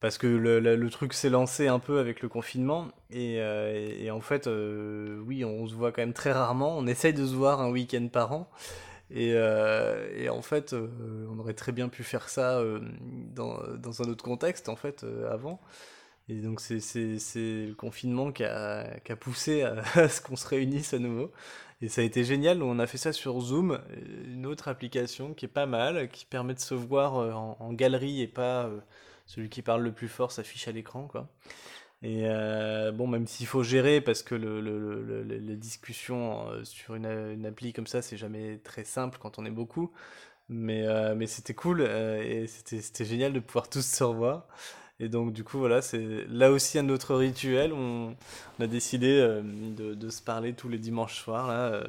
parce 0.00 0.16
que 0.16 0.26
le, 0.26 0.88
truc 0.88 1.12
s'est 1.12 1.28
lancé 1.28 1.68
un 1.68 1.80
peu 1.80 1.98
avec 1.98 2.22
le 2.22 2.30
confinement, 2.30 2.88
et, 3.10 4.10
en 4.10 4.20
fait, 4.20 4.46
oui, 4.46 5.44
on 5.44 5.66
se 5.66 5.74
voit 5.74 5.92
quand 5.92 6.02
même 6.02 6.14
très 6.14 6.32
rarement, 6.32 6.78
on 6.78 6.86
essaye 6.86 7.12
de 7.12 7.26
se 7.26 7.34
voir 7.34 7.60
un 7.60 7.70
week-end 7.70 8.08
par 8.10 8.32
an, 8.32 8.48
et, 9.10 9.36
en 10.30 10.42
fait, 10.42 10.74
on 11.30 11.38
aurait 11.38 11.54
très 11.54 11.72
bien 11.72 11.90
pu 11.90 12.04
faire 12.04 12.30
ça 12.30 12.62
dans, 13.34 14.02
un 14.02 14.08
autre 14.08 14.24
contexte, 14.24 14.70
en 14.70 14.76
fait, 14.76 15.04
avant. 15.30 15.60
Et 16.28 16.40
donc 16.40 16.60
c'est 16.60 16.78
le 17.36 17.72
confinement 17.74 18.32
qui 18.32 18.44
a, 18.44 18.98
qui 19.00 19.12
a 19.12 19.16
poussé 19.16 19.62
à, 19.94 20.08
ce 20.08 20.20
qu'on 20.20 20.36
se 20.36 20.46
réunisse 20.46 20.92
à 20.94 20.98
nouveau. 20.98 21.32
Et 21.80 21.88
ça 21.88 22.00
a 22.00 22.04
été 22.04 22.24
génial, 22.24 22.62
on 22.62 22.78
a 22.80 22.86
fait 22.86 22.98
ça 22.98 23.12
sur 23.12 23.40
Zoom, 23.40 23.80
une 24.26 24.46
autre 24.46 24.66
application 24.68 25.32
qui 25.32 25.44
est 25.44 25.48
pas 25.48 25.66
mal, 25.66 26.08
qui 26.08 26.26
permet 26.26 26.54
de 26.54 26.58
se 26.60 26.74
voir 26.74 27.16
euh, 27.18 27.32
en, 27.32 27.72
galerie 27.72 28.20
et 28.20 28.26
pas 28.26 28.64
euh, 28.66 28.80
celui 29.26 29.48
qui 29.48 29.62
parle 29.62 29.82
le 29.82 29.92
plus 29.92 30.08
fort 30.08 30.32
s'affiche 30.32 30.66
à 30.68 30.72
l'écran, 30.72 31.06
quoi. 31.06 31.28
Et 32.02 32.22
euh, 32.26 32.92
bon, 32.92 33.06
même 33.08 33.26
s'il 33.26 33.46
faut 33.46 33.62
gérer, 33.64 34.00
parce 34.00 34.22
que 34.22 34.34
le, 34.34 34.60
le- 34.60 34.78
le- 34.78 35.02
le- 35.02 35.22
le- 35.24 35.36
les 35.38 35.56
discussions 35.56 36.48
euh, 36.50 36.64
sur 36.64 36.94
une, 36.94 37.06
une 37.06 37.46
appli 37.46 37.72
comme 37.72 37.86
ça, 37.88 38.02
c'est 38.02 38.16
jamais 38.16 38.58
très 38.58 38.84
simple 38.84 39.18
quand 39.20 39.38
on 39.38 39.44
est 39.46 39.50
beaucoup. 39.50 39.92
Mais, 40.50 40.86
euh, 40.86 41.14
mais 41.16 41.26
c'était 41.26 41.54
cool 41.54 41.80
euh, 41.82 42.22
et 42.22 42.46
c'était 42.48 43.04
génial 43.04 43.32
de 43.32 43.40
pouvoir 43.40 43.68
tous 43.70 43.86
se 43.86 44.04
revoir. 44.04 44.46
Et 45.00 45.08
donc, 45.08 45.32
du 45.32 45.44
coup, 45.44 45.58
voilà, 45.58 45.80
c'est 45.82 46.26
là 46.28 46.50
aussi 46.50 46.78
un 46.78 46.88
autre 46.88 47.14
rituel. 47.14 47.72
On, 47.72 48.16
a 48.60 48.66
décidé 48.66 49.18
euh, 49.20 49.42
de, 49.42 50.10
se 50.10 50.22
parler 50.22 50.54
tous 50.54 50.68
les 50.68 50.78
dimanches 50.78 51.20
soirs, 51.22 51.46
là. 51.48 51.68
euh, 51.72 51.84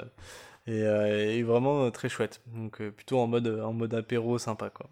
et, 0.68 0.84
euh, 0.84 1.32
et 1.32 1.44
vraiment 1.44 1.90
très 1.92 2.10
chouette. 2.10 2.42
Donc, 2.48 2.82
plutôt 2.92 3.20
en 3.20 3.28
mode, 3.28 3.48
en 3.48 3.74
mode 3.74 3.94
apéro 3.96 4.38
sympa, 4.40 4.70
quoi. 4.70 4.90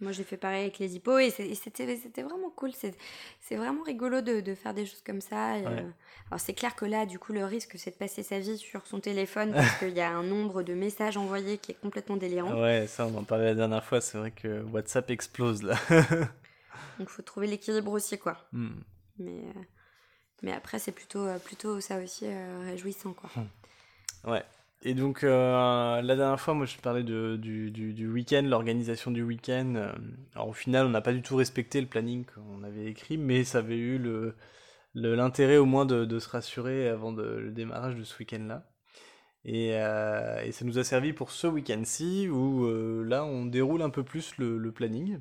Moi, 0.00 0.10
j'ai 0.12 0.24
fait 0.24 0.36
pareil 0.36 0.62
avec 0.62 0.78
les 0.80 0.96
hippos 0.96 1.18
et 1.18 1.30
c'était 1.30 2.22
vraiment 2.22 2.50
cool. 2.50 2.72
C'est 2.74 3.56
vraiment 3.56 3.82
rigolo 3.84 4.20
de, 4.22 4.40
de 4.40 4.54
faire 4.54 4.74
des 4.74 4.86
choses 4.86 5.02
comme 5.02 5.20
ça. 5.20 5.56
et, 5.58 5.62
Ouais. 5.62 5.68
euh, 5.68 5.90
alors, 6.30 6.40
c'est 6.40 6.52
clair 6.52 6.74
que 6.74 6.84
là, 6.84 7.06
du 7.06 7.18
coup, 7.18 7.32
le 7.32 7.44
risque, 7.44 7.74
c'est 7.78 7.92
de 7.92 7.96
passer 7.96 8.22
sa 8.22 8.40
vie 8.40 8.58
sur 8.58 8.86
son 8.86 8.98
téléphone 9.00 9.52
parce 9.52 9.78
qu'il 9.78 9.90
y 9.96 10.00
a 10.00 10.10
un 10.10 10.24
nombre 10.24 10.62
de 10.62 10.74
messages 10.74 11.16
envoyés 11.16 11.58
qui 11.58 11.72
est 11.72 11.80
complètement 11.80 12.16
délirant. 12.16 12.60
Ouais, 12.60 12.86
ça, 12.88 13.06
on 13.06 13.16
en 13.16 13.22
parlait 13.24 13.44
la 13.46 13.54
dernière 13.54 13.84
fois. 13.84 14.00
C'est 14.00 14.18
vrai 14.18 14.32
que 14.32 14.62
WhatsApp 14.64 15.10
explose, 15.10 15.62
là. 15.62 15.76
Donc, 16.98 17.08
faut 17.08 17.22
trouver 17.22 17.46
l'équilibre 17.46 17.92
aussi, 17.92 18.18
quoi. 18.18 18.36
Hmm. 18.52 18.80
Mais, 19.18 19.30
euh, 19.30 19.60
mais 20.42 20.52
après, 20.52 20.78
c'est 20.80 20.92
plutôt, 20.92 21.24
euh, 21.24 21.38
plutôt 21.38 21.80
ça 21.80 21.98
aussi 21.98 22.26
réjouissant, 22.64 23.12
quoi. 23.14 23.30
Ouais. 24.24 24.42
Et 24.86 24.94
donc, 24.94 25.24
euh, 25.24 26.02
la 26.02 26.16
dernière 26.16 26.38
fois, 26.40 26.52
moi, 26.52 26.66
je 26.66 26.76
parlais 26.76 27.02
de, 27.02 27.36
du, 27.36 27.70
du, 27.70 28.08
week-end, 28.08 28.42
l'organisation 28.44 29.10
du 29.10 29.22
week-end. 29.22 29.74
Euh, 29.76 29.92
Alors, 30.34 30.48
au 30.48 30.52
final, 30.52 30.86
on 30.86 30.90
n'a 30.90 31.00
pas 31.00 31.14
du 31.14 31.22
tout 31.22 31.36
respecté 31.36 31.80
le 31.80 31.86
planning 31.86 32.26
qu'on 32.26 32.62
avait 32.62 32.84
écrit, 32.86 33.16
mais 33.16 33.44
ça 33.44 33.58
avait 33.58 33.78
eu 33.78 33.98
le, 33.98 34.36
l'intérêt 34.94 35.56
au 35.56 35.64
moins 35.64 35.86
de, 35.86 36.04
de 36.04 36.18
se 36.18 36.28
rassurer 36.28 36.88
avant 36.88 37.12
le 37.12 37.50
démarrage 37.50 37.96
de 37.96 38.04
ce 38.04 38.18
week-end-là. 38.18 38.66
Et, 39.46 39.70
euh, 39.74 40.42
et 40.42 40.52
ça 40.52 40.64
nous 40.66 40.78
a 40.78 40.84
servi 40.84 41.12
pour 41.14 41.30
ce 41.30 41.46
week-end-ci 41.46 42.28
où 42.30 42.66
là 43.04 43.24
on 43.24 43.46
déroule 43.46 43.82
un 43.82 43.90
peu 43.90 44.02
plus 44.04 44.36
le 44.38 44.72
planning. 44.72 45.20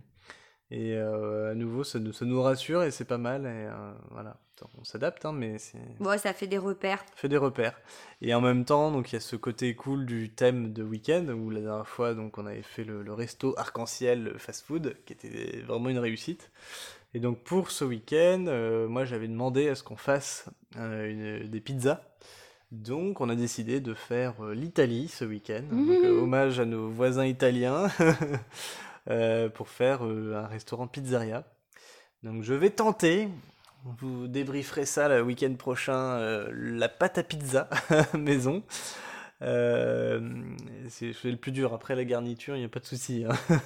Et 0.75 0.95
euh, 0.95 1.51
à 1.51 1.55
nouveau, 1.55 1.83
ça 1.83 1.99
nous, 1.99 2.13
ça 2.13 2.25
nous 2.25 2.41
rassure 2.41 2.81
et 2.83 2.89
c'est 2.91 3.05
pas 3.05 3.17
mal. 3.19 3.41
Et 3.45 3.47
euh, 3.47 3.91
voilà, 4.09 4.37
on 4.79 4.83
s'adapte, 4.83 5.23
hein, 5.25 5.31
mais 5.31 5.59
c'est 5.59 5.77
Bon, 5.99 6.17
ça 6.17 6.33
fait 6.33 6.47
des 6.47 6.57
repères. 6.57 7.03
fait 7.15 7.29
des 7.29 7.37
repères. 7.37 7.79
Et 8.21 8.33
en 8.33 8.41
même 8.41 8.65
temps, 8.65 8.89
donc 8.91 9.11
il 9.11 9.15
y 9.15 9.17
a 9.17 9.19
ce 9.19 9.35
côté 9.35 9.75
cool 9.75 10.05
du 10.05 10.29
thème 10.31 10.73
de 10.73 10.81
week-end 10.81 11.25
où 11.27 11.49
la 11.51 11.61
dernière 11.61 11.87
fois, 11.87 12.13
donc 12.15 12.37
on 12.39 12.45
avait 12.47 12.63
fait 12.63 12.83
le, 12.83 13.03
le 13.03 13.13
resto 13.13 13.53
arc-en-ciel 13.57 14.33
fast-food 14.37 14.95
qui 15.05 15.13
était 15.13 15.59
vraiment 15.67 15.89
une 15.89 15.99
réussite. 15.99 16.49
Et 17.13 17.19
donc 17.19 17.43
pour 17.43 17.69
ce 17.69 17.85
week-end, 17.85 18.45
euh, 18.47 18.87
moi 18.87 19.05
j'avais 19.05 19.27
demandé 19.27 19.69
à 19.69 19.75
ce 19.75 19.83
qu'on 19.83 19.97
fasse 19.97 20.45
une- 20.75 21.47
des 21.47 21.59
pizzas. 21.61 22.01
Donc 22.71 23.21
on 23.21 23.29
a 23.29 23.35
décidé 23.35 23.79
de 23.81 23.93
faire 23.93 24.33
l'Italie 24.45 25.07
ce 25.07 25.23
week-end. 25.25 25.61
Euh, 25.71 26.21
hommage 26.21 26.59
à 26.59 26.65
nos 26.65 26.89
voisins 26.89 27.25
italiens 27.27 27.87
euh, 29.09 29.49
pour 29.49 29.67
faire 29.67 30.05
euh, 30.05 30.33
un 30.35 30.47
restaurant 30.47 30.87
pizzeria. 30.87 31.43
Donc 32.23 32.41
je 32.43 32.53
vais 32.53 32.69
tenter, 32.69 33.27
vous 33.83 34.29
débrieferez 34.29 34.85
ça 34.85 35.09
le 35.09 35.21
week-end 35.21 35.53
prochain, 35.55 36.17
euh, 36.19 36.49
la 36.53 36.87
pâte 36.87 37.17
à 37.17 37.23
pizza 37.23 37.69
maison. 38.13 38.63
C'est 39.41 41.11
le 41.25 41.35
plus 41.35 41.51
dur, 41.51 41.73
après 41.73 41.97
la 41.97 42.05
garniture, 42.05 42.55
il 42.55 42.59
n'y 42.59 42.65
a 42.65 42.69
pas 42.69 42.79
de 42.79 42.85
souci. 42.85 43.25
hein. 43.27 43.57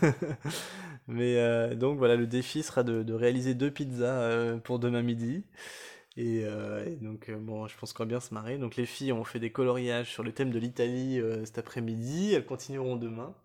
Mais 1.07 1.75
donc 1.75 1.99
voilà, 1.99 2.15
le 2.15 2.25
défi 2.25 2.63
sera 2.63 2.81
de, 2.81 3.13
réaliser 3.13 3.53
deux 3.53 3.69
pizzas 3.69 4.57
pour 4.63 4.79
demain 4.79 5.03
midi. 5.03 5.43
Et, 6.17 6.45
donc 7.01 7.29
bon, 7.29 7.67
je 7.67 7.77
pense 7.77 7.93
qu'on 7.93 8.03
va 8.03 8.07
bien 8.07 8.19
se 8.19 8.33
marrer. 8.33 8.57
Donc 8.57 8.75
les 8.75 8.87
filles 8.87 9.13
ont 9.13 9.23
fait 9.23 9.39
des 9.39 9.51
coloriages 9.51 10.09
sur 10.11 10.23
le 10.23 10.31
thème 10.31 10.49
de 10.49 10.57
l'Italie 10.57 11.21
cet 11.45 11.59
après-midi, 11.59 12.33
elles 12.33 12.45
continueront 12.45 12.95
demain. 12.95 13.35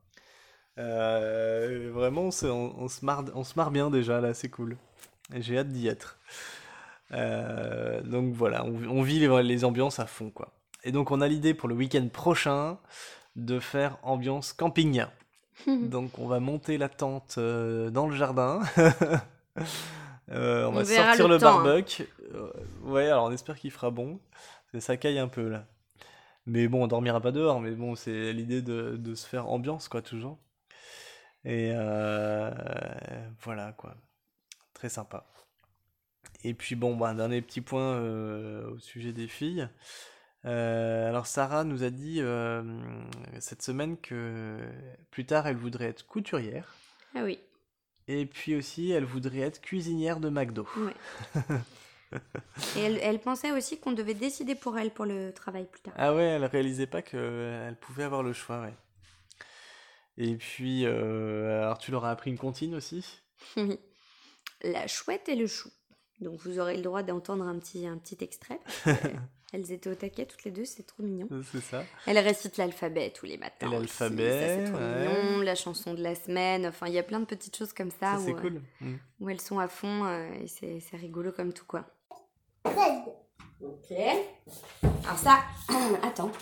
Euh, 0.79 1.91
vraiment, 1.93 2.23
on 2.23 2.31
se, 2.31 2.47
on, 2.47 2.89
se 2.89 3.05
marre, 3.05 3.25
on 3.35 3.45
se 3.45 3.55
marre 3.57 3.71
bien 3.71 3.91
déjà 3.91 4.21
là, 4.21 4.35
c'est 4.35 4.49
cool. 4.49 4.77
J'ai 5.35 5.59
hâte 5.59 5.69
d'y 5.69 5.89
être. 5.89 6.19
Euh, 7.13 8.01
donc 8.03 8.33
voilà, 8.33 8.65
on, 8.65 8.75
on 8.89 9.03
vit 9.03 9.19
les, 9.19 9.43
les 9.43 9.65
ambiances 9.65 9.99
à 9.99 10.07
fond 10.07 10.31
quoi. 10.31 10.53
Et 10.85 10.93
donc 10.93 11.11
on 11.11 11.21
a 11.21 11.29
l'idée 11.29 11.55
pour 11.55 11.69
le 11.69 11.75
week-end 11.75 12.07
prochain 12.13 12.79
de 13.37 13.59
faire 13.59 13.99
ambiance 14.03 14.53
camping. 14.53 15.05
donc 15.67 16.19
on 16.19 16.27
va 16.27 16.41
monter 16.41 16.79
la 16.79 16.89
tente 16.89 17.37
euh, 17.39 17.91
dans 17.91 18.07
le 18.09 18.17
jardin. 18.17 18.61
Euh, 20.31 20.65
on, 20.65 20.69
On 20.69 20.73
va 20.73 20.85
sortir 20.85 21.29
le 21.29 21.37
le, 21.37 21.45
hein. 21.45 21.63
barbecue. 21.63 22.09
Euh, 22.33 22.51
ouais, 22.85 23.07
alors 23.07 23.25
on 23.25 23.33
espère 23.33 23.59
qu'il 23.59 23.71
fera 23.71 23.91
bon. 23.91 24.19
Ça 24.79 24.97
caille 24.97 25.19
un 25.19 25.29
peu 25.29 25.49
là. 25.49 25.67
Mais 26.47 26.69
bon, 26.69 26.85
on 26.85 26.87
dormira 26.87 27.21
pas 27.21 27.33
dehors, 27.33 27.61
mais 27.61 27.73
bon, 27.73 27.97
c'est 27.97 28.33
l'idée 28.33 28.63
de, 28.63 28.97
de 28.97 29.15
se 29.15 29.27
faire 29.27 29.49
ambiance 29.49 29.89
quoi, 29.89 30.01
toujours. 30.01 30.39
Et 31.45 31.73
euh, 31.75 32.51
voilà 33.41 33.73
quoi. 33.73 33.97
Très 34.75 34.89
sympa. 34.89 35.27
Et 36.45 36.55
puis 36.55 36.75
bon, 36.75 36.97
bah, 36.97 37.15
dernier 37.15 37.41
petit 37.43 37.61
point 37.61 37.95
euh, 37.95 38.71
au 38.71 38.79
sujet 38.79 39.13
des 39.13 39.29
filles. 39.29 39.69
Euh, 40.45 41.09
alors 41.09 41.27
Sarah 41.27 41.63
nous 41.63 41.85
a 41.85 41.91
dit 41.91 42.17
euh, 42.21 42.63
cette 43.39 43.63
semaine 43.63 43.97
que 43.97 44.59
plus 45.13 45.25
tard 45.25 45.47
elle 45.47 45.55
voudrait 45.55 45.85
être 45.85 46.05
couturière 46.05 46.75
Ah 47.15 47.23
oui. 47.23 47.39
et 48.09 48.27
puis 48.27 48.57
aussi 48.57 48.91
elle 48.91 49.05
voudrait 49.05 49.39
être 49.39 49.61
cuisinière 49.61 50.19
de 50.19 50.31
McDo. 50.31 50.67
Ouais. 50.77 50.95
Et 52.77 52.81
elle, 52.81 52.99
elle 53.03 53.21
pensait 53.21 53.53
aussi 53.53 53.79
qu'on 53.79 53.93
devait 53.93 54.15
décider 54.15 54.55
pour 54.55 54.77
elle 54.77 54.91
pour 54.91 55.07
le 55.07 55.33
travail 55.33 55.65
plus 55.65 55.81
tard. 55.81 55.95
Ah 55.97 56.13
ouais, 56.15 56.25
elle 56.25 56.45
réalisait 56.45 56.87
pas 56.89 57.03
qu'elle 57.03 57.77
pouvait 57.81 58.03
avoir 58.03 58.23
le 58.23 58.33
choix, 58.33 58.61
ouais. 58.63 58.75
Et 60.19 60.37
puis, 60.37 60.85
euh, 60.85 61.63
alors 61.63 61.79
tu 61.79 61.91
leur 61.91 62.05
as 62.05 62.11
appris 62.11 62.31
une 62.31 62.39
comptine 62.39 62.75
aussi? 62.75 63.21
Oui. 63.57 63.79
La 64.63 64.87
chouette 64.87 65.29
et 65.29 65.35
le 65.35 65.47
chou. 65.47 65.71
Donc 66.21 66.39
vous 66.41 66.59
aurez 66.61 66.77
le 66.77 66.83
droit 66.83 67.03
d'entendre 67.03 67.45
un 67.45 67.59
petit, 67.59 67.87
un 67.87 67.99
petit 67.99 68.19
extrait. 68.23 68.61
Elles 69.53 69.71
étaient 69.71 69.91
au 69.91 69.95
taquet 69.95 70.25
toutes 70.25 70.45
les 70.45 70.51
deux, 70.51 70.65
c'est 70.65 70.85
trop 70.85 71.03
mignon. 71.03 71.29
C'est 71.51 71.61
ça. 71.61 71.85
Elle 72.07 72.19
récite 72.19 72.57
l'alphabet 72.57 73.11
tous 73.11 73.27
les 73.27 73.37
matins. 73.37 73.71
L'alphabet, 73.71 74.65
c'est 74.65 74.73
trop 74.73 74.79
ouais. 74.79 75.09
mignon. 75.09 75.41
La 75.43 75.55
chanson 75.55 75.93
de 75.93 76.03
la 76.03 76.15
semaine. 76.15 76.67
Enfin, 76.67 76.87
il 76.87 76.95
y 76.95 76.99
a 76.99 77.03
plein 77.03 77.21
de 77.21 77.27
petites 77.27 77.55
choses 77.55 77.75
comme 77.75 77.91
ça, 77.91 78.17
Ça, 78.17 78.19
c'est 78.19 78.33
où, 78.33 78.37
euh, 78.37 78.41
cool. 78.41 78.63
Mm. 78.81 78.95
où 79.21 79.29
elles 79.29 79.41
sont 79.41 79.59
à 79.59 79.69
fond 79.69 80.07
euh, 80.07 80.33
et 80.43 80.47
c'est 80.47 80.81
c'est 80.81 80.97
rigolo 80.97 81.33
comme 81.33 81.53
tout 81.53 81.67
quoi. 81.67 81.85
Ok. 82.65 83.93
Alors 85.05 85.19
ça, 85.19 85.41
attends. 86.03 86.33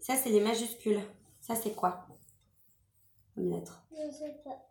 Ça 0.00 0.14
c'est 0.16 0.30
les 0.30 0.40
majuscules. 0.40 1.00
Ça 1.40 1.54
c'est 1.54 1.74
quoi? 1.74 2.06
Comme 3.34 3.50
lettre 3.50 3.82
Je 3.92 4.10
sais 4.10 4.36
pas. 4.44 4.66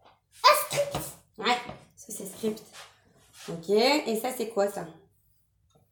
Ouais, 1.38 1.56
ça 1.96 2.08
c'est 2.14 2.26
script. 2.26 2.62
Ok, 3.48 3.70
et 3.70 4.16
ça 4.22 4.32
c'est 4.36 4.50
quoi 4.50 4.68
ça? 4.70 4.88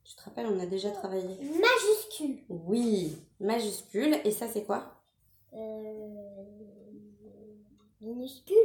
Je 0.04 0.16
te 0.16 0.22
rappelle, 0.24 0.46
on 0.48 0.60
a 0.60 0.66
déjà 0.66 0.92
travaillé. 0.92 1.38
Majuscule. 1.42 2.44
Oui, 2.50 3.18
majuscule. 3.40 4.20
Et 4.26 4.32
ça 4.32 4.48
c'est 4.48 4.64
quoi? 4.64 5.02
Euh, 5.54 6.44
minuscule. 8.02 8.56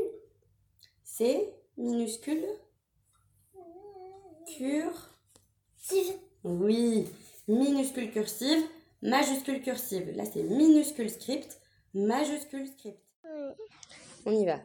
C'est 1.05 1.53
minuscule 1.77 2.45
Cure 4.47 5.11
Si 5.77 6.13
Oui, 6.45 7.07
minuscule 7.49 8.11
cursive, 8.13 8.65
majuscule 9.03 9.63
cursive. 9.63 10.11
Là 10.17 10.25
c'est 10.25 10.43
minuscule 10.43 11.11
script, 11.11 11.61
majuscule 11.95 12.67
script. 12.67 12.99
On 14.25 14.31
y 14.33 14.47
va. 14.47 14.59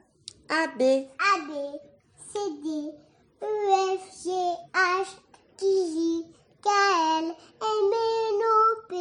A, 0.49 0.68
B. 0.78 0.82
A, 0.82 1.39
B, 1.47 1.51
C, 2.16 2.38
D, 2.64 2.93
E, 3.41 3.45
F, 3.97 4.03
G, 4.24 4.30
H, 4.74 5.18
I, 5.62 5.66
J, 5.93 6.26
K, 6.62 6.68
L, 6.68 7.26
M, 7.26 7.34
N, 7.62 8.41
O, 8.43 8.86
P, 8.88 8.93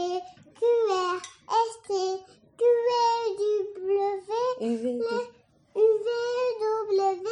Q, 0.55 0.61
R, 0.91 1.21
S, 1.49 1.73
T, 1.87 1.93
Q, 2.57 2.65
V, 2.65 2.91
W, 3.79 4.01
U, 4.61 4.77
V, 4.77 4.85
U, 5.75 5.81
V, 6.05 6.09
W, 6.89 7.29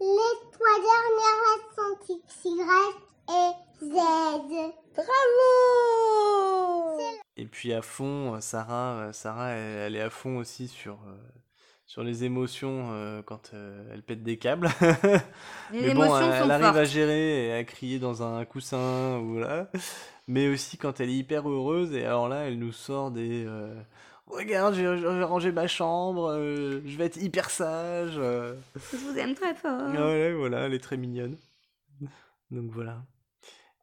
les 0.00 0.34
trois 0.52 0.78
dernières 0.78 1.40
lettres 1.48 1.72
sont 1.76 1.96
X, 2.14 2.44
Y 2.44 2.48
et 3.28 3.52
Z. 3.82 3.96
Bravo 4.94 5.50
Et 7.36 7.46
puis 7.46 7.72
à 7.72 7.82
fond, 7.82 8.34
euh, 8.34 8.40
Sarah, 8.40 8.98
euh, 8.98 9.12
Sarah 9.12 9.50
elle, 9.50 9.78
elle 9.78 9.96
est 9.96 10.02
à 10.02 10.10
fond 10.10 10.36
aussi 10.36 10.68
sur, 10.68 10.94
euh, 11.08 11.16
sur 11.92 12.02
les 12.02 12.24
émotions 12.24 12.88
euh, 12.92 13.20
quand 13.20 13.50
euh, 13.52 13.84
elle 13.92 14.02
pète 14.02 14.22
des 14.22 14.38
câbles. 14.38 14.70
Les 15.72 15.82
Mais 15.82 15.92
bon, 15.92 16.04
émotions 16.04 16.32
elle, 16.32 16.38
sont 16.38 16.44
elle 16.44 16.50
arrive 16.50 16.78
à 16.78 16.84
gérer 16.84 17.48
et 17.48 17.52
à 17.52 17.64
crier 17.64 17.98
dans 17.98 18.22
un 18.22 18.46
coussin 18.46 19.18
ou 19.18 19.38
là. 19.38 19.70
Mais 20.26 20.48
aussi 20.48 20.78
quand 20.78 21.00
elle 21.00 21.10
est 21.10 21.16
hyper 21.16 21.46
heureuse 21.50 21.92
et 21.94 22.06
alors 22.06 22.30
là, 22.30 22.46
elle 22.48 22.58
nous 22.58 22.72
sort 22.72 23.10
des 23.10 23.44
euh, 23.46 23.74
regarde, 24.26 24.74
j'ai 24.74 24.88
rangé 25.22 25.52
ma 25.52 25.66
chambre, 25.66 26.30
euh, 26.32 26.80
je 26.86 26.96
vais 26.96 27.04
être 27.04 27.18
hyper 27.18 27.50
sage. 27.50 28.14
euh. 28.16 28.54
Je 28.90 28.96
vous 28.96 29.18
aime 29.18 29.34
très 29.34 29.54
fort. 29.54 29.78
Ah 29.78 30.06
ouais, 30.06 30.32
voilà, 30.32 30.60
elle 30.60 30.72
est 30.72 30.82
très 30.82 30.96
mignonne. 30.96 31.36
Donc 32.50 32.70
voilà. 32.70 33.02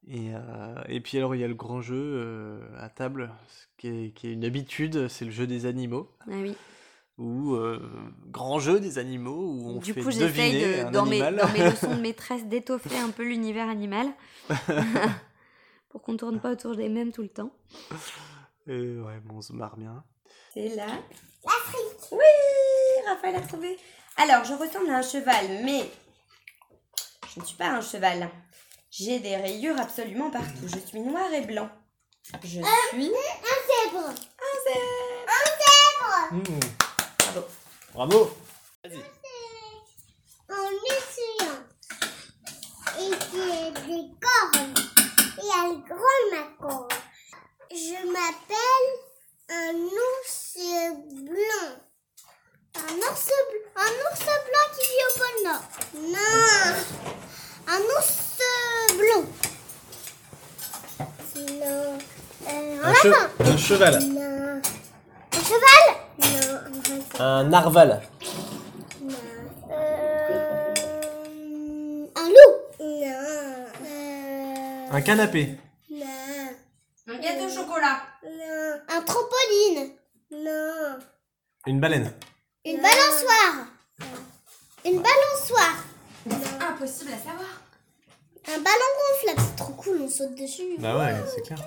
Et, 0.07 0.33
euh, 0.33 0.81
et 0.87 0.99
puis 0.99 1.19
alors 1.19 1.35
il 1.35 1.41
y 1.41 1.43
a 1.43 1.47
le 1.47 1.53
grand 1.53 1.81
jeu 1.81 2.59
à 2.79 2.89
table, 2.89 3.29
ce 3.49 3.65
qui 3.77 3.87
est, 3.87 4.09
qui 4.15 4.29
est 4.29 4.33
une 4.33 4.45
habitude, 4.45 5.09
c'est 5.09 5.25
le 5.25 5.31
jeu 5.31 5.45
des 5.45 5.67
animaux. 5.67 6.09
Ah 6.21 6.31
oui. 6.31 6.55
Ou 7.19 7.53
euh, 7.55 7.79
grand 8.27 8.59
jeu 8.59 8.79
des 8.79 8.97
animaux 8.97 9.51
où 9.51 9.69
on 9.75 9.79
du 9.79 9.93
fait 9.93 10.01
coup, 10.01 10.09
j'essaye 10.09 10.53
deviner 10.53 10.77
de, 10.83 10.87
un 10.87 10.91
dans, 10.91 11.05
mes, 11.05 11.21
animal. 11.21 11.45
dans 11.47 11.53
mes 11.53 11.69
leçons 11.71 11.93
de 11.95 12.01
maîtresse 12.01 12.45
d'étoffer 12.45 12.97
un 12.97 13.09
peu 13.09 13.23
l'univers 13.23 13.67
animal. 13.69 14.07
Pour 15.89 16.01
qu'on 16.01 16.15
tourne 16.15 16.39
pas 16.39 16.51
autour 16.51 16.75
des 16.75 16.87
mêmes 16.87 17.11
tout 17.11 17.21
le 17.23 17.29
temps. 17.29 17.51
Et 18.67 18.71
ouais, 18.97 19.19
bon, 19.25 19.37
on 19.37 19.41
se 19.41 19.51
marre 19.53 19.75
bien. 19.75 20.03
C'est 20.53 20.69
là. 20.75 20.85
La 20.87 21.51
Oui, 22.11 23.05
Raphaël 23.07 23.35
a 23.35 23.41
trouvé. 23.41 23.77
Alors, 24.17 24.43
je 24.45 24.53
ressemble 24.53 24.89
à 24.89 24.97
un 24.97 25.01
cheval, 25.01 25.45
mais 25.65 25.89
je 27.33 27.39
ne 27.39 27.45
suis 27.45 27.57
pas 27.57 27.69
un 27.69 27.81
cheval. 27.81 28.29
J'ai 28.91 29.19
des 29.19 29.35
rayures 29.35 29.79
absolument 29.79 30.29
partout. 30.31 30.67
Je 30.67 30.79
suis 30.79 30.99
noir 31.01 31.31
et 31.33 31.41
blanc. 31.41 31.69
Je 32.43 32.47
suis 32.47 32.59
Zèbre. 32.59 34.07
un 34.07 34.55
zèbre. 34.65 35.09
Mmh, 36.31 36.59
Bravo. 37.93 38.31
Vas-y. 38.83 39.03
En 40.49 40.71
essuyant. 40.95 41.59
Et 42.99 43.11
j'ai 43.31 43.71
des 43.71 44.05
cornes. 44.19 44.73
Et 45.37 45.49
elle 45.57 45.77
gronde 45.87 46.29
ma 46.31 46.43
corne. 46.65 46.87
Je 47.71 47.99
m'appelle 48.07 48.89
un 49.49 49.75
ours 49.75 50.57
blanc. 51.25 51.71
Un 52.75 52.95
ours, 52.97 53.29
un 53.75 53.93
ours 54.05 54.25
blanc 54.25 54.67
qui 54.75 54.83
vit 54.89 55.05
au 55.07 55.11
pôle 55.19 55.39
Nord. 55.43 55.67
Non. 55.95 56.73
Un 57.67 57.81
ours 57.81 58.37
blanc. 58.97 59.25
che- 63.01 63.43
un 63.43 63.57
cheval. 63.57 63.99
Non. 64.03 64.61
Un 65.49 65.51
cheval 65.51 65.85
Non. 67.17 67.25
Un 67.25 67.43
narval. 67.45 68.01
Euh, 69.71 70.73
un 72.15 72.29
loup 72.29 72.53
Non. 72.79 73.65
Euh, 73.83 74.87
Un 74.91 75.01
canapé. 75.01 75.57
Non. 75.89 76.05
Un 77.07 77.17
gâteau 77.17 77.45
au 77.45 77.49
chocolat. 77.49 78.01
Non. 78.23 78.79
Un 78.89 79.01
trampoline 79.01 79.91
Non. 80.31 80.99
Une 81.65 81.79
baleine. 81.79 82.13
Une 82.65 82.77
balançoire 82.77 83.65
Une 84.85 85.01
balançoire 85.01 85.83
Impossible 86.69 87.11
à 87.13 87.17
savoir. 87.17 87.49
Un 88.47 88.59
ballon 88.59 88.91
gonflable, 88.99 89.41
c'est 89.41 89.55
trop 89.55 89.73
cool, 89.73 90.01
on 90.03 90.09
saute 90.09 90.35
dessus. 90.35 90.75
Bah 90.79 90.95
ouais, 90.97 91.15
c'est 91.33 91.41
clair. 91.41 91.59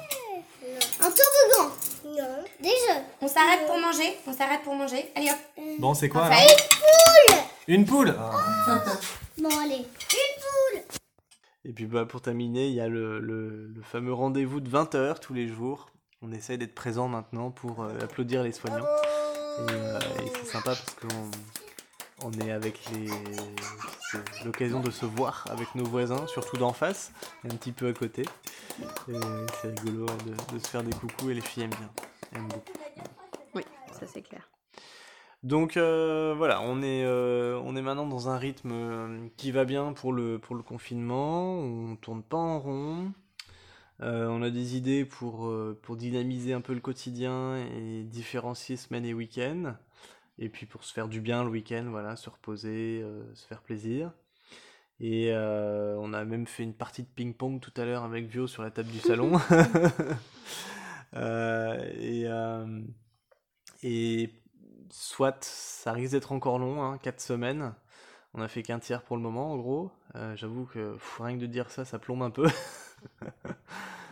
Un 1.01 1.11
toboggan 1.11 1.71
Non. 2.05 2.45
Des 2.61 2.69
jeux 2.69 3.01
On 3.21 3.29
s'arrête 3.29 3.67
pour 3.67 3.79
manger. 3.79 4.19
On 4.27 4.33
s'arrête 4.33 4.63
pour 4.63 4.75
manger. 4.75 5.11
Allez 5.15 5.31
hop. 5.31 5.65
Bon, 5.79 5.95
c'est 5.95 6.09
quoi 6.09 6.23
Enfin, 6.23 6.37
alors 6.37 7.45
Une 7.69 7.85
poule 7.85 8.15
Ah. 8.19 8.33
Bon, 9.39 9.49
allez. 9.65 9.77
Une 9.79 9.85
poule 9.85 10.83
Et 11.65 11.73
puis 11.73 11.87
bah, 11.87 12.05
pour 12.05 12.21
terminer, 12.21 12.67
il 12.69 12.75
y 12.75 12.81
a 12.81 12.89
le, 12.89 13.19
le- 13.19 13.67
le 13.75 13.83
fameux 13.83 14.13
rendez-vous 14.13 14.61
de 14.61 14.69
20h 14.71 15.21
tous 15.21 15.35
les 15.35 15.49
jours. 15.49 15.87
On 16.23 16.33
essaye 16.33 16.59
d'être 16.59 16.75
présent 16.75 17.09
maintenant 17.09 17.51
pour 17.51 17.83
euh, 17.83 17.99
applaudir 18.01 18.43
les 18.43 18.53
soignants. 18.53 18.85
Et, 18.85 19.73
euh, 19.73 19.99
et 20.25 20.29
c'est 20.37 20.53
sympa 20.53 20.71
parce 20.75 20.95
qu'on 21.01 21.31
on 22.25 22.33
est 22.41 22.51
avec 22.51 22.79
les. 22.91 23.09
C'est 24.11 24.45
l'occasion 24.45 24.81
de 24.81 24.91
se 24.91 25.07
voir 25.07 25.47
avec 25.51 25.75
nos 25.75 25.85
voisins, 25.85 26.27
surtout 26.27 26.57
d'en 26.57 26.73
face, 26.73 27.13
et 27.45 27.49
un 27.49 27.57
petit 27.57 27.73
peu 27.73 27.89
à 27.89 27.93
côté. 27.93 28.23
Et 29.09 29.15
c'est 29.61 29.81
rigolo 29.81 30.07
de, 30.07 30.55
de 30.55 30.59
se 30.59 30.69
faire 30.69 30.83
des 30.83 30.93
coucous 30.93 31.31
et 31.31 31.35
les 31.35 31.41
filles 31.41 31.65
aiment 31.65 31.71
bien. 31.71 31.91
Aiment 32.35 32.49
beaucoup. 32.49 32.73
Oui, 33.55 33.63
ça 33.93 34.07
c'est 34.07 34.23
clair. 34.23 34.49
Donc 35.43 35.77
euh, 35.77 36.35
voilà, 36.37 36.61
on 36.61 36.83
est, 36.83 37.05
euh, 37.05 37.61
on 37.65 37.75
est 37.75 37.83
maintenant 37.83 38.07
dans 38.07 38.29
un 38.29 38.39
rythme 38.39 38.71
euh, 38.73 39.27
qui 39.37 39.51
va 39.51 39.65
bien 39.65 39.93
pour 39.93 40.13
le, 40.13 40.39
pour 40.39 40.55
le 40.55 40.63
confinement, 40.63 41.59
on 41.59 41.97
tourne 41.97 42.23
pas 42.23 42.37
en 42.37 42.61
rond, 42.61 43.13
Euh, 44.01 44.27
on 44.29 44.43
a 44.43 44.51
des 44.51 44.77
idées 44.77 45.05
pour, 45.05 45.53
pour 45.83 45.97
dynamiser 45.97 46.55
un 46.55 46.61
peu 46.61 46.75
le 46.75 46.81
quotidien 46.81 47.57
et 47.57 48.03
différencier 48.03 48.77
semaine 48.77 49.05
et 49.05 49.15
week-end, 49.15 49.75
et 50.39 50.49
puis 50.49 50.67
pour 50.67 50.85
se 50.85 50.93
faire 50.93 51.09
du 51.09 51.21
bien 51.21 51.45
le 51.45 51.51
week-end, 51.51 51.87
voilà, 51.91 52.17
se 52.17 52.31
reposer, 52.31 53.01
euh, 53.03 53.23
se 53.35 53.47
faire 53.47 53.63
plaisir. 53.63 54.13
Et 55.01 55.33
euh, 55.33 55.97
on 55.99 56.13
a 56.13 56.25
même 56.25 56.47
fait 56.47 56.63
une 56.63 56.75
partie 56.75 57.03
de 57.03 57.09
ping-pong 57.09 57.61
tout 57.61 57.73
à 57.77 57.85
l'heure 57.85 58.05
avec 58.05 58.27
Vio 58.27 58.47
sur 58.47 58.63
la 58.63 58.71
table 58.71 58.91
du 58.91 59.01
salon. 59.01 59.39
Euh, 61.15 61.77
et, 61.99 62.27
et 63.83 64.31
soit 64.91 65.45
ça 65.45 65.93
risque 65.93 66.13
d'être 66.13 66.33
encore 66.33 66.59
long, 66.59 66.83
hein, 66.83 66.99
4 66.99 67.21
semaines. 67.21 67.75
On 68.35 68.41
a 68.41 68.49
fait 68.49 68.63
qu'un 68.63 68.79
tiers 68.79 69.03
pour 69.03 69.17
le 69.17 69.23
moment, 69.23 69.53
en 69.53 69.59
gros. 69.59 69.93
Euh, 70.15 70.35
J'avoue 70.37 70.65
que 70.67 70.95
pff, 70.95 71.21
rien 71.21 71.37
que 71.37 71.43
de 71.43 71.47
dire 71.47 71.71
ça, 71.71 71.85
ça 71.85 71.99
plombe 71.99 72.23
un 72.23 72.31
peu. 72.31 72.47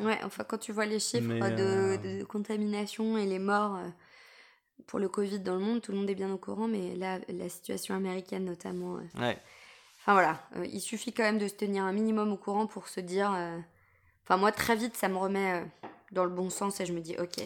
Ouais, 0.00 0.18
enfin 0.24 0.44
quand 0.44 0.58
tu 0.58 0.72
vois 0.72 0.86
les 0.86 0.98
chiffres 0.98 1.50
de, 1.50 1.62
euh, 1.62 1.96
de 1.98 2.24
contamination 2.24 3.18
et 3.18 3.26
les 3.26 3.38
morts 3.38 3.78
pour 4.86 4.98
le 4.98 5.08
Covid 5.08 5.40
dans 5.40 5.54
le 5.54 5.60
monde, 5.60 5.80
tout 5.82 5.92
le 5.92 5.98
monde 5.98 6.10
est 6.10 6.14
bien 6.14 6.32
au 6.32 6.38
courant, 6.38 6.66
mais 6.68 6.94
là, 6.96 7.18
la 7.28 7.48
situation 7.48 7.94
américaine 7.94 8.44
notamment. 8.44 8.96
euh, 8.96 9.20
Ouais. 9.20 9.38
Enfin 10.00 10.12
voilà, 10.14 10.40
euh, 10.56 10.66
il 10.66 10.80
suffit 10.80 11.12
quand 11.12 11.22
même 11.24 11.38
de 11.38 11.46
se 11.48 11.54
tenir 11.54 11.84
un 11.84 11.92
minimum 11.92 12.32
au 12.32 12.36
courant 12.36 12.66
pour 12.66 12.88
se 12.88 13.00
dire. 13.00 13.32
euh, 13.34 13.58
Enfin 14.24 14.36
moi 14.36 14.52
très 14.52 14.76
vite 14.76 14.96
ça 14.96 15.08
me 15.08 15.16
remet 15.16 15.64
dans 16.12 16.24
le 16.24 16.30
bon 16.30 16.50
sens 16.50 16.80
et 16.80 16.86
je 16.86 16.92
me 16.92 17.00
dis 17.00 17.16
ok, 17.18 17.38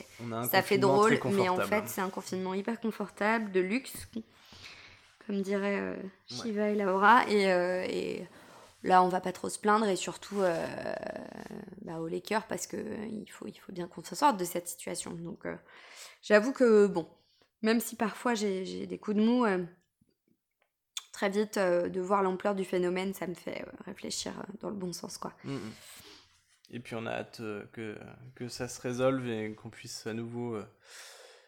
ça 0.44 0.58
fait 0.62 0.76
drôle, 0.96 1.10
mais 1.36 1.48
en 1.48 1.56
fait 1.66 1.88
c'est 1.88 2.00
un 2.02 2.10
confinement 2.10 2.52
hyper 2.54 2.78
confortable, 2.80 3.50
de 3.52 3.60
luxe, 3.60 3.94
comme 5.26 5.40
dirait 5.42 5.96
Shiva 6.42 6.68
et 6.70 6.74
Laura. 6.74 7.28
Et, 7.28 7.42
et 7.44 8.26
là 8.82 9.02
on 9.02 9.08
va 9.08 9.20
pas 9.20 9.32
trop 9.32 9.48
se 9.48 9.58
plaindre 9.58 9.86
et 9.88 9.96
surtout 9.96 10.42
bah, 11.82 11.98
au 12.00 12.06
les 12.06 12.20
cœurs 12.20 12.44
parce 12.46 12.66
que 12.66 12.76
euh, 12.76 13.06
il 13.10 13.30
faut, 13.30 13.46
il 13.46 13.54
faut 13.58 13.72
bien 13.72 13.88
qu'on 13.88 14.02
se 14.04 14.14
sorte 14.14 14.36
de 14.36 14.44
cette 14.44 14.68
situation. 14.68 15.10
Donc 15.12 15.46
j'avoue 16.22 16.52
que 16.52 16.86
bon, 16.86 17.08
même 17.62 17.80
si 17.80 17.96
parfois 17.96 18.34
j'ai 18.34 18.86
des 18.86 18.98
coups 18.98 19.16
de 19.16 19.22
mou, 19.22 19.44
euh, 19.44 19.64
très 21.12 21.30
vite 21.30 21.56
euh, 21.56 21.88
de 21.88 22.00
voir 22.00 22.22
l'ampleur 22.22 22.54
du 22.54 22.64
phénomène, 22.64 23.14
ça 23.14 23.26
me 23.26 23.34
fait 23.34 23.62
euh, 23.62 23.70
réfléchir 23.86 24.34
dans 24.60 24.70
le 24.70 24.76
bon 24.76 24.92
sens 24.92 25.18
quoi. 25.18 25.32
Mm, 25.44 25.54
mm. 25.54 25.72
Et 26.70 26.80
puis 26.80 26.94
on 26.94 27.06
a 27.06 27.12
hâte 27.12 27.40
que, 27.72 27.96
que 28.34 28.48
ça 28.48 28.68
se 28.68 28.80
résolve 28.80 29.28
et 29.28 29.52
qu'on 29.54 29.70
puisse 29.70 30.06
à 30.06 30.14
nouveau 30.14 30.58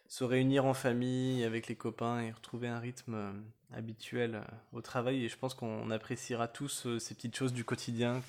se 0.09 0.25
réunir 0.25 0.67
en 0.67 0.75
famille 0.75 1.43
avec 1.43 1.69
les 1.69 1.75
copains 1.75 2.21
et 2.21 2.31
retrouver 2.31 2.69
un 2.69 2.79
rythme 2.79 3.33
habituel 3.73 4.43
au 4.73 4.83
travail. 4.83 5.25
Et 5.25 5.29
je 5.29 5.37
pense 5.37 5.55
qu'on 5.55 5.91
appréciera 5.91 6.49
tous 6.49 6.87
ces 6.99 7.15
petites 7.15 7.35
choses 7.35 7.55
du 7.55 7.65
quotidien 7.65 8.23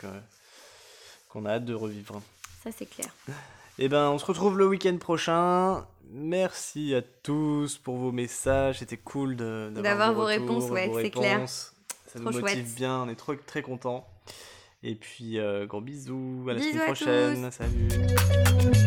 qu'on 1.28 1.46
a 1.46 1.52
hâte 1.52 1.66
de 1.66 1.74
revivre. 1.74 2.22
Ça 2.64 2.72
c'est 2.72 2.88
clair. 2.88 3.14
Et 3.80 3.90
ben, 3.90 4.10
on 4.10 4.18
se 4.18 4.26
retrouve 4.26 4.58
le 4.58 4.68
week-end 4.68 4.98
prochain. 4.98 5.86
Merci 6.10 6.96
à 6.96 7.02
tous 7.02 7.78
pour 7.78 7.98
vos 7.98 8.12
messages. 8.12 8.80
C'était 8.80 8.98
cool 8.98 9.36
D'avoir 9.36 10.14
vos 10.14 10.22
retours, 10.26 10.28
réponses, 10.28 10.70
ouais, 10.72 10.88
vos 10.88 11.00
c'est 11.00 11.12
clair. 11.12 11.48
Ça 11.48 12.20
nous 12.20 12.24
motive 12.24 12.42
chouette. 12.42 12.76
bien. 12.76 13.04
On 13.04 13.10
est 13.10 13.16
trop 13.16 13.36
très 13.36 13.62
contents. 13.62 14.08
Et 14.84 14.96
puis, 14.96 15.40
euh, 15.40 15.66
gros 15.66 15.82
bisous. 15.82 16.46
À 16.50 16.54
la 16.54 16.60
Bisous 16.60 16.72
semaine 16.72 16.86
prochaine. 16.86 17.44
tous. 17.46 17.52
Salut. 17.52 18.78